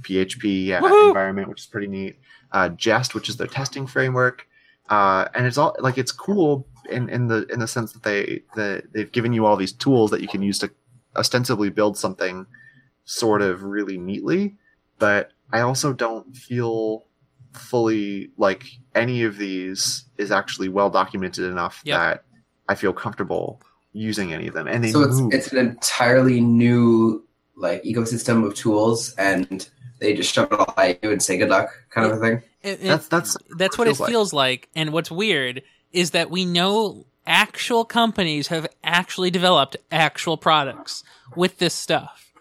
PHP 0.02 0.66
yeah, 0.66 0.78
environment, 1.08 1.50
which 1.50 1.62
is 1.62 1.66
pretty 1.66 1.88
neat. 1.88 2.20
Uh, 2.52 2.70
Jest, 2.70 3.16
which 3.16 3.30
is 3.30 3.38
their 3.38 3.48
testing 3.48 3.88
framework. 3.88 4.48
uh, 4.90 5.28
and 5.34 5.46
it's 5.46 5.58
all 5.58 5.76
like 5.80 5.98
it's 5.98 6.12
cool 6.12 6.68
in, 6.90 7.10
in 7.10 7.28
the 7.28 7.46
in 7.48 7.60
the 7.60 7.68
sense 7.68 7.94
that 7.94 8.04
they 8.04 8.42
that 8.56 8.94
they've 8.94 9.12
given 9.12 9.34
you 9.34 9.46
all 9.46 9.56
these 9.58 9.74
tools 9.74 10.12
that 10.12 10.22
you 10.22 10.28
can 10.28 10.42
use 10.42 10.60
to 10.60 10.70
ostensibly 11.16 11.70
build 11.70 11.98
something 11.98 12.46
sort 13.06 13.42
of 13.42 13.64
really 13.64 13.98
neatly. 13.98 14.56
But 15.00 15.32
I 15.52 15.62
also 15.62 15.94
don't 15.94 16.36
feel 16.36 17.06
fully 17.54 18.32
like 18.38 18.66
any 18.96 19.24
of 19.24 19.38
these 19.38 20.06
is 20.18 20.32
actually 20.32 20.70
well 20.70 20.90
documented 20.90 21.46
enough 21.46 21.82
Yep. 21.86 21.98
that 22.00 22.24
I 22.70 22.76
feel 22.76 22.94
comfortable 22.94 23.62
using 23.94 24.34
any 24.34 24.48
of 24.48 24.54
them. 24.54 24.68
And 24.68 24.84
they 24.84 24.92
So 24.92 25.02
it's 25.04 25.20
it's 25.34 25.52
an 25.54 25.58
entirely 25.58 26.42
new 26.42 27.24
like 27.56 27.82
ecosystem 27.84 28.46
of 28.46 28.54
tools, 28.54 29.16
and 29.16 29.68
they 30.00 30.14
just 30.14 30.32
shove 30.34 30.52
it 30.52 30.60
all 30.60 30.74
at 30.78 31.04
you 31.04 31.10
and 31.12 31.22
say 31.24 31.38
good 31.38 31.50
luck, 31.50 31.70
kind 31.90 32.12
of 32.12 32.18
a 32.18 32.22
thing. 32.22 32.42
It- 32.62 32.80
it- 32.82 32.88
that's 32.88 33.08
that's 33.08 33.38
that's 33.58 33.78
what 33.78 33.88
it 33.88 33.98
feels 33.98 34.34
like. 34.34 34.70
And 34.76 34.92
what's 34.94 35.10
weird 35.10 35.64
is 35.98 36.12
that 36.12 36.30
we 36.30 36.46
know 36.46 37.06
actual 37.26 37.84
companies 37.84 38.48
have 38.48 38.68
actually 38.84 39.32
developed 39.32 39.76
actual 39.92 40.38
products 40.38 41.04
with 41.36 41.58
this 41.58 41.74
stuff. 41.74 42.32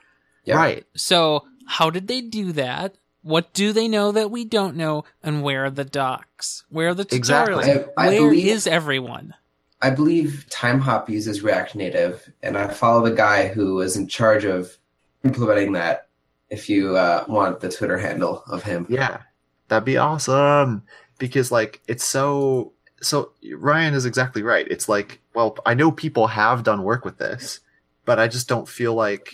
Yeah. 0.45 0.57
right. 0.57 0.85
So, 0.95 1.47
how 1.67 1.91
did 1.91 2.07
they 2.07 2.21
do 2.21 2.53
that? 2.53 2.97
What 3.23 3.53
do 3.53 3.73
they 3.73 3.89
know 3.89 4.13
that 4.13 4.31
we 4.31 4.45
don't 4.45 4.77
know? 4.77 5.05
And 5.23 5.43
where 5.43 5.65
are 5.65 5.71
the 5.71 5.85
docs? 5.85 6.65
Where 6.69 6.91
are 6.91 6.95
the 6.95 7.05
tutorials? 7.05 7.17
Exactly. 7.17 7.73
I, 7.73 7.85
I 7.97 8.09
Where 8.09 8.33
is 8.33 8.65
believe 8.65 8.67
everyone? 8.69 9.35
I 9.83 9.91
believe 9.91 10.47
TimeHop 10.51 11.09
uses 11.09 11.43
React 11.43 11.75
Native, 11.75 12.33
and 12.43 12.57
I 12.57 12.69
follow 12.69 13.05
the 13.05 13.15
guy 13.15 13.49
who 13.49 13.75
was 13.75 13.97
in 13.97 14.07
charge 14.07 14.45
of 14.45 14.77
implementing 15.25 15.73
that. 15.73 16.09
If 16.49 16.69
you 16.69 16.97
uh, 16.97 17.25
want 17.27 17.59
the 17.59 17.69
Twitter 17.69 17.99
handle 17.99 18.45
of 18.47 18.63
him, 18.63 18.87
Yeah, 18.89 19.23
that'd 19.67 19.85
be 19.85 19.97
awesome 19.97 20.85
because 21.19 21.51
like 21.51 21.81
it's 21.89 22.05
so 22.05 22.73
so 23.07 23.33
Ryan 23.55 23.95
is 23.95 24.05
exactly 24.07 24.43
right. 24.43 24.67
It's 24.69 24.89
like, 24.89 25.21
well, 25.35 25.57
I 25.65 25.75
know 25.75 25.91
people 25.91 26.27
have 26.29 26.63
done 26.63 26.83
work 26.83 27.05
with 27.05 27.19
this, 27.19 27.61
but 28.05 28.19
I 28.19 28.29
just 28.29 28.49
don't 28.49 28.69
feel 28.69 28.95
like 28.95 29.31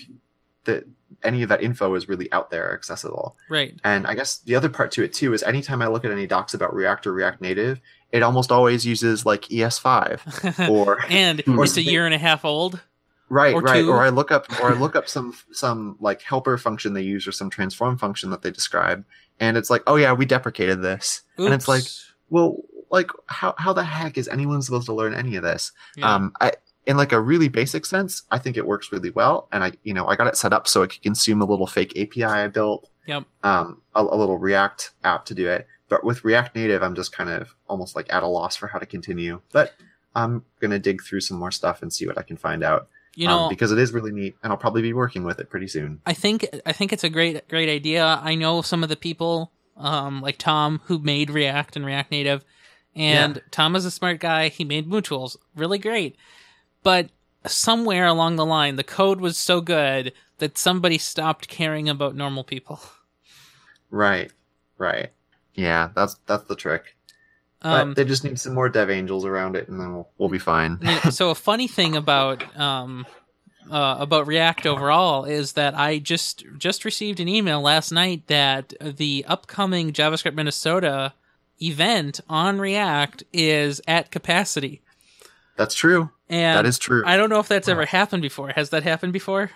that 0.64 0.84
any 1.24 1.42
of 1.42 1.48
that 1.48 1.62
info 1.62 1.94
is 1.94 2.08
really 2.08 2.30
out 2.32 2.50
there 2.50 2.72
accessible. 2.74 3.36
Right. 3.48 3.78
And 3.84 4.06
I 4.06 4.14
guess 4.14 4.38
the 4.38 4.54
other 4.56 4.68
part 4.68 4.90
to 4.92 5.04
it 5.04 5.12
too 5.12 5.32
is 5.34 5.42
anytime 5.42 5.82
I 5.82 5.86
look 5.86 6.04
at 6.04 6.10
any 6.10 6.26
docs 6.26 6.54
about 6.54 6.74
React 6.74 7.06
or 7.06 7.12
React 7.12 7.40
Native, 7.40 7.80
it 8.10 8.22
almost 8.22 8.50
always 8.52 8.84
uses 8.84 9.24
like 9.24 9.42
ES5 9.42 10.68
or 10.70 10.98
and 11.08 11.42
Or 11.48 11.64
it's 11.64 11.76
a 11.76 11.82
year 11.82 12.06
and 12.06 12.14
a 12.14 12.18
half 12.18 12.44
old. 12.44 12.80
right, 13.28 13.54
or 13.54 13.60
right, 13.62 13.82
two. 13.82 13.90
or 13.90 14.02
I 14.02 14.10
look 14.10 14.30
up 14.30 14.50
or 14.60 14.72
I 14.72 14.74
look 14.78 14.96
up 14.96 15.08
some 15.08 15.34
some 15.52 15.96
like 16.00 16.22
helper 16.22 16.58
function 16.58 16.92
they 16.92 17.02
use 17.02 17.26
or 17.26 17.32
some 17.32 17.50
transform 17.50 17.96
function 17.98 18.30
that 18.30 18.42
they 18.42 18.50
describe, 18.50 19.04
and 19.40 19.56
it's 19.56 19.70
like, 19.70 19.82
oh 19.86 19.96
yeah, 19.96 20.12
we 20.12 20.26
deprecated 20.26 20.82
this, 20.82 21.22
and 21.38 21.54
it's 21.54 21.68
like, 21.68 21.82
Oops. 21.82 22.11
Well, 22.32 22.56
like 22.90 23.10
how 23.26 23.54
how 23.58 23.72
the 23.72 23.84
heck 23.84 24.18
is 24.18 24.26
anyone 24.28 24.60
supposed 24.62 24.86
to 24.86 24.92
learn 24.94 25.14
any 25.14 25.36
of 25.36 25.42
this? 25.42 25.72
Yeah. 25.96 26.12
Um, 26.14 26.32
I 26.40 26.52
in 26.84 26.96
like 26.96 27.12
a 27.12 27.20
really 27.20 27.48
basic 27.48 27.86
sense, 27.86 28.22
I 28.32 28.38
think 28.38 28.56
it 28.56 28.66
works 28.66 28.90
really 28.90 29.10
well, 29.10 29.48
and 29.52 29.62
I 29.62 29.72
you 29.84 29.94
know 29.94 30.06
I 30.06 30.16
got 30.16 30.26
it 30.26 30.36
set 30.36 30.52
up 30.52 30.66
so 30.66 30.82
it 30.82 30.88
could 30.92 31.02
consume 31.02 31.40
a 31.40 31.44
little 31.44 31.66
fake 31.66 31.92
API 31.96 32.24
I 32.24 32.48
built, 32.48 32.88
Yep. 33.06 33.24
um, 33.44 33.82
a, 33.94 34.02
a 34.02 34.16
little 34.16 34.38
React 34.38 34.90
app 35.04 35.24
to 35.26 35.34
do 35.34 35.48
it. 35.48 35.66
But 35.88 36.04
with 36.04 36.24
React 36.24 36.56
Native, 36.56 36.82
I'm 36.82 36.94
just 36.94 37.12
kind 37.12 37.28
of 37.30 37.54
almost 37.68 37.94
like 37.94 38.12
at 38.12 38.22
a 38.22 38.26
loss 38.26 38.56
for 38.56 38.66
how 38.66 38.78
to 38.78 38.86
continue. 38.86 39.40
But 39.52 39.72
I'm 40.14 40.44
gonna 40.60 40.78
dig 40.78 41.02
through 41.02 41.20
some 41.20 41.38
more 41.38 41.50
stuff 41.52 41.82
and 41.82 41.92
see 41.92 42.06
what 42.06 42.18
I 42.18 42.22
can 42.22 42.36
find 42.36 42.62
out, 42.64 42.88
you 43.14 43.26
know, 43.28 43.40
um, 43.44 43.48
because 43.48 43.70
it 43.72 43.78
is 43.78 43.92
really 43.92 44.10
neat, 44.12 44.34
and 44.42 44.50
I'll 44.52 44.58
probably 44.58 44.82
be 44.82 44.92
working 44.92 45.22
with 45.22 45.38
it 45.38 45.48
pretty 45.50 45.68
soon. 45.68 46.00
I 46.04 46.14
think 46.14 46.46
I 46.66 46.72
think 46.72 46.92
it's 46.92 47.04
a 47.04 47.10
great 47.10 47.48
great 47.48 47.68
idea. 47.68 48.20
I 48.22 48.34
know 48.34 48.60
some 48.62 48.82
of 48.82 48.88
the 48.88 48.96
people, 48.96 49.52
um, 49.82 50.22
like 50.22 50.38
Tom, 50.38 50.80
who 50.84 50.98
made 50.98 51.30
React 51.30 51.76
and 51.76 51.84
React 51.84 52.10
Native, 52.10 52.44
and 52.94 53.42
Tom 53.50 53.76
is 53.76 53.84
a 53.84 53.90
smart 53.90 54.20
guy. 54.20 54.48
He 54.48 54.64
made 54.64 54.88
MooTools, 54.88 55.36
really 55.54 55.78
great. 55.78 56.16
But 56.82 57.10
somewhere 57.46 58.06
along 58.06 58.36
the 58.36 58.46
line, 58.46 58.76
the 58.76 58.84
code 58.84 59.20
was 59.20 59.36
so 59.36 59.60
good 59.60 60.12
that 60.38 60.58
somebody 60.58 60.98
stopped 60.98 61.48
caring 61.48 61.88
about 61.88 62.14
normal 62.14 62.44
people. 62.44 62.80
Right, 63.90 64.32
right, 64.78 65.10
yeah, 65.54 65.90
that's 65.94 66.16
that's 66.26 66.44
the 66.44 66.56
trick. 66.56 66.96
Um, 67.60 67.90
but 67.90 67.96
they 67.96 68.04
just 68.04 68.24
need 68.24 68.40
some 68.40 68.54
more 68.54 68.68
dev 68.68 68.90
angels 68.90 69.24
around 69.24 69.54
it, 69.54 69.68
and 69.68 69.78
then 69.78 69.92
we'll 69.92 70.08
we'll 70.18 70.28
be 70.28 70.38
fine. 70.38 70.78
so 71.10 71.30
a 71.30 71.34
funny 71.34 71.68
thing 71.68 71.94
about 71.94 72.58
um, 72.58 73.06
uh, 73.70 73.96
about 73.98 74.26
React 74.26 74.66
overall 74.66 75.24
is 75.24 75.52
that 75.52 75.74
I 75.74 75.98
just 75.98 76.44
just 76.58 76.84
received 76.84 77.20
an 77.20 77.28
email 77.28 77.60
last 77.60 77.92
night 77.92 78.26
that 78.26 78.72
the 78.80 79.24
upcoming 79.28 79.92
JavaScript 79.92 80.34
Minnesota 80.34 81.14
event 81.60 82.20
on 82.28 82.58
React 82.58 83.24
is 83.32 83.80
at 83.86 84.10
capacity, 84.10 84.82
That's 85.56 85.74
true. 85.74 86.10
and 86.28 86.58
that 86.58 86.66
is 86.66 86.78
true. 86.78 87.02
I 87.06 87.16
don't 87.16 87.30
know 87.30 87.38
if 87.38 87.48
that's 87.48 87.68
ever 87.68 87.86
happened 87.86 88.22
before. 88.22 88.48
Has 88.50 88.70
that 88.70 88.82
happened 88.82 89.12
before? 89.12 89.50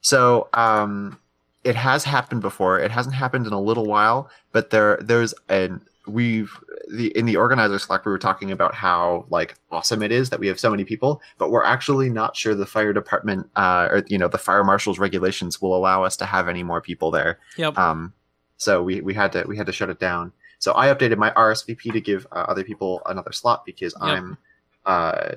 So, 0.00 0.48
um, 0.52 1.18
it 1.62 1.76
has 1.76 2.04
happened 2.04 2.42
before. 2.42 2.78
It 2.78 2.90
hasn't 2.90 3.14
happened 3.14 3.46
in 3.46 3.52
a 3.54 3.60
little 3.60 3.86
while, 3.86 4.28
but 4.52 4.68
there, 4.70 4.98
there's 5.00 5.32
an 5.48 5.80
we've 6.06 6.52
the 6.92 7.16
in 7.16 7.26
the 7.26 7.36
organizer 7.36 7.78
Slack 7.78 8.04
we 8.04 8.12
were 8.12 8.18
talking 8.18 8.50
about 8.50 8.74
how 8.74 9.26
like 9.30 9.54
awesome 9.70 10.02
it 10.02 10.12
is 10.12 10.30
that 10.30 10.40
we 10.40 10.46
have 10.48 10.60
so 10.60 10.70
many 10.70 10.84
people, 10.84 11.22
but 11.38 11.50
we're 11.50 11.64
actually 11.64 12.10
not 12.10 12.36
sure 12.36 12.54
the 12.54 12.66
fire 12.66 12.92
department 12.92 13.48
uh, 13.56 13.88
or 13.90 14.04
you 14.08 14.18
know 14.18 14.28
the 14.28 14.38
fire 14.38 14.64
marshal's 14.64 14.98
regulations 14.98 15.60
will 15.60 15.76
allow 15.76 16.04
us 16.04 16.16
to 16.18 16.26
have 16.26 16.48
any 16.48 16.62
more 16.62 16.80
people 16.80 17.10
there. 17.10 17.38
Yep. 17.56 17.78
Um, 17.78 18.12
so 18.56 18.82
we 18.82 19.00
we 19.00 19.14
had 19.14 19.32
to 19.32 19.44
we 19.46 19.56
had 19.56 19.66
to 19.66 19.72
shut 19.72 19.90
it 19.90 19.98
down. 19.98 20.32
So 20.58 20.72
I 20.74 20.86
updated 20.88 21.18
my 21.18 21.30
RSVP 21.32 21.92
to 21.92 22.00
give 22.00 22.26
uh, 22.32 22.46
other 22.48 22.64
people 22.64 23.02
another 23.06 23.32
slot 23.32 23.66
because 23.66 23.94
I'm 24.00 24.38
uh, 24.86 25.34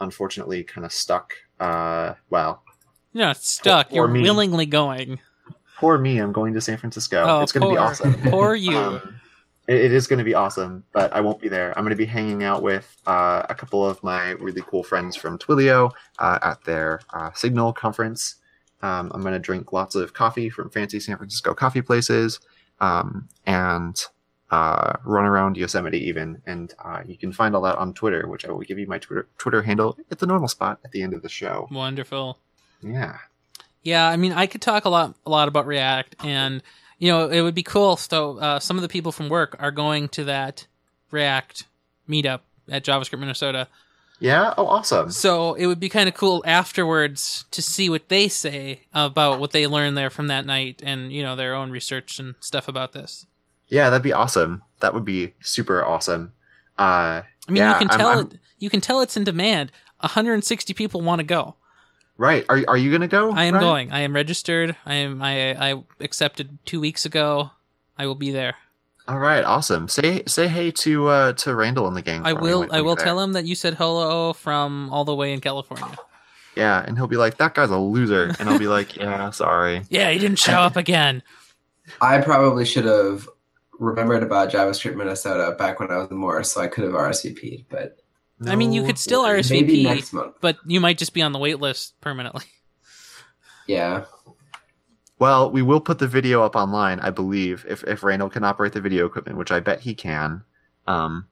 unfortunately 0.00 0.62
kind 0.64 0.84
of 0.84 0.92
stuck. 0.92 1.34
Uh, 1.58 2.14
well, 2.30 2.62
You're 3.12 3.34
stuck. 3.34 3.92
You're 3.92 4.08
me. 4.08 4.22
willingly 4.22 4.66
going. 4.66 5.18
poor 5.78 5.98
me, 5.98 6.18
I'm 6.18 6.32
going 6.32 6.54
to 6.54 6.60
San 6.60 6.76
Francisco. 6.76 7.24
Oh, 7.26 7.40
it's 7.40 7.52
going 7.52 7.68
to 7.68 7.74
be 7.74 7.78
awesome. 7.78 8.14
Poor 8.30 8.54
you. 8.54 8.76
Um, 8.78 9.20
it, 9.68 9.92
is 9.92 10.06
going 10.06 10.18
to 10.18 10.24
be 10.24 10.34
awesome, 10.34 10.82
but 10.92 11.12
I 11.12 11.20
won't 11.20 11.40
be 11.40 11.48
there. 11.48 11.76
I'm 11.76 11.84
going 11.84 11.90
to 11.90 11.96
be 11.96 12.06
hanging 12.06 12.42
out 12.42 12.62
with 12.62 12.96
uh, 13.06 13.42
a 13.48 13.54
couple 13.54 13.86
of 13.86 14.02
my 14.02 14.30
really 14.30 14.62
cool 14.66 14.82
friends 14.82 15.14
from 15.14 15.38
Twilio 15.38 15.92
uh, 16.18 16.38
at 16.42 16.64
their 16.64 17.00
uh, 17.12 17.30
Signal 17.34 17.74
conference. 17.74 18.36
Um, 18.80 19.12
I'm 19.14 19.20
going 19.20 19.34
to 19.34 19.38
drink 19.38 19.72
lots 19.72 19.94
of 19.94 20.14
coffee 20.14 20.48
from 20.48 20.70
fancy 20.70 20.98
San 21.00 21.18
Francisco 21.18 21.52
coffee 21.52 21.82
places 21.82 22.40
um, 22.80 23.28
and 23.44 24.00
uh, 24.50 24.94
run 25.04 25.26
around 25.26 25.58
Yosemite 25.58 25.98
even. 25.98 26.40
And 26.46 26.72
uh, 26.82 27.02
you 27.04 27.18
can 27.18 27.32
find 27.32 27.54
all 27.54 27.62
that 27.62 27.76
on 27.76 27.92
Twitter, 27.92 28.26
which 28.26 28.46
I 28.46 28.50
will 28.52 28.60
give 28.60 28.78
you 28.78 28.86
my 28.86 28.98
Twitter, 28.98 29.28
Twitter 29.36 29.62
handle 29.62 29.98
at 30.10 30.18
the 30.18 30.26
normal 30.26 30.48
spot 30.48 30.78
at 30.84 30.92
the 30.92 31.02
end 31.02 31.12
of 31.12 31.20
the 31.20 31.28
show. 31.28 31.68
Wonderful. 31.70 32.38
Yeah. 32.82 33.18
Yeah, 33.82 34.08
I 34.08 34.16
mean, 34.16 34.32
I 34.32 34.46
could 34.46 34.62
talk 34.62 34.86
a 34.86 34.88
lot, 34.88 35.14
a 35.26 35.30
lot 35.30 35.48
about 35.48 35.66
React, 35.66 36.16
and 36.24 36.62
you 36.98 37.10
know, 37.10 37.28
it 37.28 37.40
would 37.42 37.54
be 37.54 37.62
cool. 37.62 37.96
So, 37.96 38.38
uh, 38.38 38.58
some 38.60 38.76
of 38.76 38.82
the 38.82 38.88
people 38.88 39.12
from 39.12 39.28
work 39.28 39.56
are 39.58 39.70
going 39.70 40.08
to 40.10 40.24
that 40.24 40.66
React 41.10 41.64
meetup 42.08 42.40
at 42.68 42.84
JavaScript 42.84 43.18
Minnesota. 43.20 43.68
Yeah. 44.20 44.52
Oh, 44.58 44.66
awesome. 44.66 45.10
So, 45.10 45.54
it 45.54 45.66
would 45.66 45.78
be 45.80 45.88
kind 45.88 46.08
of 46.08 46.14
cool 46.14 46.42
afterwards 46.46 47.44
to 47.52 47.62
see 47.62 47.88
what 47.88 48.08
they 48.08 48.28
say 48.28 48.80
about 48.92 49.38
what 49.40 49.52
they 49.52 49.66
learned 49.66 49.96
there 49.96 50.10
from 50.10 50.26
that 50.28 50.44
night, 50.44 50.82
and 50.84 51.12
you 51.12 51.22
know, 51.22 51.36
their 51.36 51.54
own 51.54 51.70
research 51.70 52.18
and 52.18 52.34
stuff 52.40 52.68
about 52.68 52.92
this. 52.92 53.26
Yeah, 53.68 53.90
that'd 53.90 54.02
be 54.02 54.12
awesome. 54.12 54.62
That 54.80 54.92
would 54.94 55.04
be 55.04 55.34
super 55.40 55.84
awesome. 55.84 56.32
Uh, 56.78 57.22
I 57.22 57.50
mean, 57.50 57.56
Yeah, 57.56 57.72
you 57.74 57.78
can 57.78 57.90
I'm- 57.90 57.98
tell 57.98 58.08
I'm- 58.08 58.26
it. 58.32 58.38
You 58.58 58.70
can 58.70 58.80
tell 58.80 59.00
it's 59.00 59.16
in 59.16 59.24
demand. 59.24 59.70
160 60.00 60.74
people 60.74 61.00
want 61.00 61.20
to 61.20 61.24
go. 61.24 61.54
Right. 62.18 62.44
Are 62.48 62.62
are 62.68 62.76
you 62.76 62.92
gonna 62.92 63.08
go? 63.08 63.32
I 63.32 63.44
am 63.44 63.54
Ryan? 63.54 63.66
going. 63.66 63.92
I 63.92 64.00
am 64.00 64.14
registered. 64.14 64.76
I 64.84 64.94
am. 64.94 65.22
I 65.22 65.70
I 65.72 65.82
accepted 66.00 66.58
two 66.66 66.80
weeks 66.80 67.06
ago. 67.06 67.50
I 67.96 68.06
will 68.06 68.14
be 68.14 68.30
there. 68.30 68.54
All 69.08 69.18
right. 69.18 69.42
Awesome. 69.42 69.88
Say 69.88 70.22
say 70.26 70.48
hey 70.48 70.70
to 70.72 71.08
uh 71.08 71.32
to 71.34 71.54
Randall 71.54 71.86
and 71.88 71.96
the 71.96 72.02
gang. 72.02 72.22
I 72.26 72.34
will. 72.34 72.66
I 72.70 72.82
will 72.82 72.88
you're 72.90 72.96
tell 72.96 73.20
him 73.20 73.32
that 73.32 73.46
you 73.46 73.54
said 73.54 73.74
hello 73.74 74.34
from 74.34 74.90
all 74.92 75.04
the 75.06 75.14
way 75.14 75.32
in 75.32 75.40
California. 75.40 75.96
Yeah, 76.56 76.84
and 76.84 76.98
he'll 76.98 77.06
be 77.06 77.16
like, 77.16 77.36
"That 77.38 77.54
guy's 77.54 77.70
a 77.70 77.78
loser," 77.78 78.34
and 78.38 78.48
I'll 78.50 78.58
be 78.58 78.66
like, 78.78 78.96
"Yeah, 78.96 79.30
sorry." 79.30 79.82
Yeah, 79.88 80.10
he 80.10 80.18
didn't 80.18 80.40
show 80.40 80.58
up 80.58 80.76
again. 80.84 81.22
I 82.00 82.20
probably 82.20 82.64
should 82.64 82.84
have 82.84 83.28
remembered 83.78 84.24
about 84.24 84.50
JavaScript 84.50 84.96
Minnesota 84.96 85.54
back 85.56 85.78
when 85.78 85.90
I 85.90 85.98
was 85.98 86.10
in 86.10 86.16
Morris, 86.16 86.52
so 86.52 86.60
I 86.60 86.66
could 86.66 86.84
have 86.84 86.94
RSVP'd. 86.94 87.66
But 87.68 87.98
I 88.46 88.54
mean, 88.56 88.72
you 88.72 88.84
could 88.84 88.98
still. 88.98 89.24
RSVP. 89.24 89.50
maybe 89.50 89.84
next 89.84 90.12
month. 90.12 90.36
But 90.40 90.58
you 90.66 90.80
might 90.80 90.98
just 90.98 91.12
be 91.12 91.22
on 91.22 91.32
the 91.32 91.38
wait 91.38 91.58
list 91.60 92.00
permanently. 92.00 92.44
Yeah, 93.66 94.04
Well, 95.18 95.50
we 95.50 95.60
will 95.60 95.80
put 95.80 95.98
the 95.98 96.06
video 96.06 96.42
up 96.42 96.56
online, 96.56 97.00
I 97.00 97.10
believe, 97.10 97.66
if 97.68 97.84
if 97.84 98.02
Randall 98.02 98.30
can 98.30 98.44
operate 98.44 98.72
the 98.72 98.80
video 98.80 99.04
equipment, 99.04 99.36
which 99.36 99.50
I 99.52 99.60
bet 99.60 99.80
he 99.80 99.94
can. 99.94 100.42
Um, 100.86 101.26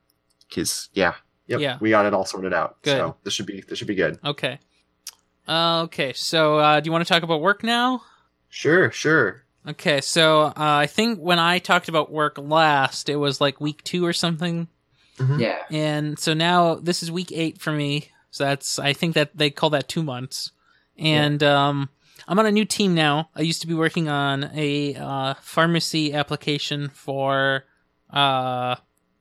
because 0.47 0.91
yeah, 0.93 1.15
yep, 1.47 1.61
Yeah. 1.61 1.79
we 1.81 1.89
got 1.91 2.05
it 2.05 2.13
all 2.13 2.27
sorted 2.27 2.53
out. 2.53 2.83
Good. 2.83 2.91
So 2.99 3.17
this 3.25 3.33
should 3.33 3.47
be 3.47 3.63
this 3.67 3.79
should 3.79 3.89
be 3.89 3.95
good. 3.95 4.19
Okay. 4.23 4.59
Uh, 5.49 5.85
okay. 5.85 6.13
So, 6.13 6.59
uh, 6.59 6.81
do 6.81 6.89
you 6.89 6.93
want 6.93 7.07
to 7.07 7.11
talk 7.11 7.23
about 7.23 7.41
work 7.41 7.63
now? 7.63 8.03
Sure, 8.51 8.91
sure. 8.91 9.45
Okay. 9.67 10.01
So, 10.03 10.43
uh, 10.43 10.53
I 10.57 10.87
think 10.87 11.19
when 11.21 11.39
I 11.39 11.59
talked 11.59 11.89
about 11.89 12.13
work 12.13 12.37
last, 12.37 13.09
it 13.09 13.17
was 13.17 13.41
like 13.41 13.61
week 13.63 13.83
two 13.83 14.05
or 14.05 14.13
something. 14.13 14.69
Mhm. 15.19 15.41
Yeah. 15.41 15.59
and 15.71 16.19
so 16.19 16.35
now 16.35 16.75
this 16.75 17.03
is 17.03 17.11
week 17.11 17.33
eight 17.33 17.59
for 17.61 17.73
me. 17.73 18.11
So 18.31 18.45
that's 18.45 18.79
I 18.79 18.93
think 18.93 19.15
that 19.15 19.37
they 19.37 19.49
call 19.51 19.71
that 19.71 19.89
two 19.89 20.03
months, 20.03 20.53
and 20.99 21.43
um, 21.43 21.89
I'm 22.29 22.39
on 22.39 22.45
a 22.47 22.51
new 22.53 22.65
team 22.67 22.95
now. 22.95 23.31
I 23.35 23.41
used 23.43 23.61
to 23.63 23.67
be 23.67 23.73
working 23.75 24.09
on 24.09 24.51
a 24.55 24.95
uh, 24.95 25.35
pharmacy 25.41 26.13
application 26.13 26.91
for 26.91 27.65
uh, 28.13 28.77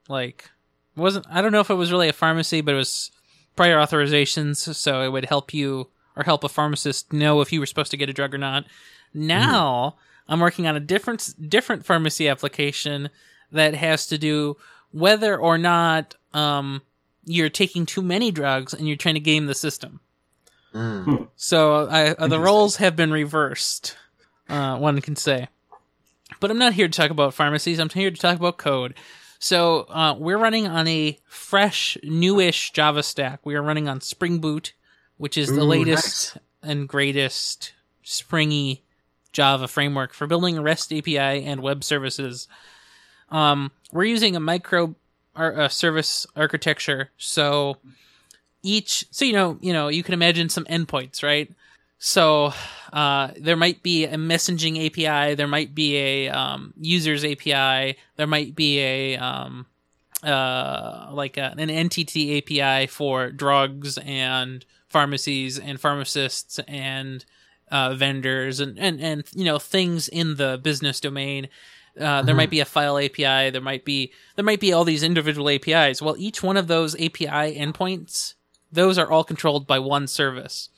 like 0.10 0.50
wasn't 0.98 1.26
I 1.30 1.42
don't 1.42 1.52
know 1.54 1.62
if 1.62 1.70
it 1.70 1.76
was 1.76 1.92
really 1.92 2.10
a 2.10 2.14
pharmacy, 2.14 2.60
but 2.62 2.74
it 2.74 2.78
was 2.78 3.12
prior 3.56 3.78
authorizations, 3.78 4.76
so 4.76 5.02
it 5.02 5.10
would 5.10 5.26
help 5.26 5.54
you 5.54 5.90
or 6.18 6.24
help 6.24 6.44
a 6.44 6.50
pharmacist 6.50 7.14
know 7.14 7.40
if 7.42 7.54
you 7.54 7.60
were 7.62 7.66
supposed 7.66 7.92
to 7.92 7.98
get 7.98 8.10
a 8.10 8.14
drug 8.14 8.34
or 8.34 8.38
not. 8.38 8.66
Now 9.14 9.96
I'm 10.28 10.40
working 10.40 10.68
on 10.68 10.76
a 10.76 10.80
different 10.82 11.50
different 11.50 11.86
pharmacy 11.86 12.28
application 12.28 13.10
that 13.52 13.76
has 13.76 14.08
to 14.08 14.18
do 14.18 14.58
whether 14.96 15.38
or 15.38 15.58
not 15.58 16.16
um, 16.34 16.82
you're 17.26 17.50
taking 17.50 17.86
too 17.86 18.02
many 18.02 18.32
drugs 18.32 18.74
and 18.74 18.88
you're 18.88 18.96
trying 18.96 19.16
to 19.16 19.20
game 19.20 19.46
the 19.46 19.54
system. 19.54 20.00
Mm. 20.74 21.28
So 21.36 21.88
I, 21.88 22.12
uh, 22.12 22.28
the 22.28 22.40
roles 22.40 22.78
have 22.78 22.96
been 22.96 23.12
reversed. 23.12 23.98
Uh, 24.48 24.78
one 24.78 25.02
can 25.02 25.18
say, 25.18 25.50
but 26.40 26.50
I'm 26.50 26.58
not 26.58 26.74
here 26.74 26.88
to 26.88 26.98
talk 26.98 27.12
about 27.12 27.34
pharmacies. 27.34 27.78
I'm 27.78 27.90
here 27.90 28.10
to 28.10 28.18
talk 28.18 28.38
about 28.38 28.58
code. 28.58 28.94
So 29.38 29.82
uh, 29.90 30.16
we're 30.18 30.38
running 30.38 30.66
on 30.66 30.88
a 30.88 31.20
fresh, 31.26 31.98
newish 32.02 32.72
Java 32.72 33.04
stack. 33.04 33.46
We 33.46 33.56
are 33.56 33.62
running 33.62 33.90
on 33.90 34.00
Spring 34.00 34.40
Boot, 34.40 34.72
which 35.18 35.38
is 35.38 35.50
the 35.50 35.62
Ooh, 35.62 35.66
latest 35.66 36.38
and 36.64 36.88
greatest 36.88 37.74
springy 38.02 38.84
Java 39.34 39.68
framework 39.68 40.14
for 40.14 40.26
building 40.26 40.62
REST 40.62 40.94
API 40.94 41.44
and 41.44 41.62
web 41.62 41.84
services. 41.84 42.48
Um, 43.36 43.72
we're 43.92 44.06
using 44.06 44.38
a 44.38 44.40
micro 44.40 44.96
ar- 45.36 45.68
service 45.70 46.26
architecture, 46.38 47.10
so 47.18 47.78
each 48.64 49.06
so 49.12 49.26
you 49.26 49.34
know 49.34 49.58
you 49.60 49.74
know 49.74 49.90
you 49.90 50.04
can 50.04 50.14
imagine 50.14 50.48
some 50.48 50.64
endpoints, 50.66 51.22
right? 51.22 51.52
So 52.00 52.54
uh, 52.94 53.32
there 53.38 53.58
might 53.58 53.84
be 53.84 54.06
a 54.06 54.16
messaging 54.16 54.86
API, 54.86 55.36
there 55.36 55.48
might 55.48 55.76
be 55.76 55.98
a 55.98 56.30
um, 56.30 56.74
users 56.80 57.26
API, 57.26 57.98
there 58.16 58.28
might 58.28 58.56
be 58.56 58.80
a 58.80 59.18
um, 59.18 59.66
uh, 60.24 61.10
like 61.12 61.36
a, 61.36 61.54
an 61.58 61.70
entity 61.70 62.38
API 62.38 62.88
for 62.88 63.32
drugs 63.32 63.98
and 63.98 64.66
pharmacies 64.88 65.60
and 65.60 65.80
pharmacists 65.80 66.60
and 66.70 67.26
uh, 67.70 67.94
vendors 67.96 68.62
and, 68.62 68.80
and 68.80 69.02
and 69.02 69.26
you 69.34 69.44
know 69.44 69.60
things 69.60 70.08
in 70.08 70.36
the 70.36 70.58
business 70.64 71.02
domain. 71.02 71.50
Uh, 72.00 72.22
there 72.24 72.34
Mhm. 72.36 72.38
might 72.38 72.50
be 72.50 72.60
a 72.60 72.66
file 72.66 72.98
API. 72.98 73.50
There 73.52 73.62
might 73.62 73.86
be 73.86 74.12
there 74.36 74.44
might 74.46 74.60
be 74.60 74.74
all 74.74 74.84
these 74.84 75.02
individual 75.04 75.50
APIs. 75.50 76.02
Well, 76.02 76.16
each 76.18 76.44
one 76.44 76.58
of 76.58 76.68
those 76.68 76.94
API 77.00 77.56
endpoints, 77.58 78.34
those 78.72 78.98
are 78.98 79.10
all 79.10 79.24
controlled 79.24 79.66
by 79.66 79.80
one 79.80 80.08
service, 80.08 80.70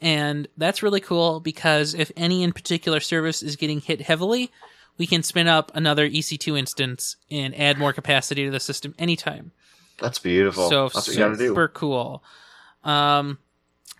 and 0.00 0.46
that's 0.56 0.82
really 0.82 1.00
cool 1.00 1.40
because 1.40 1.92
if 1.94 2.12
any 2.16 2.42
in 2.44 2.52
particular 2.52 3.00
service 3.00 3.42
is 3.42 3.56
getting 3.56 3.80
hit 3.80 4.02
heavily, 4.02 4.50
we 4.96 5.06
can 5.06 5.22
spin 5.24 5.48
up 5.48 5.72
another 5.74 6.06
EC2 6.08 6.56
instance 6.56 7.16
and 7.30 7.58
add 7.58 7.78
more 7.78 7.92
capacity 7.92 8.44
to 8.44 8.50
the 8.50 8.60
system 8.60 8.94
anytime. 8.98 9.50
That's 9.98 10.18
beautiful. 10.18 10.68
So 10.70 10.84
That's 10.84 11.08
what 11.08 11.08
you 11.08 11.18
gotta 11.18 11.36
do. 11.36 11.48
super 11.48 11.68
cool. 11.68 12.22
Um, 12.84 13.38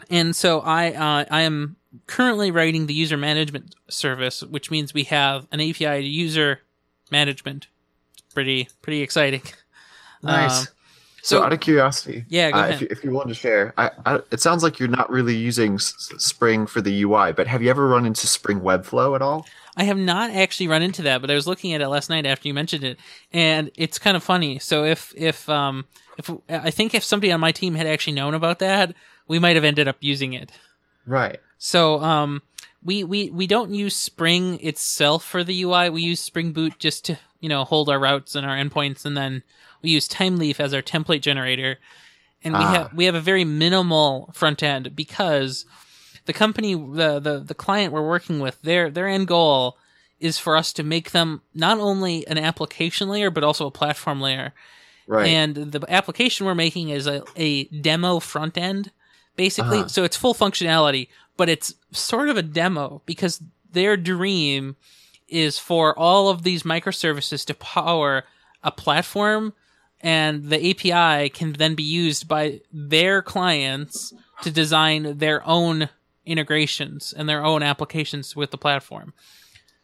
and 0.09 0.34
so 0.34 0.61
I 0.61 0.92
uh, 0.92 1.24
I 1.30 1.42
am 1.42 1.76
currently 2.07 2.51
writing 2.51 2.86
the 2.86 2.94
user 2.94 3.16
management 3.16 3.74
service, 3.88 4.42
which 4.42 4.70
means 4.70 4.94
we 4.94 5.05
have 5.05 5.46
an 5.53 5.61
API 5.61 6.01
to 6.03 6.07
user 6.07 6.61
management. 7.11 7.66
It's 8.12 8.22
pretty 8.34 8.68
pretty 8.82 9.03
exciting. 9.03 9.42
Nice. 10.22 10.61
Um, 10.61 10.66
so, 11.22 11.36
so- 11.38 11.44
out 11.44 11.53
of 11.53 11.61
curiosity, 11.61 12.24
Yeah, 12.28 12.51
go 12.51 12.59
uh, 12.59 12.61
ahead. 12.62 12.74
if, 12.74 12.80
you, 12.82 12.86
if 12.90 13.05
you 13.05 13.11
want 13.11 13.28
to 13.28 13.34
share, 13.34 13.72
I, 13.78 13.90
I, 14.07 14.20
it 14.30 14.40
sounds 14.40 14.62
like 14.62 14.78
you're 14.78 14.88
not 14.88 15.11
really 15.11 15.34
using 15.36 15.74
S- 15.74 16.11
S- 16.14 16.22
Spring 16.24 16.66
for 16.66 16.80
the 16.80 17.03
UI, 17.03 17.32
but 17.32 17.46
have 17.46 17.62
you 17.62 17.68
ever 17.70 17.86
run 17.88 18.07
into 18.07 18.26
Spring 18.26 18.61
Webflow 18.61 19.14
at 19.16 19.22
all? 19.22 19.46
I 19.76 19.84
have 19.84 19.96
not 19.98 20.30
actually 20.30 20.68
run 20.68 20.82
into 20.82 21.03
that, 21.03 21.20
but 21.20 21.30
I 21.30 21.34
was 21.34 21.46
looking 21.46 21.72
at 21.74 21.80
it 21.80 21.88
last 21.88 22.11
night 22.11 22.26
after 22.26 22.48
you 22.48 22.55
mentioned 22.55 22.84
it, 22.84 22.98
and 23.32 23.70
it's 23.76 23.98
kind 23.98 24.16
of 24.16 24.22
funny. 24.22 24.59
So 24.59 24.84
if 24.84 25.14
if 25.16 25.48
um 25.48 25.84
if 26.18 26.30
I 26.48 26.70
think 26.70 26.94
if 26.94 27.05
somebody 27.05 27.32
on 27.32 27.40
my 27.40 27.53
team 27.53 27.74
had 27.74 27.86
actually 27.86 28.14
known 28.14 28.34
about 28.34 28.59
that, 28.59 28.94
we 29.31 29.39
might 29.39 29.55
have 29.57 29.64
ended 29.64 29.89
up 29.89 29.97
using 30.01 30.33
it. 30.35 30.51
Right. 31.07 31.41
So 31.59 32.01
um 32.03 32.43
we 32.85 33.05
we 33.05 33.31
we 33.31 33.47
don't 33.47 33.72
use 33.74 33.95
Spring 33.97 34.59
itself 34.61 35.24
for 35.24 35.45
the 35.45 35.62
UI. 35.62 35.89
We 35.91 36.03
use 36.03 36.20
Spring 36.20 36.53
Boot 36.53 36.78
just 36.78 37.05
to 37.07 37.18
you 37.41 37.49
know 37.49 37.64
hold 37.64 37.89
our 37.89 37.99
routes 37.99 38.35
and 38.35 38.45
our 38.47 38.57
endpoints, 38.57 39.05
and 39.05 39.16
then 39.16 39.43
we 39.83 39.91
use 39.91 40.09
Thymeleaf 40.09 40.61
as 40.61 40.74
our 40.74 40.83
template 40.83 41.22
generator. 41.22 41.78
And 42.43 42.55
we 42.55 42.64
Ah. 42.64 42.72
have 42.72 42.95
we 42.95 43.05
have 43.05 43.14
a 43.14 43.20
very 43.20 43.45
minimal 43.45 44.31
front 44.33 44.62
end 44.62 44.97
because 44.97 45.64
the 46.26 46.33
company 46.33 46.74
the, 46.74 47.20
the 47.20 47.39
the 47.41 47.55
client 47.55 47.93
we're 47.93 48.07
working 48.16 48.41
with 48.41 48.61
their 48.62 48.91
their 48.91 49.09
end 49.09 49.26
goal 49.28 49.76
is 50.18 50.39
for 50.39 50.57
us 50.57 50.72
to 50.74 50.83
make 50.83 51.11
them 51.12 51.41
not 51.55 51.78
only 51.78 52.26
an 52.26 52.39
application 52.39 53.09
layer 53.09 53.31
but 53.31 53.45
also 53.45 53.66
a 53.66 53.70
platform 53.70 54.20
layer. 54.20 54.53
Right. 55.07 55.28
And 55.28 55.57
the 55.57 55.85
application 55.89 56.47
we're 56.47 56.55
making 56.55 56.91
is 56.91 57.07
a, 57.07 57.22
a 57.37 57.64
demo 57.64 58.20
front 58.20 58.57
end, 58.57 58.93
basically. 59.37 59.78
Uh-huh. 59.78 59.89
So 59.89 60.05
it's 60.05 60.16
full 60.16 60.35
functionality, 60.35 61.09
but 61.37 61.49
it's 61.49 61.74
sort 61.93 62.28
of 62.28 62.37
a 62.37 62.43
demo 62.43 63.03
because 63.07 63.43
their 63.72 63.97
dream 63.97 64.76
is 65.28 65.59
for 65.59 65.97
all 65.99 66.28
of 66.28 66.43
these 66.43 66.64
microservices 66.64 67.45
to 67.47 67.55
power 67.55 68.24
a 68.62 68.70
platform 68.70 69.55
and 70.01 70.49
the 70.49 70.70
API 70.70 71.28
can 71.28 71.53
then 71.53 71.74
be 71.74 71.83
used 71.83 72.26
by 72.26 72.61
their 72.72 73.22
clients 73.22 74.14
to 74.43 74.51
design 74.51 75.18
their 75.18 75.47
own 75.47 75.89
integrations 76.24 77.12
and 77.16 77.28
their 77.28 77.45
own 77.45 77.62
applications 77.62 78.35
with 78.35 78.51
the 78.51 78.59
platform. 78.59 79.12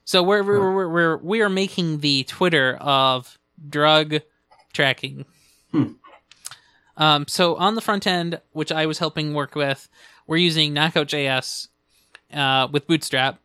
So 0.05 0.23
we're 0.23 0.43
we're 0.43 0.75
we're, 0.75 0.89
we're 0.89 1.17
we 1.19 1.41
are 1.43 1.49
making 1.49 2.01
the 2.01 2.25
Twitter 2.25 2.77
of 2.77 3.39
drug 3.69 4.21
tracking. 4.73 5.27
Hmm. 5.73 5.93
Um, 6.97 7.27
so 7.29 7.57
on 7.57 7.75
the 7.75 7.81
front 7.81 8.07
end, 8.07 8.41
which 8.53 8.73
I 8.73 8.87
was 8.87 8.99
helping 8.99 9.35
work 9.35 9.55
with, 9.55 9.89
we're 10.27 10.37
using 10.39 10.73
Knockout.js 10.73 11.69
uh, 12.33 12.69
with 12.73 12.87
Bootstrap. 12.87 13.39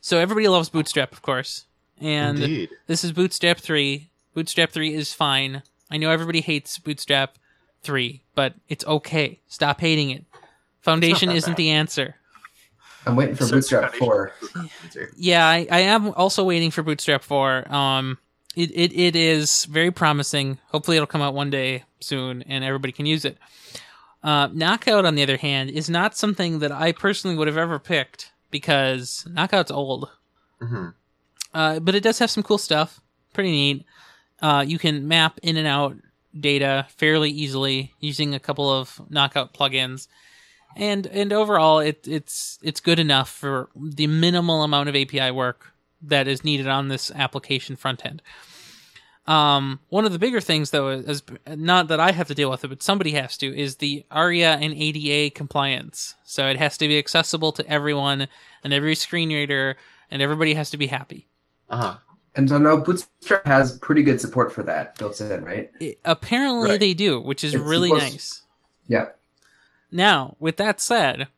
So 0.00 0.18
everybody 0.18 0.48
loves 0.48 0.68
Bootstrap, 0.68 1.12
of 1.12 1.22
course, 1.22 1.66
and 2.00 2.38
Indeed. 2.38 2.70
this 2.86 3.04
is 3.04 3.12
Bootstrap 3.12 3.58
3. 3.58 4.08
Bootstrap 4.34 4.70
3 4.70 4.94
is 4.94 5.12
fine. 5.12 5.62
I 5.90 5.96
know 5.96 6.10
everybody 6.10 6.40
hates 6.40 6.78
Bootstrap 6.78 7.36
3, 7.82 8.22
but 8.34 8.54
it's 8.68 8.84
okay. 8.86 9.40
Stop 9.48 9.80
hating 9.80 10.10
it. 10.10 10.24
Foundation 10.80 11.30
isn't 11.30 11.52
bad. 11.52 11.56
the 11.56 11.70
answer. 11.70 12.14
I'm 13.06 13.16
waiting 13.16 13.34
for 13.34 13.44
So- 13.44 13.52
Bootstrap 13.56 13.94
4. 13.94 14.32
Yeah, 15.16 15.46
I, 15.46 15.66
I 15.70 15.80
am 15.80 16.12
also 16.14 16.44
waiting 16.44 16.70
for 16.70 16.82
Bootstrap 16.82 17.22
4. 17.22 17.70
Um, 17.72 18.18
it, 18.56 18.70
it, 18.72 18.92
it 18.92 19.16
is 19.16 19.64
very 19.66 19.90
promising. 19.90 20.58
Hopefully, 20.68 20.96
it'll 20.96 21.06
come 21.06 21.22
out 21.22 21.34
one 21.34 21.50
day 21.50 21.84
soon 22.00 22.42
and 22.42 22.64
everybody 22.64 22.92
can 22.92 23.06
use 23.06 23.24
it. 23.24 23.38
Uh, 24.22 24.48
Knockout, 24.52 25.04
on 25.04 25.14
the 25.14 25.22
other 25.22 25.36
hand, 25.38 25.70
is 25.70 25.88
not 25.88 26.16
something 26.16 26.58
that 26.58 26.72
I 26.72 26.92
personally 26.92 27.36
would 27.36 27.48
have 27.48 27.56
ever 27.56 27.78
picked 27.78 28.32
because 28.50 29.26
Knockout's 29.30 29.70
old. 29.70 30.10
hmm 30.60 30.88
Uh, 31.54 31.80
but 31.80 31.94
it 31.94 32.02
does 32.02 32.18
have 32.18 32.30
some 32.30 32.42
cool 32.42 32.58
stuff. 32.58 33.00
Pretty 33.32 33.50
neat. 33.50 33.86
Uh, 34.42 34.64
you 34.66 34.78
can 34.78 35.06
map 35.08 35.38
in 35.42 35.56
and 35.56 35.66
out 35.66 35.96
data 36.38 36.86
fairly 36.96 37.30
easily 37.30 37.92
using 38.00 38.34
a 38.34 38.40
couple 38.40 38.70
of 38.70 39.00
knockout 39.10 39.52
plugins. 39.54 40.06
And 40.76 41.06
and 41.08 41.32
overall 41.32 41.80
it 41.80 42.06
it's 42.06 42.58
it's 42.62 42.80
good 42.80 43.00
enough 43.00 43.28
for 43.28 43.68
the 43.74 44.06
minimal 44.06 44.62
amount 44.62 44.88
of 44.88 44.94
API 44.94 45.32
work 45.32 45.72
that 46.02 46.28
is 46.28 46.44
needed 46.44 46.66
on 46.68 46.88
this 46.88 47.10
application 47.10 47.76
front 47.76 48.04
end. 48.04 48.22
Um, 49.26 49.80
one 49.90 50.04
of 50.06 50.12
the 50.12 50.18
bigger 50.18 50.40
things 50.40 50.70
though 50.70 50.88
is 50.88 51.22
not 51.46 51.88
that 51.88 52.00
I 52.00 52.10
have 52.10 52.28
to 52.28 52.34
deal 52.34 52.50
with 52.50 52.64
it, 52.64 52.68
but 52.68 52.82
somebody 52.82 53.12
has 53.12 53.36
to, 53.38 53.56
is 53.56 53.76
the 53.76 54.04
ARIA 54.10 54.52
and 54.54 54.74
ADA 54.74 55.30
compliance. 55.34 56.14
So 56.24 56.48
it 56.48 56.56
has 56.56 56.76
to 56.78 56.88
be 56.88 56.98
accessible 56.98 57.52
to 57.52 57.66
everyone 57.68 58.28
and 58.64 58.72
every 58.72 58.94
screen 58.94 59.28
reader 59.28 59.76
and 60.10 60.20
everybody 60.20 60.54
has 60.54 60.70
to 60.70 60.76
be 60.76 60.88
happy. 60.88 61.28
Uh-huh. 61.68 61.96
And 62.34 62.48
so 62.48 62.58
now 62.58 62.76
Bootstrap 62.76 63.46
has 63.46 63.78
pretty 63.78 64.02
good 64.02 64.20
support 64.20 64.52
for 64.52 64.62
that 64.64 64.96
built 64.96 65.20
in, 65.20 65.44
right? 65.44 65.70
It- 65.80 66.00
apparently 66.04 66.70
Right. 66.70 66.80
they 66.80 66.94
do, 66.94 67.20
which 67.20 67.44
is 67.44 67.54
It's 67.54 67.62
really 67.62 67.92
nice. 67.92 68.42
Yeah. 68.88 69.08
Now, 69.92 70.36
with 70.40 70.56
that 70.56 70.80
said, 70.80 71.28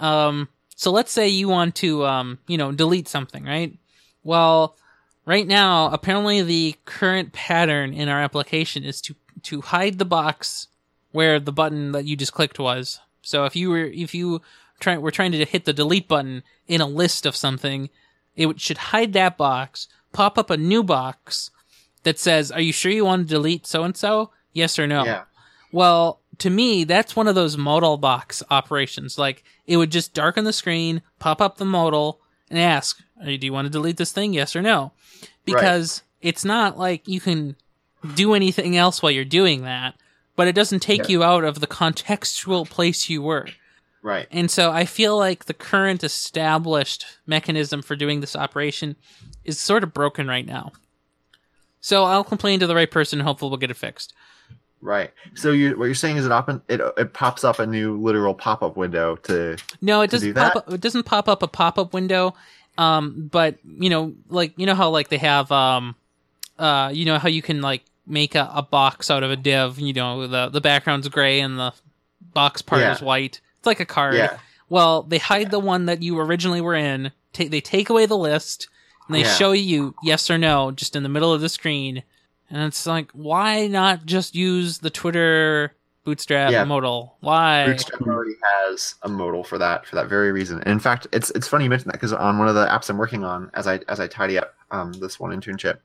um, 0.00 0.48
so 0.74 0.90
let's 0.90 1.12
say 1.12 1.28
you 1.28 1.48
want 1.48 1.74
to, 1.76 2.04
um, 2.06 2.38
you 2.46 2.56
know, 2.58 2.72
delete 2.72 3.08
something, 3.08 3.44
right? 3.44 3.78
Well, 4.22 4.76
right 5.24 5.46
now, 5.46 5.90
apparently 5.90 6.42
the 6.42 6.76
current 6.84 7.32
pattern 7.32 7.92
in 7.92 8.08
our 8.08 8.20
application 8.20 8.84
is 8.84 9.00
to 9.02 9.14
to 9.44 9.60
hide 9.60 9.98
the 9.98 10.04
box 10.04 10.66
where 11.12 11.38
the 11.38 11.52
button 11.52 11.92
that 11.92 12.04
you 12.04 12.16
just 12.16 12.32
clicked 12.32 12.58
was. 12.58 13.00
So 13.22 13.44
if 13.44 13.54
you 13.54 13.70
were 13.70 13.84
if 13.84 14.14
you 14.14 14.42
try 14.80 14.96
were 14.98 15.10
trying 15.10 15.32
to 15.32 15.44
hit 15.44 15.64
the 15.64 15.72
delete 15.72 16.08
button 16.08 16.42
in 16.66 16.80
a 16.80 16.86
list 16.86 17.26
of 17.26 17.36
something, 17.36 17.90
it 18.36 18.60
should 18.60 18.78
hide 18.78 19.12
that 19.12 19.36
box, 19.36 19.88
pop 20.12 20.38
up 20.38 20.50
a 20.50 20.56
new 20.56 20.82
box 20.82 21.50
that 22.02 22.18
says, 22.18 22.50
"Are 22.50 22.60
you 22.60 22.72
sure 22.72 22.92
you 22.92 23.04
want 23.04 23.28
to 23.28 23.34
delete 23.34 23.66
so 23.66 23.84
and 23.84 23.96
so?" 23.96 24.30
Yes 24.52 24.78
or 24.78 24.86
no? 24.86 25.04
Yeah. 25.04 25.24
Well, 25.72 26.20
to 26.38 26.50
me, 26.50 26.84
that's 26.84 27.16
one 27.16 27.28
of 27.28 27.34
those 27.34 27.56
modal 27.56 27.96
box 27.96 28.42
operations. 28.50 29.18
Like 29.18 29.44
it 29.66 29.76
would 29.76 29.90
just 29.90 30.14
darken 30.14 30.44
the 30.44 30.52
screen, 30.52 31.02
pop 31.18 31.40
up 31.40 31.58
the 31.58 31.64
modal, 31.64 32.20
and 32.50 32.58
ask, 32.58 33.00
"Hey, 33.22 33.36
"Do 33.36 33.46
you 33.46 33.52
want 33.52 33.66
to 33.66 33.70
delete 33.70 33.96
this 33.96 34.12
thing? 34.12 34.32
Yes 34.32 34.54
or 34.56 34.62
no?" 34.62 34.92
Because 35.44 36.02
it's 36.20 36.44
not 36.44 36.78
like 36.78 37.06
you 37.08 37.20
can 37.20 37.56
do 38.14 38.34
anything 38.34 38.76
else 38.76 39.02
while 39.02 39.10
you're 39.12 39.24
doing 39.24 39.62
that, 39.62 39.94
but 40.36 40.46
it 40.48 40.54
doesn't 40.54 40.80
take 40.80 41.02
Yeah. 41.02 41.08
you 41.08 41.22
out 41.24 41.44
of 41.44 41.60
the 41.60 41.66
contextual 41.66 42.68
place 42.68 43.08
you 43.08 43.22
were. 43.22 43.48
Right. 44.02 44.28
And 44.30 44.50
so 44.50 44.70
I 44.70 44.84
feel 44.84 45.16
like 45.16 45.46
the 45.46 45.54
current 45.54 46.04
established 46.04 47.04
mechanism 47.26 47.82
for 47.82 47.96
doing 47.96 48.20
this 48.20 48.36
operation 48.36 48.96
is 49.44 49.60
sort 49.60 49.82
of 49.82 49.92
broken 49.92 50.28
right 50.28 50.46
now. 50.46 50.72
So 51.80 52.04
I'll 52.04 52.24
complain 52.24 52.60
to 52.60 52.66
the 52.66 52.74
right 52.74 52.90
person 52.90 53.18
and 53.18 53.26
hopefully 53.26 53.50
we'll 53.50 53.58
get 53.58 53.70
it 53.70 53.76
fixed. 53.76 54.12
Right. 54.80 55.10
So 55.34 55.50
you 55.50 55.76
what 55.78 55.86
you're 55.86 55.94
saying 55.94 56.18
is 56.18 56.26
it 56.26 56.32
open 56.32 56.62
it 56.68 56.80
it 56.96 57.12
pops 57.12 57.42
up 57.44 57.58
a 57.58 57.66
new 57.66 57.96
literal 58.00 58.34
pop 58.34 58.62
up 58.62 58.76
window 58.76 59.16
to 59.24 59.56
No, 59.80 60.02
it 60.02 60.08
to 60.08 60.16
doesn't 60.16 60.28
do 60.28 60.34
pop 60.34 60.56
up, 60.56 60.72
it 60.72 60.80
doesn't 60.80 61.02
pop 61.04 61.28
up 61.28 61.42
a 61.42 61.48
pop 61.48 61.78
up 61.78 61.92
window. 61.92 62.34
Um, 62.76 63.28
but 63.32 63.56
you 63.64 63.90
know, 63.90 64.14
like 64.28 64.52
you 64.56 64.66
know 64.66 64.74
how 64.76 64.90
like 64.90 65.08
they 65.08 65.18
have 65.18 65.50
um, 65.50 65.96
uh, 66.58 66.90
you 66.94 67.04
know 67.04 67.18
how 67.18 67.28
you 67.28 67.42
can 67.42 67.60
like 67.60 67.82
make 68.06 68.34
a, 68.36 68.50
a 68.54 68.62
box 68.62 69.10
out 69.10 69.22
of 69.24 69.30
a 69.32 69.36
div. 69.36 69.80
You 69.80 69.92
know, 69.92 70.26
the 70.28 70.48
the 70.48 70.60
background's 70.60 71.08
gray 71.08 71.40
and 71.40 71.58
the 71.58 71.72
box 72.34 72.62
part 72.62 72.80
Yeah. 72.82 72.92
is 72.92 73.02
white. 73.02 73.40
It's 73.58 73.66
like 73.66 73.80
a 73.80 73.84
card. 73.84 74.14
yeah 74.14 74.38
Well, 74.68 75.02
they 75.02 75.18
hide 75.18 75.50
the 75.50 75.58
one 75.58 75.86
that 75.86 76.02
you 76.02 76.18
originally 76.20 76.60
were 76.60 76.76
in. 76.76 77.10
Ta 77.32 77.44
they 77.48 77.60
take 77.60 77.90
away 77.90 78.06
the 78.06 78.16
list 78.16 78.68
and 79.08 79.14
they 79.16 79.22
Yeah. 79.22 79.34
show 79.34 79.50
you 79.52 79.94
yes 80.04 80.30
or 80.30 80.38
no 80.38 80.70
just 80.70 80.94
in 80.94 81.02
the 81.02 81.08
middle 81.08 81.32
of 81.32 81.40
the 81.40 81.48
screen. 81.48 82.04
And 82.50 82.62
it's 82.62 82.86
like, 82.86 83.10
why 83.12 83.66
not 83.66 84.06
just 84.06 84.34
use 84.34 84.78
the 84.78 84.90
Twitter 84.90 85.74
Bootstrap 86.04 86.50
Yeah. 86.52 86.64
modal? 86.64 87.16
Why? 87.20 87.66
Bootstrap 87.66 88.00
already 88.02 88.32
has 88.42 88.94
a 89.02 89.08
modal 89.08 89.44
for 89.44 89.58
that 89.58 89.84
for 89.84 89.96
that 89.96 90.08
very 90.08 90.32
reason. 90.32 90.58
And 90.60 90.68
in 90.72 90.78
fact, 90.78 91.06
it's 91.12 91.30
it's 91.32 91.46
funny 91.46 91.64
you 91.64 91.70
mention 91.70 91.88
that 91.88 91.92
because 91.94 92.14
on 92.14 92.38
one 92.38 92.48
of 92.48 92.54
the 92.54 92.64
apps 92.66 92.88
I'm 92.88 92.96
working 92.96 93.24
on 93.24 93.50
as 93.52 93.66
I 93.66 93.80
as 93.88 94.00
I 94.00 94.06
tidy 94.06 94.38
up 94.38 94.54
um, 94.70 94.94
this 94.94 95.20
one 95.20 95.38
internship 95.38 95.78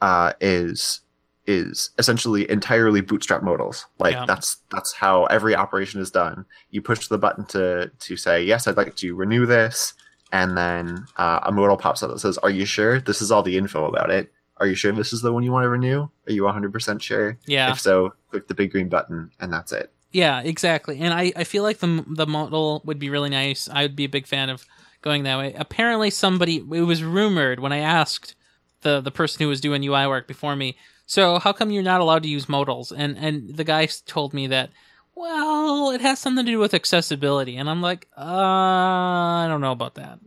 uh, 0.00 0.32
is 0.40 1.00
is 1.46 1.90
essentially 1.98 2.50
entirely 2.50 3.02
bootstrap 3.02 3.42
modals. 3.42 3.84
Like 3.98 4.14
Yeah. 4.14 4.24
that's 4.24 4.58
that's 4.70 4.94
how 4.94 5.24
every 5.26 5.54
operation 5.54 6.00
is 6.00 6.10
done. 6.10 6.46
You 6.70 6.80
push 6.80 7.08
the 7.08 7.18
button 7.18 7.44
to 7.46 7.90
to 7.98 8.16
say 8.16 8.42
yes, 8.42 8.66
I'd 8.66 8.78
like 8.78 8.96
to 8.96 9.14
renew 9.14 9.44
this, 9.44 9.92
and 10.32 10.56
then 10.56 11.04
uh, 11.16 11.40
a 11.42 11.52
modal 11.52 11.76
pops 11.76 12.02
up 12.02 12.10
that 12.10 12.20
says, 12.20 12.38
"Are 12.38 12.50
you 12.50 12.64
sure? 12.64 12.98
This 13.00 13.20
is 13.20 13.30
all 13.30 13.42
the 13.42 13.58
info 13.58 13.84
about 13.84 14.10
it. 14.10 14.32
Are 14.60 14.66
you 14.66 14.74
sure 14.74 14.92
this 14.92 15.12
is 15.12 15.22
the 15.22 15.32
one 15.32 15.42
you 15.42 15.50
want 15.50 15.64
to 15.64 15.70
renew? 15.70 16.02
Are 16.28 16.32
you 16.32 16.44
100 16.44 16.72
percent 16.72 17.02
sure? 17.02 17.38
Yeah. 17.46 17.72
If 17.72 17.80
so, 17.80 18.12
click 18.30 18.46
the 18.46 18.54
big 18.54 18.70
green 18.70 18.88
button, 18.88 19.30
and 19.40 19.52
that's 19.52 19.72
it." 19.72 19.90
Yeah, 20.12 20.40
exactly. 20.42 20.98
And 21.00 21.14
I, 21.14 21.32
I 21.34 21.44
feel 21.44 21.62
like 21.62 21.78
the 21.78 22.04
the 22.06 22.26
modal 22.26 22.82
would 22.84 22.98
be 22.98 23.10
really 23.10 23.30
nice. 23.30 23.68
I 23.72 23.82
would 23.82 23.96
be 23.96 24.04
a 24.04 24.08
big 24.08 24.26
fan 24.26 24.50
of 24.50 24.66
going 25.02 25.22
that 25.22 25.38
way. 25.38 25.54
Apparently, 25.54 26.10
somebody 26.10 26.56
it 26.56 26.64
was 26.64 27.02
rumored 27.02 27.60
when 27.60 27.72
I 27.72 27.78
asked 27.78 28.34
the 28.82 29.00
the 29.00 29.10
person 29.10 29.42
who 29.42 29.48
was 29.48 29.60
doing 29.60 29.82
UI 29.82 30.06
work 30.06 30.28
before 30.28 30.56
me. 30.56 30.76
So 31.06 31.38
how 31.38 31.52
come 31.52 31.70
you're 31.70 31.82
not 31.82 32.00
allowed 32.00 32.22
to 32.24 32.28
use 32.28 32.48
modals? 32.48 32.92
And 32.92 33.16
and 33.18 33.56
the 33.56 33.64
guy 33.64 33.88
told 34.06 34.34
me 34.34 34.46
that. 34.48 34.70
Well, 35.16 35.90
it 35.90 36.00
has 36.00 36.18
something 36.18 36.46
to 36.46 36.52
do 36.52 36.58
with 36.58 36.72
accessibility, 36.72 37.58
and 37.58 37.68
I'm 37.68 37.82
like, 37.82 38.06
uh, 38.16 38.22
I 38.24 39.46
don't 39.50 39.60
know 39.60 39.72
about 39.72 39.96
that. 39.96 40.18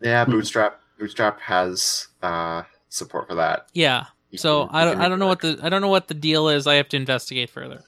Yeah. 0.00 0.24
Bootstrap 0.24 0.80
Bootstrap 0.98 1.40
has 1.40 2.08
uh, 2.22 2.62
support 2.90 3.28
for 3.28 3.34
that. 3.36 3.68
Yeah. 3.72 4.06
So 4.36 4.66
can- 4.66 4.76
I 4.76 4.84
don't 4.84 5.00
I 5.00 5.08
don't 5.08 5.18
know 5.18 5.28
make 5.28 5.42
what 5.42 5.58
the 5.58 5.64
I 5.64 5.68
don't 5.70 5.80
know 5.80 5.88
what 5.88 6.08
the 6.08 6.14
deal 6.14 6.48
is. 6.48 6.66
I 6.66 6.74
have 6.74 6.88
to 6.90 6.96
investigate 6.96 7.48
further. 7.50 7.82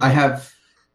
I 0.00 0.08
have 0.08 0.52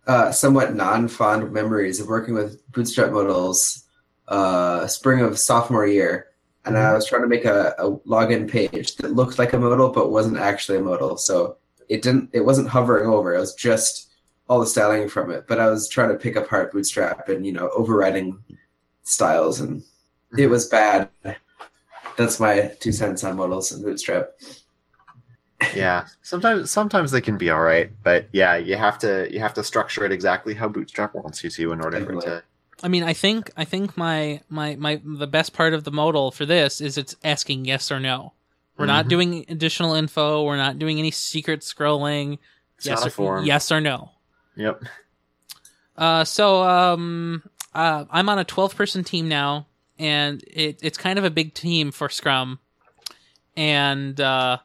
uh, 0.08 0.32
somewhat 0.32 0.74
non-fond 0.76 1.52
memories 1.52 2.00
of 2.00 2.08
working 2.08 2.34
with 2.34 2.60
Bootstrap 2.72 3.12
modals 3.12 3.84
uh, 4.28 4.88
spring 4.88 5.22
of 5.22 5.40
sophomore 5.40 5.88
year, 5.88 6.28
and 6.66 6.78
I 6.78 6.94
was 6.94 7.08
trying 7.08 7.22
to 7.22 7.28
make 7.28 7.46
a, 7.46 7.74
a 7.78 7.92
login 8.00 8.50
page 8.50 8.96
that 8.98 9.14
looked 9.14 9.40
like 9.40 9.54
a 9.54 9.60
modal 9.60 9.90
but 9.90 10.12
wasn't 10.12 10.38
actually 10.38 10.80
a 10.80 10.82
modal. 10.82 11.18
So 11.18 11.58
it 11.88 12.02
didn't. 12.02 12.30
It 12.34 12.42
wasn't 12.42 12.70
hovering 12.70 13.08
over. 13.10 13.34
It 13.34 13.40
was 13.40 13.56
just 13.56 14.12
all 14.50 14.60
the 14.60 14.66
styling 14.66 15.08
from 15.10 15.32
it. 15.32 15.46
But 15.48 15.60
I 15.60 15.70
was 15.70 15.88
trying 15.88 16.10
to 16.10 16.16
pick 16.16 16.36
apart 16.36 16.72
Bootstrap 16.72 17.30
and 17.30 17.46
you 17.46 17.54
know 17.54 17.70
overriding 17.76 18.44
styles, 19.04 19.62
and 19.62 19.84
it 20.38 20.48
was 20.48 20.68
bad. 20.68 21.10
That's 22.18 22.40
my 22.40 22.72
two 22.80 22.92
cents 22.92 23.24
on 23.24 23.38
modals 23.38 23.72
and 23.72 23.84
Bootstrap. 23.84 24.32
yeah 25.76 26.06
sometimes 26.22 26.70
sometimes 26.70 27.10
they 27.12 27.20
can 27.22 27.36
be 27.38 27.50
all 27.50 27.62
right 27.62 27.90
but 28.04 28.28
yeah 28.32 28.56
you 28.56 28.76
have 28.76 28.98
to 29.00 29.28
you 29.34 29.40
have 29.40 29.56
to 29.56 29.64
structure 29.64 30.06
it 30.06 30.12
exactly 30.12 30.54
how 30.54 30.68
bootstrap 30.68 31.16
wants 31.16 31.44
you 31.44 31.50
to 31.50 31.72
in 31.72 31.82
order 31.82 32.00
for 32.06 32.14
it 32.14 32.22
to 32.22 32.44
I 32.84 32.90
mean, 32.90 33.02
I 33.02 33.14
think 33.14 33.50
I 33.58 33.66
think 33.66 33.98
my 33.98 34.42
my 34.50 34.76
my 34.76 35.02
the 35.04 35.26
best 35.26 35.54
part 35.54 35.74
of 35.74 35.84
the 35.84 35.90
modal 35.92 36.30
for 36.30 36.46
this 36.46 36.80
is 36.80 36.96
it's 36.96 37.16
asking 37.24 37.66
yes 37.66 37.92
or 37.92 38.00
no. 38.00 38.34
We're 38.78 38.86
not 38.86 39.06
Mhm. 39.06 39.10
doing 39.10 39.46
additional 39.50 39.96
info. 39.96 40.44
We're 40.44 40.58
not 40.58 40.78
doing 40.78 41.00
any 41.00 41.10
secret 41.10 41.62
scrolling. 41.62 42.38
it's 42.78 42.86
yes, 42.86 43.00
not 43.00 43.08
a 43.08 43.08
or, 43.08 43.10
form 43.10 43.46
yes 43.46 43.72
or 43.72 43.82
no. 43.82 44.12
yep 44.56 44.84
Uh, 45.98 46.24
so 46.24 46.62
um, 46.62 47.42
uh, 47.74 48.06
I'm 48.12 48.30
on 48.30 48.38
a 48.38 48.44
12 48.44 48.76
person 48.76 49.04
team 49.04 49.28
now, 49.28 49.66
and 50.00 50.44
it, 50.48 50.80
it's 50.82 50.98
kind 50.98 51.18
of 51.20 51.26
a 51.26 51.30
big 51.30 51.54
team 51.54 51.92
for 51.92 52.10
Scrum, 52.10 52.60
and 53.56 54.20
uh, 54.20 54.58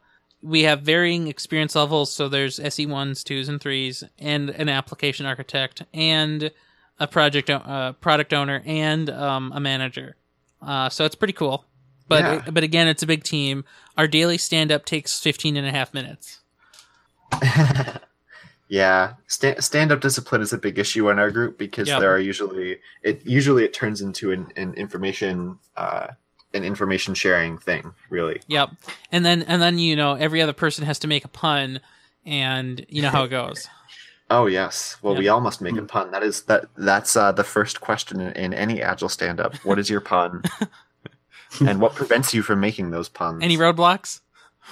we 0.43 0.63
have 0.63 0.83
varying 0.83 1.29
experience 1.29 1.75
levels. 1.75 2.13
So 2.13 2.29
there's 2.29 2.59
SE 2.61 2.87
ones, 2.87 3.25
twos, 3.25 3.49
and 3.49 3.61
threes, 3.61 4.05
and 4.19 4.51
an 4.51 4.69
application 4.69 5.27
architect, 5.27 5.83
and 5.95 6.51
a 6.99 7.07
project 7.07 7.51
uh, 7.51 7.93
product 7.95 8.33
owner, 8.33 8.63
and 8.67 9.09
um, 9.11 9.53
a 9.55 9.61
manager. 9.61 10.17
Uh, 10.61 10.89
so 10.89 11.05
it's 11.05 11.15
pretty 11.15 11.33
cool. 11.33 11.65
But 12.09 12.21
Yeah. 12.21 12.51
but 12.51 12.63
again, 12.65 12.89
it's 12.89 13.03
a 13.03 13.07
big 13.07 13.23
team. 13.25 13.65
Our 13.97 14.07
daily 14.07 14.39
stand 14.39 14.71
up 14.71 14.85
takes 14.85 15.19
15 15.21 15.57
and 15.57 15.67
a 15.67 15.71
half 15.71 15.95
minutes. 15.95 16.41
yeah 18.73 19.13
Sta- 19.27 19.61
stand-up 19.61 20.01
discipline 20.01 20.41
is 20.41 20.53
a 20.55 20.59
big 20.59 20.79
issue 20.79 21.11
in 21.11 21.19
our 21.19 21.31
group 21.31 21.59
because 21.59 21.89
Yep. 21.89 22.01
there 22.01 22.11
are 22.15 22.19
usually 22.19 22.79
it 23.03 23.21
usually 23.27 23.65
it 23.65 23.75
turns 23.75 24.01
into 24.01 24.33
an, 24.33 24.51
an 24.57 24.73
information 24.75 25.59
uh 25.77 26.07
an 26.55 26.65
information 26.65 27.13
sharing 27.15 27.59
thing 27.59 27.93
really 28.09 28.41
Yep. 28.49 28.71
And 29.13 29.25
then 29.27 29.43
and 29.43 29.61
then 29.61 29.79
you 29.79 29.95
know 29.95 30.15
every 30.15 30.41
other 30.41 30.55
person 30.55 30.85
has 30.87 30.99
to 31.01 31.07
make 31.07 31.25
a 31.25 31.29
pun 31.29 31.81
and 32.25 32.85
you 32.89 33.03
know 33.03 33.11
how 33.11 33.25
it 33.25 33.29
goes. 33.29 33.69
oh 34.31 34.47
yes 34.47 34.97
well 35.03 35.13
Yep. 35.15 35.19
we 35.21 35.29
all 35.29 35.41
must 35.43 35.61
make 35.61 35.77
a 35.77 35.83
pun 35.83 36.11
that 36.13 36.23
is 36.23 36.43
that 36.45 36.65
that's 36.77 37.15
uh 37.17 37.33
the 37.33 37.45
first 37.45 37.81
question 37.83 38.21
in, 38.21 38.33
in 38.33 38.55
any 38.55 38.81
agile 38.81 39.11
stand-up 39.11 39.55
what 39.69 39.79
is 39.79 39.91
your 39.91 40.01
pun 40.01 40.43
and 41.67 41.79
what 41.83 41.95
prevents 41.95 42.33
you 42.33 42.41
from 42.43 42.59
making 42.61 42.91
those 42.91 43.11
puns 43.11 43.43
Any 43.43 43.59
roadblocks? 43.59 44.21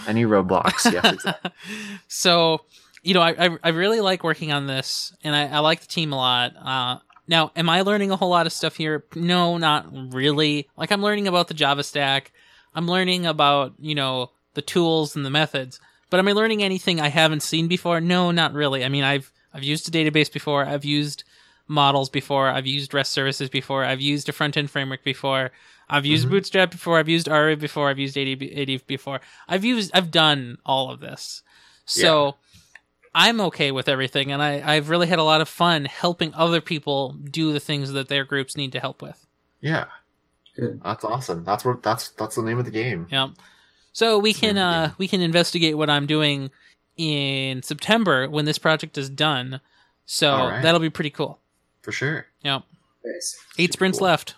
any 0.06 0.24
roadblocks 0.24 0.90
yes 0.90 1.04
exactly. 1.14 1.50
so, 2.08 2.62
you 3.02 3.14
know, 3.14 3.20
I, 3.20 3.46
I 3.46 3.58
I 3.64 3.68
really 3.70 4.00
like 4.00 4.22
working 4.24 4.52
on 4.52 4.66
this 4.66 5.12
and 5.24 5.34
I, 5.34 5.46
I 5.48 5.58
like 5.60 5.80
the 5.80 5.86
team 5.86 6.12
a 6.12 6.16
lot. 6.16 6.52
Uh 6.56 6.98
now, 7.28 7.52
am 7.54 7.68
I 7.68 7.82
learning 7.82 8.10
a 8.10 8.16
whole 8.16 8.30
lot 8.30 8.46
of 8.46 8.52
stuff 8.52 8.74
here? 8.76 9.04
No, 9.14 9.56
not 9.56 9.86
really. 10.12 10.68
Like 10.76 10.90
I'm 10.90 11.02
learning 11.02 11.28
about 11.28 11.46
the 11.48 11.54
Java 11.54 11.84
stack. 11.84 12.32
I'm 12.74 12.88
learning 12.88 13.24
about, 13.24 13.74
you 13.78 13.94
know, 13.94 14.30
the 14.54 14.62
tools 14.62 15.14
and 15.14 15.24
the 15.24 15.30
methods. 15.30 15.78
But 16.10 16.18
am 16.18 16.26
I 16.26 16.32
learning 16.32 16.62
anything 16.62 17.00
I 17.00 17.08
haven't 17.08 17.44
seen 17.44 17.68
before? 17.68 18.00
No, 18.00 18.32
not 18.32 18.52
really. 18.52 18.84
I 18.84 18.88
mean, 18.88 19.04
I've 19.04 19.32
I've 19.54 19.62
used 19.62 19.86
a 19.88 19.92
database 19.96 20.32
before. 20.32 20.64
I've 20.64 20.84
used 20.84 21.22
models 21.68 22.10
before. 22.10 22.48
I've 22.48 22.66
used 22.66 22.92
REST 22.92 23.12
services 23.12 23.48
before. 23.48 23.84
I've 23.84 24.00
used 24.00 24.28
a 24.28 24.32
front 24.32 24.56
end 24.56 24.70
framework 24.70 25.04
before. 25.04 25.52
I've 25.88 26.06
used 26.06 26.26
Mhm. 26.26 26.30
Bootstrap 26.30 26.70
before. 26.72 26.98
I've 26.98 27.08
used 27.08 27.28
Aria 27.28 27.56
before. 27.56 27.88
I've 27.90 27.98
used 27.98 28.18
AD, 28.18 28.42
AD 28.42 28.86
before. 28.88 29.20
I've 29.48 29.64
used. 29.64 29.92
I've 29.94 30.10
done 30.10 30.58
all 30.66 30.90
of 30.90 30.98
this. 30.98 31.42
So 31.84 32.34
I'm 33.14 33.40
okay 33.40 33.72
with 33.72 33.88
everything, 33.88 34.30
and 34.32 34.40
I, 34.42 34.62
I've 34.74 34.88
really 34.88 35.06
had 35.08 35.18
a 35.18 35.24
lot 35.24 35.40
of 35.40 35.48
fun 35.48 35.84
helping 35.84 36.32
other 36.34 36.60
people 36.60 37.16
do 37.30 37.52
the 37.52 37.58
things 37.60 37.92
that 37.92 38.08
their 38.08 38.24
groups 38.24 38.56
need 38.56 38.72
to 38.72 38.80
help 38.80 39.02
with. 39.02 39.26
yeah 39.60 39.86
Good. 40.56 40.80
That's 40.84 41.04
awesome. 41.04 41.44
That's 41.44 41.64
what 41.64 41.82
that's 41.82 42.10
that's 42.10 42.34
the 42.34 42.42
name 42.42 42.58
of 42.58 42.64
the 42.64 42.70
game. 42.72 43.06
Yeah. 43.10 43.28
So 43.92 44.18
we 44.18 44.34
can 44.34 44.58
uh 44.58 44.92
we 44.98 45.06
can 45.06 45.20
investigate 45.20 45.76
what 45.78 45.88
I'm 45.88 46.06
doing 46.06 46.50
in 46.96 47.62
September 47.62 48.28
when 48.28 48.44
this 48.46 48.58
project 48.58 48.98
is 48.98 49.08
done. 49.08 49.60
So 50.06 50.30
All 50.32 50.48
right. 50.48 50.60
that'll 50.60 50.80
be 50.80 50.90
pretty 50.90 51.10
cool. 51.10 51.38
For 51.82 51.92
sure. 51.92 52.26
Yeah. 52.42 52.60
Nice. 53.04 53.38
Eight 53.58 53.72
sprints 53.72 53.98
cool. 54.00 54.08
left. 54.08 54.34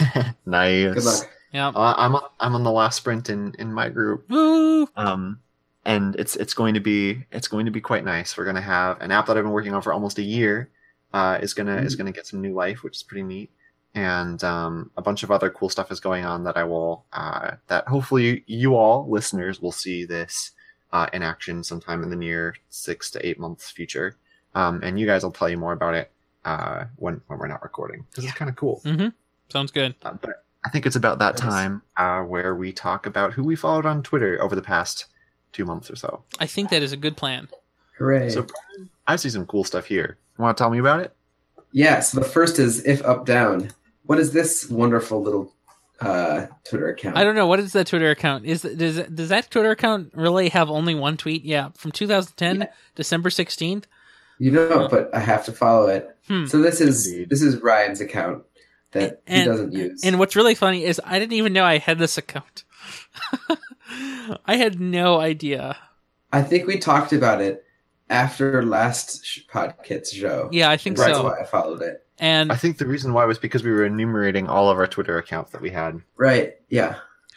nice. 0.46 0.94
Good 0.94 1.04
luck. 1.04 1.30
Yeah. 1.52 1.68
Uh, 1.68 1.94
I'm 1.96 2.14
on- 2.14 2.30
I'm 2.40 2.54
on 2.54 2.64
the 2.64 2.72
last 2.72 2.96
sprint 2.96 3.28
in 3.28 3.54
in 3.58 3.72
my 3.72 3.88
group. 3.90 4.28
Woo! 4.30 4.88
Um, 4.96 5.40
and 5.84 6.14
it's 6.16 6.36
it's 6.36 6.54
going 6.54 6.74
to 6.74 6.80
be 6.80 7.24
it's 7.32 7.48
going 7.48 7.64
to 7.66 7.72
be 7.72 7.80
quite 7.80 8.04
nice. 8.04 8.36
We're 8.36 8.44
gonna 8.44 8.60
have 8.60 9.00
an 9.00 9.10
app 9.10 9.26
that 9.26 9.36
I've 9.36 9.44
been 9.44 9.52
working 9.52 9.74
on 9.74 9.82
for 9.82 9.92
almost 9.92 10.18
a 10.18 10.22
year. 10.22 10.70
Uh, 11.12 11.38
is 11.42 11.54
gonna 11.54 11.76
is 11.78 11.94
Mm. 11.94 11.98
gonna 11.98 12.12
get 12.12 12.26
some 12.26 12.40
new 12.40 12.54
life, 12.54 12.82
which 12.82 12.96
is 12.96 13.02
pretty 13.02 13.22
neat. 13.24 13.50
And 13.94 14.42
um, 14.44 14.90
a 14.96 15.02
bunch 15.02 15.24
of 15.24 15.32
other 15.32 15.50
cool 15.50 15.68
stuff 15.68 15.90
is 15.90 15.98
going 15.98 16.24
on 16.24 16.44
that 16.44 16.56
I 16.56 16.62
will 16.64 17.04
uh, 17.12 17.52
that 17.66 17.88
hopefully 17.88 18.44
you 18.46 18.76
all 18.76 19.08
listeners 19.10 19.60
will 19.60 19.72
see 19.72 20.04
this 20.04 20.52
uh, 20.92 21.08
in 21.12 21.22
action 21.22 21.64
sometime 21.64 22.02
in 22.04 22.10
the 22.10 22.16
near 22.16 22.54
six 22.68 23.10
to 23.12 23.26
eight 23.26 23.38
months 23.40 23.70
future. 23.70 24.16
Um, 24.54 24.80
and 24.82 24.98
you 25.00 25.06
guys 25.06 25.22
will 25.24 25.32
tell 25.32 25.48
you 25.48 25.56
more 25.56 25.72
about 25.72 25.94
it 25.94 26.12
uh, 26.44 26.84
when 26.96 27.20
when 27.26 27.38
we're 27.40 27.48
not 27.48 27.62
recording 27.62 28.04
because 28.10 28.24
it's 28.24 28.34
kind 28.34 28.48
of 28.48 28.54
cool. 28.56 28.80
Mm-hmm. 28.84 29.08
Sounds 29.48 29.72
good. 29.72 29.96
Uh, 30.02 30.12
but 30.20 30.44
I 30.64 30.68
think 30.70 30.86
it's 30.86 30.96
about 30.96 31.18
that 31.18 31.36
time 31.36 31.82
uh, 31.96 32.20
where 32.20 32.54
we 32.54 32.72
talk 32.72 33.06
about 33.06 33.32
who 33.32 33.42
we 33.42 33.56
followed 33.56 33.86
on 33.86 34.02
Twitter 34.04 34.40
over 34.40 34.54
the 34.54 34.62
past 34.62 35.06
two 35.52 35.64
months 35.64 35.90
or 35.90 35.96
so. 35.96 36.22
I 36.38 36.46
think 36.46 36.70
that 36.70 36.82
is 36.82 36.92
a 36.92 36.96
good 36.96 37.16
plan. 37.16 37.48
Hooray! 37.98 38.30
So 38.30 38.46
I 39.06 39.16
see 39.16 39.30
some 39.30 39.46
cool 39.46 39.64
stuff 39.64 39.86
here. 39.86 40.16
You 40.38 40.42
Want 40.44 40.56
to 40.56 40.62
tell 40.62 40.70
me 40.70 40.78
about 40.78 41.00
it? 41.00 41.14
yeah. 41.72 42.00
So 42.00 42.18
the 42.20 42.26
first 42.26 42.58
is 42.58 42.84
if 42.86 43.04
up 43.04 43.26
down. 43.26 43.70
What 44.04 44.18
is 44.18 44.32
this 44.32 44.68
wonderful 44.68 45.22
little 45.22 45.52
uh, 46.00 46.46
Twitter 46.64 46.88
account? 46.88 47.16
I 47.16 47.22
don't 47.24 47.34
know 47.36 47.46
what 47.46 47.60
is 47.60 47.72
that 47.74 47.86
Twitter 47.86 48.10
account. 48.10 48.44
Is 48.46 48.62
does 48.62 48.96
does 49.08 49.28
that 49.28 49.50
Twitter 49.50 49.70
account 49.70 50.12
really 50.14 50.48
have 50.48 50.70
only 50.70 50.94
one 50.94 51.16
tweet? 51.16 51.44
Yeah, 51.44 51.68
from 51.76 51.92
2010, 51.92 52.60
Yeah. 52.62 52.66
December 52.96 53.28
16th. 53.28 53.84
You 54.38 54.50
know, 54.52 54.88
but 54.90 55.14
I 55.14 55.18
have 55.20 55.44
to 55.44 55.52
follow 55.52 55.88
it. 55.88 56.08
Hmm. 56.26 56.46
So 56.46 56.60
this 56.62 56.80
is 56.80 57.06
Indeed. 57.06 57.28
this 57.30 57.42
is 57.42 57.56
Ryan's 57.60 58.00
account 58.00 58.44
that 58.92 59.20
he 59.28 59.44
doesn't 59.44 59.72
use. 59.72 60.02
And 60.02 60.18
what's 60.18 60.34
really 60.34 60.54
funny 60.54 60.84
is 60.84 61.00
I 61.04 61.18
didn't 61.18 61.34
even 61.34 61.52
know 61.52 61.64
I 61.64 61.76
had 61.78 61.98
this 61.98 62.16
account. 62.18 62.64
I 64.46 64.56
had 64.56 64.80
no 64.80 65.20
idea. 65.20 65.76
I 66.32 66.42
think 66.42 66.66
we 66.66 66.78
talked 66.78 67.12
about 67.12 67.40
it 67.40 67.64
after 68.08 68.62
last 68.64 69.24
sh- 69.24 69.40
podcast 69.52 70.12
show. 70.12 70.48
Yeah, 70.52 70.70
I 70.70 70.76
think 70.76 70.96
And 70.98 71.06
that's 71.06 71.18
so. 71.18 71.24
why 71.24 71.40
I 71.40 71.44
followed 71.44 71.82
it. 71.82 72.06
And 72.18 72.52
I 72.52 72.56
think 72.56 72.78
the 72.78 72.86
reason 72.86 73.12
why 73.14 73.24
was 73.24 73.38
because 73.38 73.64
we 73.64 73.70
were 73.70 73.84
enumerating 73.84 74.46
all 74.46 74.68
of 74.70 74.78
our 74.78 74.86
Twitter 74.86 75.16
accounts 75.18 75.52
that 75.52 75.60
we 75.60 75.70
had. 75.70 76.00
Right? 76.16 76.54
Yeah. 76.68 76.96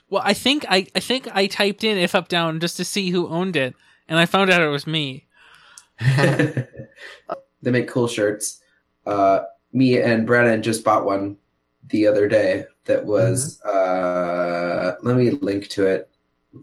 well, 0.10 0.22
I 0.26 0.34
think 0.34 0.66
I 0.70 0.88
I 0.96 1.00
think 1.00 1.28
I 1.34 1.48
typed 1.48 1.84
in 1.84 1.98
if 1.98 2.14
up 2.16 2.28
down 2.28 2.60
just 2.60 2.78
to 2.78 2.86
see 2.86 3.10
who 3.10 3.28
owned 3.30 3.56
it, 3.56 3.76
and 4.10 4.20
I 4.20 4.26
found 4.26 4.50
out 4.50 4.62
it 4.62 4.68
was 4.68 4.86
me. 4.86 5.26
they 6.18 6.68
make 7.64 7.88
cool 7.88 8.08
shirts. 8.08 8.62
Uh, 9.06 9.42
me 9.72 10.00
and 10.02 10.28
Brennan 10.28 10.62
just 10.64 10.84
bought 10.84 11.06
one 11.06 11.38
the 11.88 12.08
other 12.08 12.28
day 12.28 12.66
that 12.86 13.06
was. 13.06 13.62
Uh, 13.62 14.96
let 15.02 15.16
me 15.18 15.32
link 15.32 15.70
to 15.70 15.86
it. 15.88 16.10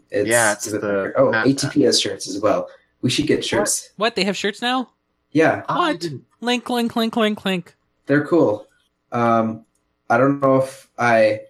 It's, 0.09 0.29
Yeah, 0.29 0.53
it's 0.53 0.67
is 0.67 0.73
it 0.73 0.81
the 0.81 1.13
oh 1.17 1.31
Matt- 1.31 1.47
ATP 1.47 1.83
has 1.85 1.99
shirts 1.99 2.27
as 2.29 2.39
well. 2.39 2.69
We 3.01 3.09
should 3.09 3.27
get 3.27 3.43
shirts. 3.43 3.91
What 3.97 4.15
they 4.15 4.23
have 4.23 4.37
shirts 4.37 4.61
now? 4.61 4.89
Yeah, 5.31 5.63
What? 5.67 6.05
Link, 6.41 6.69
link, 6.69 6.95
link, 6.95 7.15
link, 7.15 7.45
link. 7.45 7.75
they're 8.05 8.25
cool. 8.25 8.67
Um, 9.11 9.65
I 10.09 10.17
don't 10.17 10.39
know 10.41 10.57
if 10.57 10.89
I. 10.97 11.41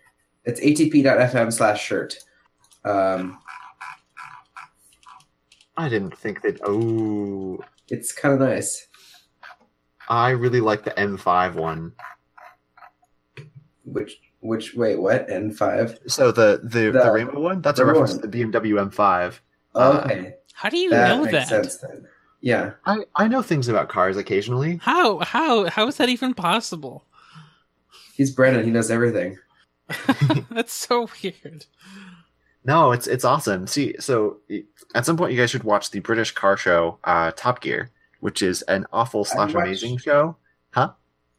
It's 0.46 0.60
atp.fm 0.60 1.52
slash 1.54 1.84
shirt. 1.84 2.16
Um, 2.84 3.40
I 5.78 5.90
didn't 5.90 6.18
think 6.18 6.42
that. 6.42 6.60
Oh, 6.64 7.60
it's 7.90 8.12
kind 8.12 8.34
of 8.34 8.40
nice. 8.40 8.88
I 10.10 10.30
really 10.32 10.62
like 10.62 10.84
the 10.84 10.92
M5 10.92 11.56
one. 11.56 11.94
Which 13.86 14.20
which 14.42 14.76
wait 14.76 15.00
what 15.00 15.30
N 15.30 15.52
five? 15.52 15.98
So 16.08 16.32
the 16.32 16.60
the, 16.64 16.92
the, 16.92 16.92
The- 16.92 17.12
rainbow 17.12 17.40
one. 17.40 17.62
That's 17.62 17.78
the 17.78 17.84
a 17.84 17.88
reference 17.88 18.12
one. 18.14 18.22
to 18.22 18.28
the 18.28 18.44
BMW 18.44 18.90
M5. 18.92 19.40
Uh, 19.74 20.02
Okay, 20.06 20.34
How 20.54 20.70
do 20.70 20.78
you 20.78 20.90
that 20.92 21.08
know 21.10 21.24
makes 21.24 21.32
that? 21.34 21.48
sense 21.48 21.78
then. 21.78 22.06
Yeah. 22.42 22.72
I 22.86 23.06
I 23.16 23.28
know 23.28 23.42
things 23.42 23.68
about 23.68 23.88
cars 23.90 24.18
occasionally. 24.18 24.80
How 24.82 25.20
how 25.20 25.70
how 25.70 25.88
is 25.88 25.98
that 25.98 26.10
even 26.10 26.34
possible? 26.34 27.06
He's 28.16 28.32
Brennan. 28.32 28.66
He 28.66 28.72
knows 28.72 28.92
everything. 28.92 29.38
That's 30.52 30.74
so 30.74 31.08
weird. 31.24 31.66
No, 32.64 32.92
it's 32.92 33.08
it's 33.08 33.24
awesome. 33.26 33.68
See, 33.68 33.96
so 34.00 34.38
at 34.94 35.06
some 35.06 35.18
point 35.18 35.32
you 35.32 35.38
guys 35.38 35.50
should 35.50 35.64
watch 35.64 35.92
the 35.92 36.00
British 36.00 36.32
car 36.32 36.58
show 36.58 36.98
uh, 37.04 37.32
Top 37.36 37.62
Gear, 37.62 37.92
which 38.20 38.42
is 38.42 38.62
an 38.64 38.86
awful 38.94 39.24
slash 39.26 39.54
amazing 39.54 39.98
show. 39.98 40.36
Huh? 40.72 40.92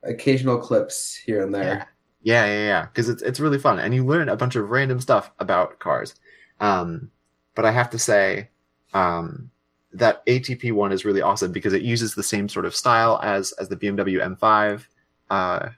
Occasional 0.03 0.59
clips 0.59 1.14
here 1.14 1.42
and 1.42 1.55
there. 1.55 1.62
Yeah, 1.62 1.84
yeah, 2.23 2.47
yeah. 2.47 2.66
Yeah. 2.66 2.87
Because 2.87 3.09
it's 3.09 3.23
it's 3.23 3.41
really 3.41 3.59
fun, 3.59 3.79
and 3.79 3.95
you 3.95 4.05
learn 4.05 4.29
a 4.29 4.37
bunch 4.37 4.57
of 4.57 4.70
random 4.70 5.01
stuff 5.01 5.31
about 5.39 5.79
cars. 5.79 6.14
Um, 6.61 7.11
but 7.55 7.64
I 7.64 7.70
have 7.73 7.91
to 7.91 7.99
say, 7.99 8.49
um, 8.95 9.51
that 9.93 10.25
ATP 10.27 10.73
one 10.73 10.93
is 10.93 11.05
really 11.05 11.20
awesome 11.20 11.53
because 11.53 11.73
it 11.73 11.83
uses 11.83 12.14
the 12.14 12.23
same 12.23 12.49
sort 12.49 12.64
of 12.64 12.75
style 12.75 13.20
as 13.23 13.53
as 13.53 13.68
the 13.68 13.77
BMW 13.77 14.20
M5, 14.39 14.87
uh, 15.31 15.68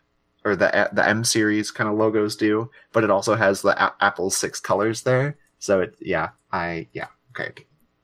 or 0.45 0.57
the 0.57 0.91
the 0.93 1.09
M 1.09 1.25
series 1.25 1.71
kind 1.71 1.89
of 1.91 1.97
logos 1.97 2.37
do. 2.37 2.71
But 2.93 3.05
it 3.05 3.11
also 3.11 3.35
has 3.35 3.63
the 3.63 3.71
a- 3.83 3.95
Apple's 4.01 4.37
six 4.37 4.61
colors 4.61 5.03
there. 5.03 5.37
So 5.59 5.81
it, 5.81 5.97
yeah, 6.01 6.31
I 6.53 6.89
yeah, 6.93 7.09
okay. 7.31 7.53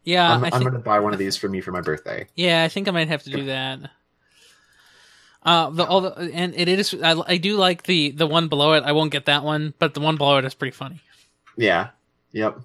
Yeah, 0.04 0.32
I'm, 0.32 0.42
I 0.42 0.50
I'm 0.52 0.52
think, 0.52 0.70
gonna 0.70 0.82
buy 0.82 0.98
one 0.98 1.12
of 1.12 1.18
these 1.18 1.36
for 1.36 1.48
me 1.48 1.60
for 1.60 1.72
my 1.72 1.82
birthday. 1.82 2.26
yeah, 2.34 2.64
I 2.64 2.68
think 2.68 2.88
I 2.88 2.90
might 2.90 3.08
have 3.08 3.22
to 3.24 3.30
do 3.30 3.44
that. 3.44 3.90
Uh, 5.42 5.70
the 5.70 5.86
all 5.86 6.02
the 6.02 6.30
and 6.34 6.54
it 6.54 6.68
is 6.68 6.94
I, 7.02 7.20
I 7.26 7.36
do 7.38 7.56
like 7.56 7.84
the 7.84 8.10
the 8.10 8.26
one 8.26 8.48
below 8.48 8.74
it. 8.74 8.84
I 8.84 8.92
won't 8.92 9.10
get 9.10 9.26
that 9.26 9.42
one, 9.42 9.72
but 9.78 9.94
the 9.94 10.00
one 10.00 10.16
below 10.16 10.36
it 10.36 10.44
is 10.44 10.54
pretty 10.54 10.74
funny. 10.76 11.00
Yeah. 11.56 11.90
Yep. 12.32 12.60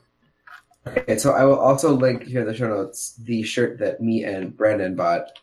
Okay, 0.87 1.17
so 1.17 1.31
I 1.31 1.45
will 1.45 1.57
also 1.57 1.93
link 1.93 2.23
here 2.23 2.41
in 2.41 2.47
the 2.47 2.53
show 2.53 2.67
notes 2.67 3.15
the 3.23 3.43
shirt 3.43 3.79
that 3.79 4.01
me 4.01 4.23
and 4.23 4.55
Brandon 4.55 4.95
bought, 4.95 5.39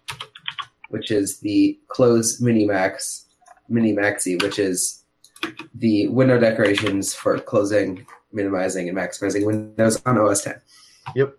which 0.91 1.11
is 1.11 1.41
the 1.41 1.79
Close 1.89 2.41
Mini 2.41 2.65
Max 2.65 3.27
Mini 3.69 3.95
Maxi, 3.95 4.41
which 4.43 4.59
is 4.59 5.05
the 5.75 6.09
window 6.09 6.39
decorations 6.39 7.15
for 7.15 7.39
closing, 7.39 8.07
minimizing, 8.33 8.89
and 8.89 8.97
maximizing 8.97 9.45
windows 9.45 10.01
on 10.07 10.19
OS 10.19 10.43
10. 10.43 10.61
Yep. 11.17 11.37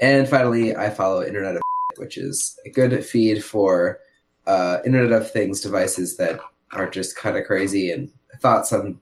And 0.00 0.28
finally, 0.28 0.76
I 0.76 0.90
follow 0.90 1.24
Internet 1.24 1.56
of 1.56 1.62
which 1.96 2.16
is 2.16 2.58
a 2.64 2.70
good 2.70 3.04
feed 3.04 3.44
for 3.44 3.98
uh, 4.46 4.78
Internet 4.84 5.12
of 5.12 5.30
Things 5.30 5.60
devices 5.60 6.16
that 6.16 6.40
are 6.72 6.88
just 6.88 7.16
kind 7.16 7.36
of 7.36 7.44
crazy 7.44 7.92
and 7.92 8.10
thoughts 8.40 8.72
on 8.72 9.00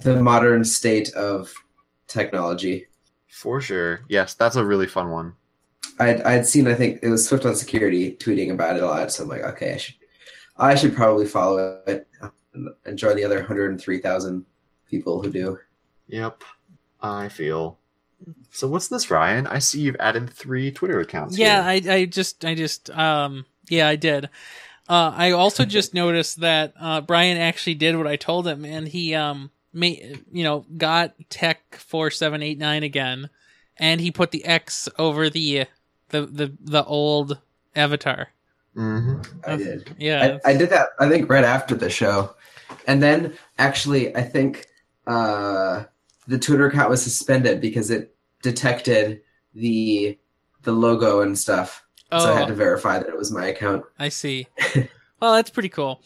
the 0.00 0.20
modern 0.22 0.64
state 0.64 1.12
of 1.14 1.52
technology. 2.06 2.86
For 3.28 3.60
sure. 3.60 4.00
Yes, 4.08 4.34
that's 4.34 4.56
a 4.56 4.64
really 4.64 4.86
fun 4.86 5.10
one. 5.10 5.34
I'd 5.98 6.22
I'd 6.22 6.46
seen 6.46 6.66
I 6.66 6.74
think 6.74 7.00
it 7.02 7.08
was 7.08 7.28
Swift 7.28 7.44
on 7.44 7.54
Security 7.54 8.16
tweeting 8.16 8.50
about 8.50 8.76
it 8.76 8.82
a 8.82 8.86
lot, 8.86 9.12
so 9.12 9.22
I'm 9.22 9.28
like, 9.28 9.42
okay, 9.42 9.74
I 9.74 9.76
should 9.76 9.94
I 10.56 10.74
should 10.74 10.94
probably 10.94 11.26
follow 11.26 11.80
it 11.86 12.06
and, 12.54 12.68
and 12.84 12.98
join 12.98 13.16
the 13.16 13.24
other 13.24 13.36
103,000 13.36 14.44
people 14.88 15.22
who 15.22 15.30
do. 15.30 15.58
Yep. 16.08 16.42
I 17.00 17.28
feel. 17.28 17.78
So 18.50 18.68
what's 18.68 18.88
this, 18.88 19.10
Ryan? 19.10 19.46
I 19.46 19.58
see 19.58 19.80
you've 19.80 19.96
added 20.00 20.28
three 20.28 20.70
Twitter 20.70 21.00
accounts. 21.00 21.38
Yeah, 21.38 21.70
here. 21.72 21.92
I 21.92 21.94
I 21.94 22.04
just 22.04 22.44
I 22.44 22.54
just 22.54 22.90
um 22.90 23.46
yeah 23.70 23.88
I 23.88 23.96
did. 23.96 24.26
Uh, 24.88 25.12
I 25.14 25.30
also 25.30 25.64
just 25.78 25.94
noticed 25.94 26.40
that 26.40 26.74
uh, 26.78 27.00
Brian 27.00 27.38
actually 27.38 27.74
did 27.74 27.96
what 27.96 28.06
I 28.06 28.16
told 28.16 28.46
him, 28.46 28.64
and 28.64 28.88
he 28.88 29.14
um 29.14 29.50
made 29.72 30.24
you 30.32 30.44
know 30.44 30.66
got 30.76 31.14
Tech 31.28 31.76
four 31.76 32.10
seven 32.10 32.42
eight 32.42 32.58
nine 32.58 32.82
again, 32.82 33.30
and 33.76 34.00
he 34.00 34.10
put 34.10 34.30
the 34.30 34.44
X 34.44 34.88
over 34.98 35.30
the 35.30 35.66
the 36.08 36.22
the 36.22 36.52
the 36.60 36.84
old 36.84 37.38
avatar. 37.74 38.28
Mhm. 38.76 39.26
I 39.46 39.56
did. 39.56 39.94
Yeah, 39.98 40.38
I, 40.44 40.50
I 40.50 40.56
did 40.56 40.70
that 40.70 40.90
I 40.98 41.08
think 41.08 41.28
right 41.30 41.44
after 41.44 41.74
the 41.74 41.90
show. 41.90 42.34
And 42.86 43.02
then 43.02 43.34
actually 43.58 44.14
I 44.14 44.22
think 44.22 44.66
uh 45.06 45.84
the 46.28 46.38
Twitter 46.38 46.66
account 46.66 46.90
was 46.90 47.02
suspended 47.02 47.60
because 47.60 47.90
it 47.90 48.14
detected 48.42 49.22
the 49.54 50.16
the 50.62 50.72
logo 50.72 51.20
and 51.20 51.38
stuff. 51.38 51.84
Oh, 52.12 52.18
So 52.24 52.32
I 52.32 52.38
had 52.38 52.48
to 52.48 52.54
verify 52.54 52.98
that 52.98 53.08
it 53.08 53.16
was 53.16 53.30
my 53.30 53.46
account. 53.46 53.84
I 53.98 54.08
see. 54.08 54.46
well, 55.20 55.34
that's 55.34 55.50
pretty 55.50 55.68
cool. 55.68 56.02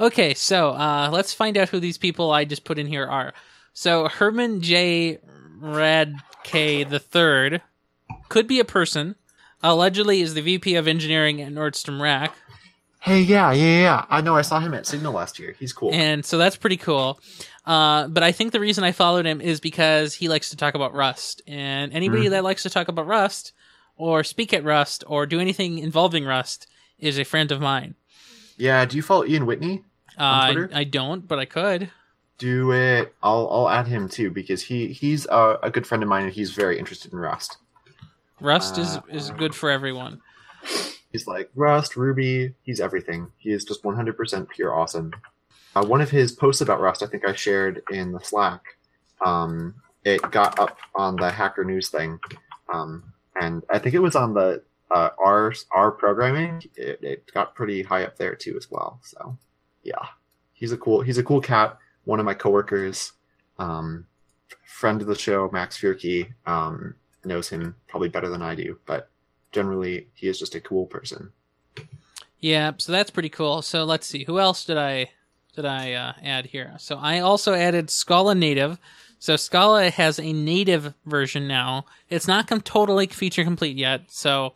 Okay, 0.00 0.34
so 0.34 0.70
uh, 0.70 1.10
let's 1.12 1.32
find 1.34 1.56
out 1.56 1.68
who 1.70 1.80
these 1.80 1.98
people 1.98 2.30
I 2.30 2.44
just 2.44 2.64
put 2.64 2.78
in 2.78 2.86
here 2.86 3.06
are. 3.06 3.34
So 3.72 4.08
Herman 4.08 4.60
J. 4.60 5.18
Radtke 5.60 6.88
the 6.88 6.98
third 6.98 7.62
could 8.28 8.46
be 8.46 8.60
a 8.60 8.64
person. 8.64 9.16
Allegedly, 9.62 10.20
is 10.20 10.34
the 10.34 10.40
VP 10.42 10.76
of 10.76 10.86
engineering 10.86 11.42
at 11.42 11.52
Nordstrom 11.52 12.00
Rack, 12.00 12.32
Hey, 13.00 13.20
yeah, 13.20 13.52
yeah, 13.52 13.80
yeah. 13.80 14.04
I 14.10 14.20
know. 14.20 14.34
I 14.36 14.42
saw 14.42 14.58
him 14.60 14.74
at 14.74 14.84
Signal 14.86 15.12
last 15.12 15.38
year. 15.38 15.54
He's 15.58 15.72
cool. 15.72 15.90
and 15.94 16.24
so 16.24 16.36
that's 16.36 16.56
pretty 16.56 16.76
cool. 16.76 17.20
Uh, 17.64 18.08
but 18.08 18.22
I 18.24 18.32
think 18.32 18.52
the 18.52 18.58
reason 18.60 18.82
I 18.84 18.90
followed 18.92 19.24
him 19.24 19.40
is 19.40 19.60
because 19.60 20.14
he 20.14 20.28
likes 20.28 20.50
to 20.50 20.56
talk 20.56 20.74
about 20.74 20.94
Rust, 20.94 21.40
and 21.46 21.92
anybody 21.92 22.26
Mhm. 22.26 22.30
that 22.30 22.44
likes 22.44 22.64
to 22.64 22.70
talk 22.70 22.88
about 22.88 23.06
Rust 23.06 23.52
or 23.98 24.24
speak 24.24 24.54
at 24.54 24.64
Rust 24.64 25.04
or 25.06 25.26
do 25.26 25.38
anything 25.40 25.78
involving 25.78 26.24
Rust 26.24 26.66
is 26.98 27.18
a 27.18 27.24
friend 27.24 27.52
of 27.52 27.60
mine. 27.60 27.94
yeah. 28.56 28.84
Do 28.86 28.96
you 28.96 29.02
follow 29.02 29.24
Ian 29.26 29.44
Whitney? 29.46 29.84
Uh, 30.18 30.22
I, 30.22 30.56
I 30.72 30.84
don't, 30.84 31.28
but 31.28 31.38
I 31.38 31.44
could. 31.44 31.90
Do 32.38 32.72
it. 32.72 33.14
I'll 33.22 33.48
I'll 33.50 33.68
add 33.68 33.86
him 33.88 34.08
too 34.08 34.30
because 34.30 34.62
he 34.62 34.88
he's 34.92 35.26
a, 35.26 35.58
a 35.62 35.70
good 35.70 35.86
friend 35.86 36.02
of 36.02 36.08
mine 36.08 36.24
and 36.24 36.32
he's 36.32 36.52
very 36.52 36.78
interested 36.78 37.12
in 37.12 37.18
Rust. 37.18 37.58
Rust 38.40 38.78
is 38.78 38.96
Uh, 38.96 39.00
is 39.10 39.30
good 39.30 39.54
for 39.54 39.70
everyone. 39.70 40.20
He's 41.12 41.26
like 41.26 41.50
Rust, 41.54 41.96
Ruby. 41.96 42.54
He's 42.62 42.80
everything. 42.80 43.32
He 43.38 43.50
is 43.50 43.64
just 43.64 43.82
100% 43.82 44.48
pure 44.50 44.74
awesome. 44.74 45.12
Uh, 45.74 45.84
one 45.84 46.00
of 46.00 46.10
his 46.10 46.32
posts 46.32 46.60
about 46.60 46.80
Rust, 46.80 47.02
I 47.02 47.06
think 47.06 47.26
I 47.26 47.32
shared 47.34 47.82
in 47.90 48.12
the 48.12 48.20
Slack. 48.20 48.62
Um, 49.24 49.74
it 50.04 50.20
got 50.30 50.58
up 50.58 50.76
on 50.94 51.16
the 51.16 51.30
Hacker 51.30 51.64
News 51.64 51.88
thing. 51.88 52.20
Um, 52.72 53.12
and 53.40 53.62
I 53.70 53.78
think 53.78 53.94
it 53.94 54.00
was 54.00 54.16
on 54.16 54.34
the 54.34 54.62
uh, 54.90 55.10
R 55.22 55.52
R 55.70 55.90
programming. 55.92 56.62
It, 56.76 56.98
it 57.02 57.32
got 57.32 57.54
pretty 57.54 57.82
high 57.82 58.04
up 58.04 58.16
there 58.16 58.34
too 58.34 58.56
as 58.56 58.70
well. 58.70 59.00
So 59.02 59.36
yeah, 59.82 60.06
he's 60.52 60.72
a 60.72 60.76
cool 60.76 61.00
he's 61.02 61.18
a 61.18 61.22
cool 61.22 61.40
cat. 61.40 61.78
One 62.04 62.20
of 62.20 62.26
my 62.26 62.34
coworkers, 62.34 63.12
um, 63.58 64.06
friend 64.64 65.00
of 65.02 65.08
the 65.08 65.14
show, 65.14 65.50
Max 65.52 65.78
Fierke, 65.78 66.32
um, 66.46 66.94
knows 67.24 67.48
him 67.48 67.74
probably 67.86 68.08
better 68.08 68.30
than 68.30 68.42
I 68.42 68.54
do, 68.54 68.78
but 68.86 69.10
generally 69.52 70.08
he 70.14 70.28
is 70.28 70.38
just 70.38 70.54
a 70.54 70.60
cool 70.60 70.86
person. 70.86 71.32
Yeah, 72.40 72.72
so 72.78 72.92
that's 72.92 73.10
pretty 73.10 73.28
cool. 73.28 73.62
So 73.62 73.84
let's 73.84 74.06
see, 74.06 74.24
who 74.24 74.38
else 74.38 74.64
did 74.64 74.78
I 74.78 75.10
did 75.54 75.66
I 75.66 75.92
uh, 75.92 76.12
add 76.22 76.46
here? 76.46 76.74
So 76.78 76.96
I 76.96 77.20
also 77.20 77.52
added 77.52 77.90
Scala 77.90 78.34
Native. 78.34 78.78
So 79.18 79.36
Scala 79.36 79.90
has 79.90 80.18
a 80.18 80.32
native 80.32 80.94
version 81.04 81.48
now. 81.48 81.84
It's 82.08 82.28
not 82.28 82.46
com- 82.46 82.60
totally 82.60 83.06
feature 83.06 83.44
complete 83.44 83.76
yet, 83.76 84.02
so 84.08 84.54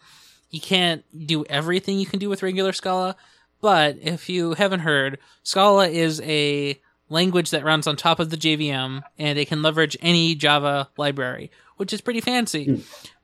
you 0.50 0.60
can't 0.60 1.04
do 1.26 1.44
everything 1.46 1.98
you 1.98 2.06
can 2.06 2.18
do 2.18 2.28
with 2.28 2.42
regular 2.42 2.72
Scala. 2.72 3.16
But 3.60 3.98
if 4.00 4.28
you 4.28 4.54
haven't 4.54 4.80
heard, 4.80 5.18
Scala 5.42 5.88
is 5.88 6.20
a 6.22 6.80
language 7.08 7.50
that 7.50 7.64
runs 7.64 7.86
on 7.86 7.96
top 7.96 8.20
of 8.20 8.30
the 8.30 8.36
JVM, 8.36 9.02
and 9.18 9.38
it 9.38 9.48
can 9.48 9.62
leverage 9.62 9.96
any 10.00 10.34
Java 10.34 10.88
library, 10.96 11.50
which 11.76 11.92
is 11.92 12.00
pretty 12.00 12.20
fancy. 12.20 12.64
Hmm. 12.64 12.80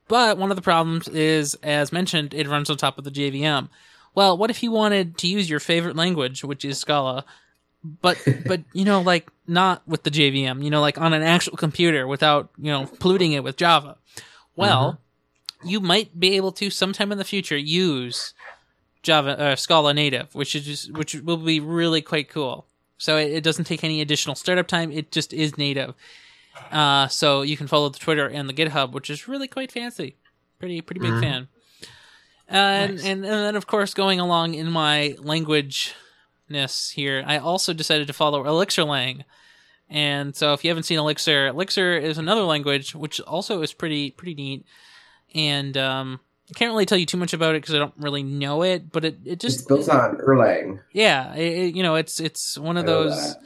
But 0.08 0.38
one 0.38 0.50
of 0.50 0.56
the 0.56 0.62
problems 0.62 1.06
is, 1.08 1.54
as 1.62 1.92
mentioned, 1.92 2.34
it 2.34 2.48
runs 2.48 2.70
on 2.70 2.76
top 2.76 2.98
of 2.98 3.04
the 3.04 3.10
JVM. 3.10 3.68
Well, 4.14 4.36
what 4.36 4.50
if 4.50 4.62
you 4.62 4.70
wanted 4.70 5.18
to 5.18 5.28
use 5.28 5.50
your 5.50 5.60
favorite 5.60 5.96
language, 5.96 6.42
which 6.42 6.64
is 6.64 6.78
Scala, 6.78 7.24
but 7.84 8.18
but 8.46 8.62
you 8.72 8.84
know, 8.84 9.00
like 9.00 9.28
not 9.46 9.86
with 9.88 10.02
the 10.02 10.10
JVM, 10.10 10.62
you 10.62 10.70
know, 10.70 10.80
like 10.80 10.98
on 10.98 11.12
an 11.12 11.22
actual 11.22 11.56
computer 11.56 12.06
without 12.06 12.50
you 12.58 12.70
know 12.70 12.86
polluting 12.98 13.32
it 13.32 13.44
with 13.44 13.56
Java? 13.56 13.96
Well, 14.56 15.00
you 15.64 15.80
might 15.80 16.18
be 16.18 16.36
able 16.36 16.52
to 16.52 16.70
sometime 16.70 17.12
in 17.12 17.18
the 17.18 17.24
future 17.24 17.56
use 17.56 18.34
Java 19.02 19.38
uh, 19.38 19.56
Scala 19.56 19.94
native, 19.94 20.34
which 20.34 20.54
is 20.56 20.64
just, 20.64 20.92
which 20.92 21.14
will 21.14 21.36
be 21.36 21.60
really 21.60 22.02
quite 22.02 22.28
cool. 22.28 22.66
So 22.98 23.16
it, 23.16 23.30
it 23.30 23.44
doesn't 23.44 23.66
take 23.66 23.84
any 23.84 24.00
additional 24.00 24.34
startup 24.34 24.66
time; 24.66 24.90
it 24.90 25.12
just 25.12 25.32
is 25.32 25.56
native. 25.56 25.94
Uh, 26.72 27.06
so 27.06 27.42
you 27.42 27.56
can 27.56 27.68
follow 27.68 27.88
the 27.88 27.98
Twitter 28.00 28.26
and 28.26 28.48
the 28.48 28.52
GitHub, 28.52 28.90
which 28.90 29.08
is 29.10 29.28
really 29.28 29.46
quite 29.46 29.70
fancy. 29.70 30.16
Pretty 30.58 30.80
pretty 30.80 31.00
big 31.00 31.12
Mhm. 31.12 31.20
fan. 31.20 31.48
And, 32.48 32.94
Nice. 32.96 33.04
and 33.04 33.24
and 33.24 33.32
then 33.32 33.56
of 33.56 33.66
course 33.68 33.94
going 33.94 34.18
along 34.18 34.54
in 34.54 34.70
my 34.70 35.14
language 35.20 35.94
ness 36.50 36.90
here, 36.90 37.22
I 37.26 37.38
also 37.38 37.72
decided 37.72 38.06
to 38.06 38.12
follow 38.12 38.44
Elixirlang. 38.44 39.24
And 39.90 40.36
so 40.36 40.52
if 40.52 40.64
you 40.64 40.70
haven't 40.70 40.82
seen 40.82 40.98
Elixir, 40.98 41.46
Elixir 41.48 41.96
is 41.96 42.18
another 42.18 42.42
language 42.42 42.94
which 42.94 43.20
also 43.22 43.62
is 43.62 43.72
pretty 43.72 44.10
pretty 44.10 44.34
neat. 44.34 44.66
And 45.34 45.76
um, 45.76 46.20
I 46.50 46.58
can't 46.58 46.70
really 46.70 46.86
tell 46.86 46.98
you 46.98 47.06
too 47.06 47.16
much 47.16 47.32
about 47.32 47.54
it 47.54 47.62
because 47.62 47.74
I 47.74 47.78
don't 47.78 47.94
really 47.98 48.22
know 48.22 48.62
it, 48.62 48.90
but 48.90 49.04
it, 49.04 49.18
it 49.24 49.32
it's 49.32 49.44
just 49.44 49.68
built 49.68 49.88
on 49.88 50.16
Erlang. 50.18 50.80
yeah, 50.92 51.34
it, 51.34 51.74
you 51.74 51.82
know, 51.82 51.94
it's 51.94 52.20
it's 52.20 52.58
one 52.58 52.76
of 52.76 52.86
those 52.86 53.36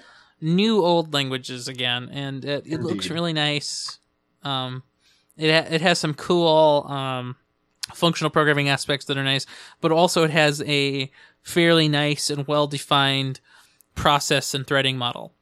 new 0.41 0.85
old 0.85 1.13
languages 1.15 1.69
again, 1.69 2.09
and 2.13 2.45
it, 2.45 2.65
it 2.67 2.81
looks 2.81 3.11
really 3.11 3.33
nice. 3.33 3.99
Um, 4.43 4.83
it 5.37 5.53
ha- 5.53 5.73
it 5.75 5.81
has 5.81 5.99
some 5.99 6.15
cool 6.15 6.87
um, 6.89 7.37
functional 7.95 8.31
programming 8.31 8.69
aspects 8.69 9.07
that 9.07 9.17
are 9.19 9.25
nice, 9.25 9.47
but 9.81 9.93
also 9.93 10.23
it 10.25 10.31
has 10.31 10.63
a 10.63 11.11
fairly 11.43 11.89
nice 11.89 12.31
and 12.31 12.47
well 12.47 12.67
defined 12.67 13.41
process 13.95 14.55
and 14.55 14.67
threading 14.67 14.97
model. 14.97 15.33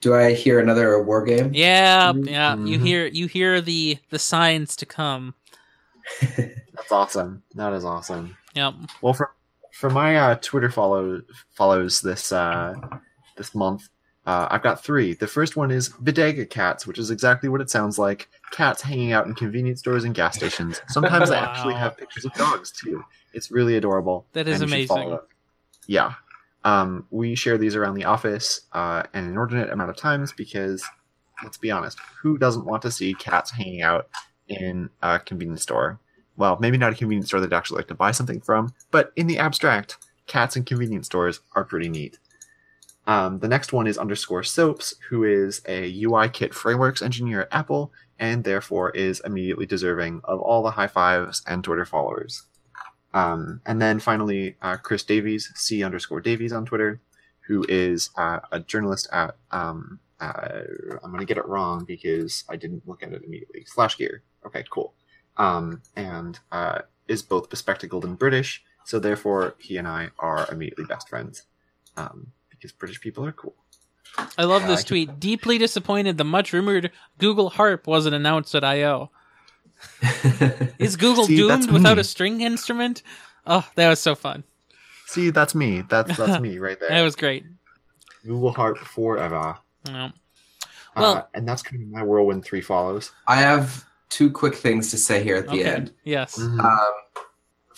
Do 0.00 0.14
I 0.14 0.32
hear 0.32 0.60
another 0.60 1.02
war 1.02 1.22
game? 1.24 1.50
Yeah, 1.52 2.12
yeah, 2.14 2.56
you 2.56 2.78
Mhm. 2.78 2.86
hear 2.86 3.06
you 3.06 3.26
hear 3.26 3.60
the 3.60 3.98
the 4.10 4.18
signs 4.18 4.74
to 4.76 4.86
come. 4.86 5.34
That's 6.20 6.90
awesome. 6.92 7.42
That 7.54 7.72
is 7.72 7.84
awesome. 7.84 8.36
Yep. 8.54 8.74
Well, 9.02 9.12
for 9.12 9.32
for 9.72 9.90
my 9.90 10.16
uh, 10.16 10.34
Twitter 10.40 10.70
follow 10.70 11.20
follows 11.54 12.00
this 12.00 12.32
uh, 12.32 12.74
this 13.36 13.54
month, 13.54 13.88
uh, 14.26 14.48
I've 14.50 14.62
got 14.62 14.82
three. 14.82 15.14
The 15.14 15.26
first 15.26 15.56
one 15.56 15.70
is 15.70 15.88
Bodega 15.90 16.46
Cats, 16.46 16.86
which 16.86 16.98
is 16.98 17.10
exactly 17.10 17.48
what 17.48 17.60
it 17.60 17.70
sounds 17.70 17.98
like: 17.98 18.28
cats 18.50 18.82
hanging 18.82 19.12
out 19.12 19.26
in 19.26 19.34
convenience 19.34 19.80
stores 19.80 20.04
and 20.04 20.14
gas 20.14 20.36
stations. 20.36 20.80
Sometimes 20.88 21.30
I 21.30 21.38
actually 21.44 21.74
have 21.74 21.96
pictures 21.96 22.24
of 22.24 22.32
dogs 22.34 22.70
too. 22.70 23.02
It's 23.32 23.50
really 23.50 23.76
adorable. 23.76 24.26
That 24.32 24.48
is 24.48 24.60
and 24.60 24.70
you 24.70 24.78
should 24.78 24.88
follow 24.88 25.02
amazing. 25.02 25.26
Yeah, 25.86 26.14
um, 26.64 27.06
we 27.10 27.34
share 27.34 27.58
these 27.58 27.76
around 27.76 27.94
the 27.94 28.04
office 28.04 28.62
uh, 28.72 29.04
an 29.14 29.26
inordinate 29.26 29.70
amount 29.70 29.90
of 29.90 29.96
times 29.96 30.32
because, 30.32 30.84
let's 31.42 31.56
be 31.56 31.70
honest, 31.70 31.98
who 32.22 32.38
doesn't 32.38 32.66
want 32.66 32.82
to 32.82 32.90
see 32.90 33.14
cats 33.14 33.50
hanging 33.50 33.82
out 33.82 34.08
in 34.48 34.90
a 35.02 35.18
convenience 35.18 35.62
store? 35.62 35.98
Well, 36.36 36.58
maybe 36.60 36.78
not 36.78 36.92
a 36.92 36.96
convenience 36.96 37.28
store 37.28 37.40
they'd 37.40 37.52
actually 37.52 37.78
like 37.78 37.88
to 37.88 37.94
buy 37.94 38.12
something 38.12 38.40
from, 38.40 38.74
but 38.90 39.12
in 39.16 39.26
the 39.26 39.38
abstract, 39.38 39.96
cats 40.26 40.56
in 40.56 40.64
convenience 40.64 41.06
stores 41.06 41.40
are 41.54 41.64
pretty 41.64 41.88
neat. 41.88 42.18
Um, 43.06 43.40
the 43.40 43.48
next 43.48 43.72
one 43.72 43.86
is 43.86 43.98
underscore 43.98 44.42
soaps, 44.42 44.94
who 45.08 45.24
is 45.24 45.62
a 45.66 46.04
UI 46.04 46.28
kit 46.28 46.54
frameworks 46.54 47.02
engineer 47.02 47.42
at 47.42 47.48
Apple, 47.50 47.92
and 48.20 48.44
therefore 48.44 48.90
is 48.90 49.20
immediately 49.24 49.66
deserving 49.66 50.20
of 50.24 50.40
all 50.40 50.62
the 50.62 50.70
high 50.70 50.86
fives 50.86 51.42
and 51.46 51.64
Twitter 51.64 51.86
followers. 51.86 52.44
Um, 53.14 53.62
and 53.66 53.82
then 53.82 53.98
finally, 53.98 54.56
uh, 54.62 54.76
Chris 54.76 55.02
Davies, 55.02 55.50
C 55.56 55.82
underscore 55.82 56.20
Davies 56.20 56.52
on 56.52 56.66
Twitter, 56.66 57.00
who 57.48 57.64
is 57.68 58.10
uh, 58.16 58.40
a 58.52 58.60
journalist 58.60 59.08
at, 59.10 59.36
um, 59.50 59.98
uh, 60.20 60.60
I'm 61.02 61.10
going 61.10 61.20
to 61.20 61.24
get 61.26 61.38
it 61.38 61.48
wrong 61.48 61.84
because 61.84 62.44
I 62.48 62.56
didn't 62.56 62.86
look 62.86 63.02
at 63.02 63.12
it 63.12 63.24
immediately. 63.24 63.64
SlashGear. 63.64 64.20
Okay, 64.46 64.64
cool. 64.70 64.92
Um, 65.38 65.82
and 65.96 66.38
uh, 66.52 66.82
is 67.08 67.22
both 67.22 67.48
bespectacled 67.48 68.04
and 68.04 68.18
British, 68.18 68.62
so 68.84 68.98
therefore 68.98 69.54
he 69.58 69.78
and 69.78 69.88
I 69.88 70.10
are 70.18 70.46
immediately 70.52 70.84
best 70.84 71.08
friends 71.08 71.44
um, 71.96 72.32
because 72.50 72.72
British 72.72 73.00
people 73.00 73.24
are 73.24 73.32
cool. 73.32 73.56
I 74.36 74.44
love 74.44 74.66
this 74.66 74.84
tweet. 74.84 75.18
Deeply 75.20 75.58
disappointed 75.58 76.18
the 76.18 76.24
much 76.24 76.52
rumored 76.52 76.90
Google 77.18 77.50
Harp 77.50 77.86
wasn't 77.86 78.14
announced 78.14 78.54
at 78.54 78.64
I/O. 78.64 79.10
Is 80.78 80.96
Google 80.96 81.24
See, 81.26 81.36
doomed 81.36 81.70
without 81.70 81.98
a 81.98 82.04
string 82.04 82.40
instrument? 82.40 83.02
Oh, 83.46 83.66
that 83.76 83.88
was 83.88 84.00
so 84.00 84.14
fun. 84.14 84.44
See, 85.06 85.30
that's 85.30 85.54
me. 85.54 85.82
That's 85.88 86.16
that's 86.16 86.40
me 86.40 86.58
right 86.58 86.78
there. 86.80 86.90
That 86.90 87.02
was 87.02 87.16
great. 87.16 87.44
Google 88.24 88.52
Harp 88.52 88.78
forever. 88.78 89.56
Yeah. 89.86 90.06
uh, 90.06 90.10
Well- 90.96 91.28
and 91.34 91.48
that's 91.48 91.62
kind 91.62 91.82
of 91.82 91.88
my 91.88 92.02
whirlwind 92.02 92.44
three 92.44 92.60
follows. 92.60 93.12
I 93.26 93.36
have 93.36 93.84
two 94.10 94.30
quick 94.30 94.54
things 94.54 94.90
to 94.90 94.98
say 94.98 95.22
here 95.22 95.36
at 95.36 95.46
the 95.46 95.60
Okay. 95.60 95.64
end. 95.64 95.92
Yes. 96.04 96.36
Mhm. 96.38 96.60
Um, 96.62 96.92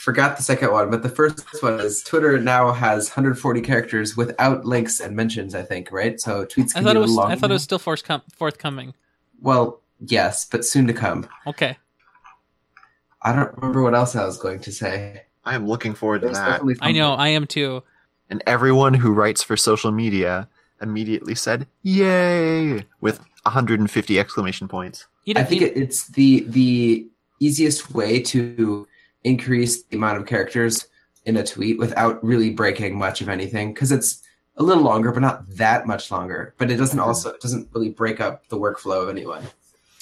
forgot 0.03 0.36
the 0.36 0.42
second 0.42 0.72
one, 0.72 0.90
but 0.90 1.03
the 1.05 1.09
first 1.09 1.62
one 1.62 1.78
is 1.78 2.03
Twitter 2.03 2.36
now 2.38 2.72
has 2.72 3.09
140 3.09 3.61
characters 3.61 4.16
without 4.16 4.64
links 4.64 4.98
and 5.00 5.14
mentions. 5.14 5.55
I 5.55 5.62
think 5.62 5.92
right, 5.92 6.20
so 6.20 6.44
tweets. 6.44 6.72
I 6.72 6.80
Can 6.80 6.84
thought 6.84 6.92
be 6.94 6.98
it 6.98 7.03
was. 7.03 7.11
little 7.14 7.30
I 7.30 7.36
thought 7.36 7.50
it 7.50 7.55
was 7.55 7.62
still 7.62 7.78
forthcom- 7.78 8.22
forthcoming. 8.36 8.94
Well, 9.40 9.80
yes, 10.05 10.44
but 10.44 10.64
soon 10.64 10.88
to 10.88 10.92
come. 10.92 11.28
Okay. 11.46 11.78
I 13.22 13.32
don't 13.32 13.55
remember 13.57 13.82
what 13.82 13.94
else 13.94 14.16
I 14.16 14.24
was 14.24 14.36
going 14.38 14.59
to 14.61 14.72
say. 14.72 15.22
I 15.44 15.55
am 15.55 15.66
looking 15.68 15.94
forward 15.94 16.22
to 16.22 16.28
that. 16.30 16.61
I 16.80 16.90
know. 16.92 17.12
I 17.14 17.28
am 17.28 17.46
too. 17.46 17.82
And 18.28 18.42
everyone 18.46 18.94
who 18.94 19.12
writes 19.12 19.42
for 19.42 19.57
social 19.57 19.92
media 19.92 20.48
immediately 20.80 21.34
said 21.36 21.66
"Yay!" 21.82 22.84
with 23.00 23.20
150 23.44 24.18
exclamation 24.18 24.66
points. 24.66 25.07
You 25.24 25.34
I 25.36 25.44
think 25.44 25.61
you- 25.61 25.68
it, 25.68 25.76
it's 25.76 26.09
the 26.09 26.40
the 26.48 27.07
easiest 27.38 27.92
way 27.94 28.20
to 28.20 28.88
increase 29.24 29.82
the 29.84 29.96
amount 29.96 30.18
of 30.18 30.26
characters 30.26 30.86
in 31.24 31.36
a 31.36 31.44
tweet 31.44 31.78
without 31.78 32.22
really 32.24 32.50
breaking 32.50 32.96
much 32.98 33.20
of 33.20 33.28
anything 33.28 33.72
because 33.72 33.92
it's 33.92 34.22
a 34.56 34.62
little 34.62 34.82
longer, 34.82 35.12
but 35.12 35.20
not 35.20 35.48
that 35.56 35.86
much 35.86 36.10
longer. 36.10 36.54
But 36.58 36.70
it 36.70 36.76
doesn't 36.76 36.98
Mhm. 36.98 37.06
also 37.06 37.30
it 37.30 37.40
doesn't 37.40 37.68
really 37.72 37.90
break 37.90 38.20
up 38.20 38.48
the 38.48 38.58
workflow 38.58 39.02
of 39.02 39.08
anyone. 39.08 39.44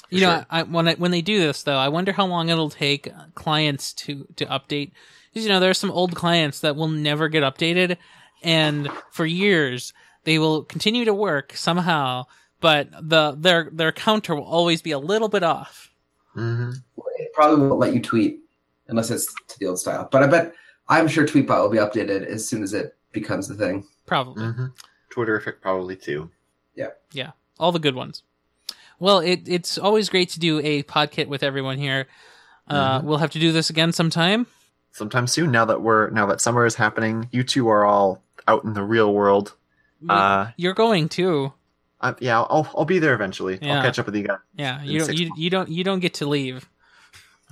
you 0.09 0.19
know, 0.19 0.37
sure. 0.39 0.45
I, 0.49 0.63
when 0.63 0.89
I, 0.89 0.95
when 0.95 1.11
they 1.11 1.21
do 1.21 1.39
this 1.39 1.63
though, 1.63 1.77
I 1.77 1.87
wonder 1.87 2.11
how 2.11 2.25
long 2.25 2.49
it'll 2.49 2.69
take 2.69 3.07
clients 3.35 3.93
to 3.93 4.27
to 4.35 4.45
update. 4.47 4.91
Because 5.31 5.45
you 5.45 5.49
know, 5.49 5.61
there 5.61 5.69
are 5.69 5.73
some 5.75 5.91
old 5.91 6.15
clients 6.15 6.59
that 6.59 6.75
will 6.75 6.89
never 6.89 7.29
get 7.29 7.43
updated, 7.43 7.95
and 8.43 8.89
for 9.11 9.25
years 9.25 9.93
they 10.25 10.37
will 10.37 10.63
continue 10.65 11.05
to 11.05 11.13
work 11.13 11.53
somehow, 11.55 12.25
but 12.59 12.89
the 13.01 13.35
their 13.39 13.69
their 13.71 13.93
counter 13.93 14.35
will 14.35 14.43
always 14.43 14.81
be 14.81 14.91
a 14.91 14.99
little 14.99 15.29
bit 15.29 15.43
off. 15.43 15.89
hmm 16.33 16.71
It 17.19 17.31
probably 17.33 17.65
won't 17.67 17.79
let 17.79 17.93
you 17.93 18.01
tweet 18.01 18.41
unless 18.91 19.09
it's 19.09 19.25
to 19.47 19.57
the 19.59 19.65
old 19.65 19.79
style. 19.79 20.07
But 20.11 20.21
I 20.21 20.27
bet 20.27 20.53
I'm 20.87 21.07
sure 21.07 21.25
Tweetbot 21.25 21.61
will 21.61 21.69
be 21.69 21.77
updated 21.79 22.25
as 22.27 22.47
soon 22.47 22.61
as 22.61 22.73
it 22.73 22.95
becomes 23.11 23.49
a 23.49 23.55
thing. 23.55 23.85
Probably. 24.05 24.45
hmm 24.45 24.65
Twitterrific 25.11 25.61
probably 25.61 25.95
too. 25.95 26.29
Yeah. 26.75 26.89
Yeah. 27.11 27.31
All 27.59 27.71
the 27.71 27.79
good 27.79 27.95
ones. 27.95 28.23
Well, 28.99 29.19
it, 29.19 29.41
it's 29.47 29.77
always 29.79 30.09
great 30.09 30.29
to 30.29 30.39
do 30.39 30.59
a 30.59 30.83
podkit 30.83 31.27
with 31.27 31.41
everyone 31.43 31.77
here. 31.79 32.07
Uh, 32.67 32.99
Mhm. 33.01 33.03
We'll 33.05 33.17
have 33.17 33.31
to 33.31 33.39
do 33.39 33.51
this 33.51 33.69
again 33.69 33.91
sometime. 33.91 34.45
Sometime 34.91 35.25
soon. 35.27 35.51
Now 35.51 35.65
that 35.65 35.81
we're 35.81 36.09
now 36.11 36.25
that 36.27 36.39
summer 36.41 36.65
is 36.65 36.75
happening, 36.75 37.27
you 37.31 37.43
two 37.43 37.67
are 37.69 37.83
all 37.83 38.21
out 38.47 38.63
in 38.63 38.73
the 38.73 38.83
real 38.83 39.13
world. 39.13 39.53
Uh, 40.07 40.47
You're 40.57 40.73
going 40.73 41.09
too. 41.09 41.53
I, 41.99 42.15
yeah, 42.19 42.41
I'll 42.41 42.69
I'll 42.75 42.85
be 42.85 42.99
there 42.99 43.13
eventually. 43.13 43.59
Yeah. 43.61 43.75
I'll 43.77 43.81
catch 43.83 43.99
up 43.99 44.05
with 44.07 44.15
you 44.15 44.27
guys. 44.27 44.37
Yeah, 44.55 44.81
you 44.83 44.99
don't 44.99 45.07
six 45.07 45.19
you, 45.19 45.31
you 45.37 45.49
don't 45.49 45.69
you 45.69 45.83
don't 45.83 45.99
get 45.99 46.15
to 46.15 46.25
leave. 46.27 46.67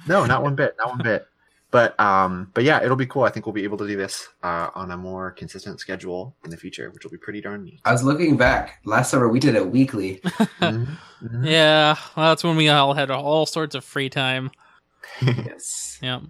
No, 0.08 0.26
not 0.26 0.44
one 0.44 0.56
bit, 0.56 0.76
not 0.78 0.90
one 0.90 1.02
bit. 1.04 1.26
But 1.72 2.00
um, 2.00 2.50
but 2.56 2.64
yeah, 2.64 2.82
it'll 2.84 2.96
be 2.96 3.06
cool. 3.06 3.24
I 3.24 3.30
think 3.30 3.46
we'll 3.46 3.54
be 3.54 3.64
able 3.64 3.78
to 3.78 3.86
do 3.88 3.96
this 3.96 4.28
uh, 4.42 4.70
on 4.74 4.90
a 4.90 4.98
more 4.98 5.30
consistent 5.32 5.80
schedule 5.80 6.36
in 6.44 6.50
the 6.50 6.58
future, 6.58 6.90
which 6.90 7.04
will 7.04 7.12
be 7.12 7.18
pretty 7.18 7.42
darn 7.42 7.64
neat. 7.64 7.80
I 7.86 7.92
was 7.92 8.04
looking 8.04 8.38
back. 8.38 8.80
Last 8.86 9.12
summer 9.12 9.30
we 9.30 9.40
did 9.40 9.56
it 9.56 9.70
weekly. 9.70 10.20
Mhm, 10.62 10.88
mhm. 11.24 11.46
Yeah, 11.46 11.96
well, 12.16 12.30
that's 12.30 12.44
when 12.44 12.56
we 12.56 12.70
all 12.70 12.94
had 12.94 13.12
all 13.12 13.46
sorts 13.46 13.76
of 13.76 13.84
free 13.84 14.10
time. 14.10 14.50
yes. 15.22 16.00
Yeah. 16.02 16.22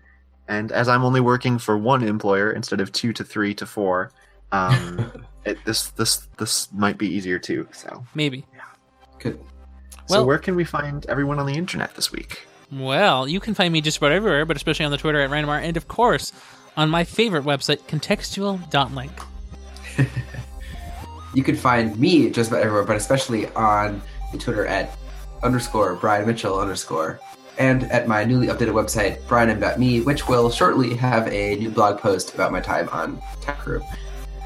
And 0.49 0.71
as 0.71 0.87
I'm 0.89 1.03
only 1.05 1.21
working 1.21 1.57
for 1.57 1.77
one 1.77 2.03
employer 2.03 2.51
instead 2.51 2.81
of 2.81 2.91
two 2.91 3.13
to 3.13 3.23
three 3.23 3.53
to 3.55 3.65
four, 3.65 4.11
um, 4.51 5.25
it, 5.45 5.57
this 5.65 5.89
this 5.91 6.27
this 6.37 6.71
might 6.73 6.97
be 6.97 7.07
easier 7.07 7.39
too. 7.39 7.67
So, 7.71 8.03
Maybe. 8.13 8.45
Yeah. 8.53 8.61
Good. 9.19 9.39
so 10.07 10.15
Well- 10.17 10.25
where 10.25 10.37
can 10.39 10.55
we 10.55 10.65
find 10.65 11.05
everyone 11.05 11.39
on 11.39 11.45
the 11.45 11.53
internet 11.53 11.95
this 11.95 12.11
week? 12.11 12.45
Well, 12.71 13.27
you 13.27 13.39
can 13.39 13.53
find 13.53 13.73
me 13.73 13.81
just 13.81 13.97
about 13.97 14.11
everywhere, 14.11 14.45
but 14.45 14.55
especially 14.55 14.85
on 14.85 14.91
the 14.91 14.97
Twitter 14.97 15.19
at 15.19 15.29
Randomar, 15.29 15.61
and 15.61 15.75
of 15.77 15.87
course 15.87 16.31
on 16.77 16.89
my 16.89 17.03
favorite 17.03 17.43
website, 17.43 17.79
contextual.link. 17.87 19.11
You 21.33 21.43
can 21.43 21.55
find 21.55 21.97
me 21.99 22.29
just 22.29 22.49
about 22.49 22.63
everywhere, 22.63 22.83
but 22.83 22.95
especially 22.95 23.47
on 23.53 24.01
the 24.31 24.37
Twitter 24.37 24.65
at 24.65 24.97
underscore 25.43 25.95
Brian 25.95 26.25
Mitchell 26.25 26.59
underscore. 26.59 27.19
And 27.57 27.83
at 27.91 28.07
my 28.07 28.23
newly 28.23 28.47
updated 28.47 28.73
website, 28.73 29.21
brianim.me, 29.23 30.01
which 30.01 30.27
will 30.27 30.49
shortly 30.49 30.95
have 30.95 31.27
a 31.27 31.55
new 31.57 31.69
blog 31.69 31.99
post 31.99 32.33
about 32.33 32.51
my 32.51 32.61
time 32.61 32.87
on 32.89 33.21
Tech 33.41 33.59
Group. 33.59 33.83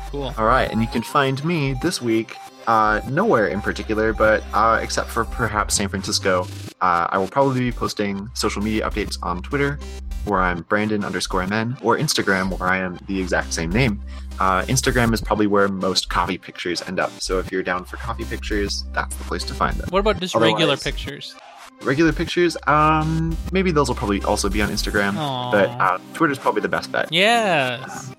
Cool. 0.09 0.33
All 0.37 0.45
right, 0.45 0.69
and 0.71 0.81
you 0.81 0.87
can 0.87 1.03
find 1.03 1.43
me 1.45 1.75
this 1.81 2.01
week 2.01 2.35
uh, 2.67 3.01
nowhere 3.09 3.47
in 3.47 3.61
particular, 3.61 4.13
but 4.13 4.43
uh, 4.53 4.79
except 4.81 5.09
for 5.09 5.25
perhaps 5.25 5.75
San 5.75 5.89
Francisco. 5.89 6.47
Uh, 6.81 7.07
I 7.09 7.17
will 7.17 7.27
probably 7.27 7.61
be 7.61 7.71
posting 7.71 8.29
social 8.33 8.61
media 8.61 8.89
updates 8.89 9.17
on 9.23 9.41
Twitter, 9.41 9.79
where 10.25 10.41
I'm 10.41 10.63
Brandon 10.63 11.03
underscore 11.05 11.45
MN, 11.47 11.77
or 11.81 11.97
Instagram, 11.97 12.59
where 12.59 12.69
I 12.69 12.77
am 12.77 12.99
the 13.07 13.19
exact 13.19 13.53
same 13.53 13.71
name. 13.71 14.01
Uh, 14.39 14.63
Instagram 14.63 15.13
is 15.13 15.21
probably 15.21 15.47
where 15.47 15.67
most 15.67 16.09
coffee 16.09 16.37
pictures 16.37 16.81
end 16.81 16.99
up. 16.99 17.11
So 17.19 17.39
if 17.39 17.51
you're 17.51 17.63
down 17.63 17.85
for 17.85 17.97
coffee 17.97 18.25
pictures, 18.25 18.83
that's 18.93 19.15
the 19.15 19.23
place 19.23 19.43
to 19.45 19.53
find 19.53 19.75
them. 19.77 19.89
What 19.89 19.99
about 19.99 20.19
just 20.19 20.35
regular 20.35 20.75
pictures? 20.77 21.35
Regular 21.81 22.13
pictures, 22.13 22.55
um, 22.67 23.35
maybe 23.51 23.71
those 23.71 23.89
will 23.89 23.95
probably 23.95 24.21
also 24.23 24.49
be 24.49 24.61
on 24.61 24.69
Instagram, 24.69 25.17
Aw. 25.17 25.51
but 25.51 25.69
uh, 25.69 25.97
Twitter's 26.13 26.39
probably 26.39 26.61
the 26.61 26.69
best 26.69 26.91
bet. 26.91 27.11
Yes. 27.11 28.13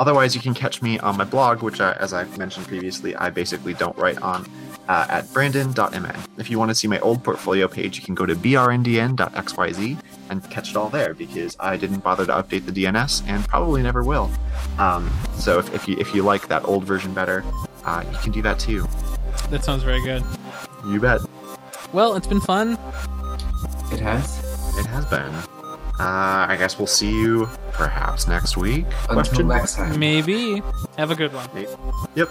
Otherwise, 0.00 0.34
you 0.34 0.40
can 0.40 0.54
catch 0.54 0.80
me 0.80 0.98
on 1.00 1.14
my 1.18 1.24
blog, 1.24 1.62
which, 1.62 1.78
I, 1.78 1.92
as 2.00 2.14
I've 2.14 2.38
mentioned 2.38 2.66
previously, 2.66 3.14
I 3.16 3.28
basically 3.28 3.74
don't 3.74 3.94
write 3.98 4.16
on, 4.22 4.50
uh, 4.88 5.06
at 5.10 5.30
brandon.mn. 5.34 6.16
If 6.38 6.48
you 6.48 6.58
want 6.58 6.70
to 6.70 6.74
see 6.74 6.88
my 6.88 6.98
old 7.00 7.22
portfolio 7.22 7.68
page, 7.68 7.98
you 7.98 8.02
can 8.02 8.14
go 8.14 8.24
to 8.24 8.34
brndn.xyz 8.34 9.98
and 10.30 10.50
catch 10.50 10.70
it 10.70 10.76
all 10.76 10.88
there 10.88 11.12
because 11.12 11.54
I 11.60 11.76
didn't 11.76 11.98
bother 11.98 12.24
to 12.24 12.32
update 12.32 12.64
the 12.64 12.72
DNS 12.72 13.28
and 13.28 13.46
probably 13.46 13.82
never 13.82 14.02
will. 14.02 14.30
Um, 14.78 15.12
so 15.34 15.58
if, 15.58 15.74
if 15.74 15.86
you 15.86 15.98
if 15.98 16.14
you 16.14 16.22
like 16.22 16.48
that 16.48 16.64
old 16.64 16.84
version 16.84 17.12
better, 17.12 17.44
uh, 17.84 18.02
you 18.10 18.18
can 18.20 18.32
do 18.32 18.40
that 18.40 18.58
too. 18.58 18.88
That 19.50 19.64
sounds 19.64 19.82
very 19.82 20.02
good. 20.02 20.24
You 20.86 20.98
bet. 20.98 21.20
Well, 21.92 22.14
it's 22.16 22.26
been 22.26 22.40
fun. 22.40 22.78
It 23.92 24.00
has. 24.00 24.38
It 24.78 24.86
has 24.86 25.04
been. 25.04 25.59
Uh, 26.00 26.46
I 26.48 26.56
guess 26.56 26.78
we'll 26.78 26.86
see 26.86 27.10
you 27.10 27.46
perhaps 27.72 28.26
next 28.26 28.56
week. 28.56 28.86
Until 29.10 29.14
Question? 29.14 29.48
next 29.48 29.74
time. 29.76 29.98
Maybe. 29.98 30.62
Have 30.96 31.10
a 31.10 31.14
good 31.14 31.30
one. 31.34 31.46
Yep. 32.14 32.30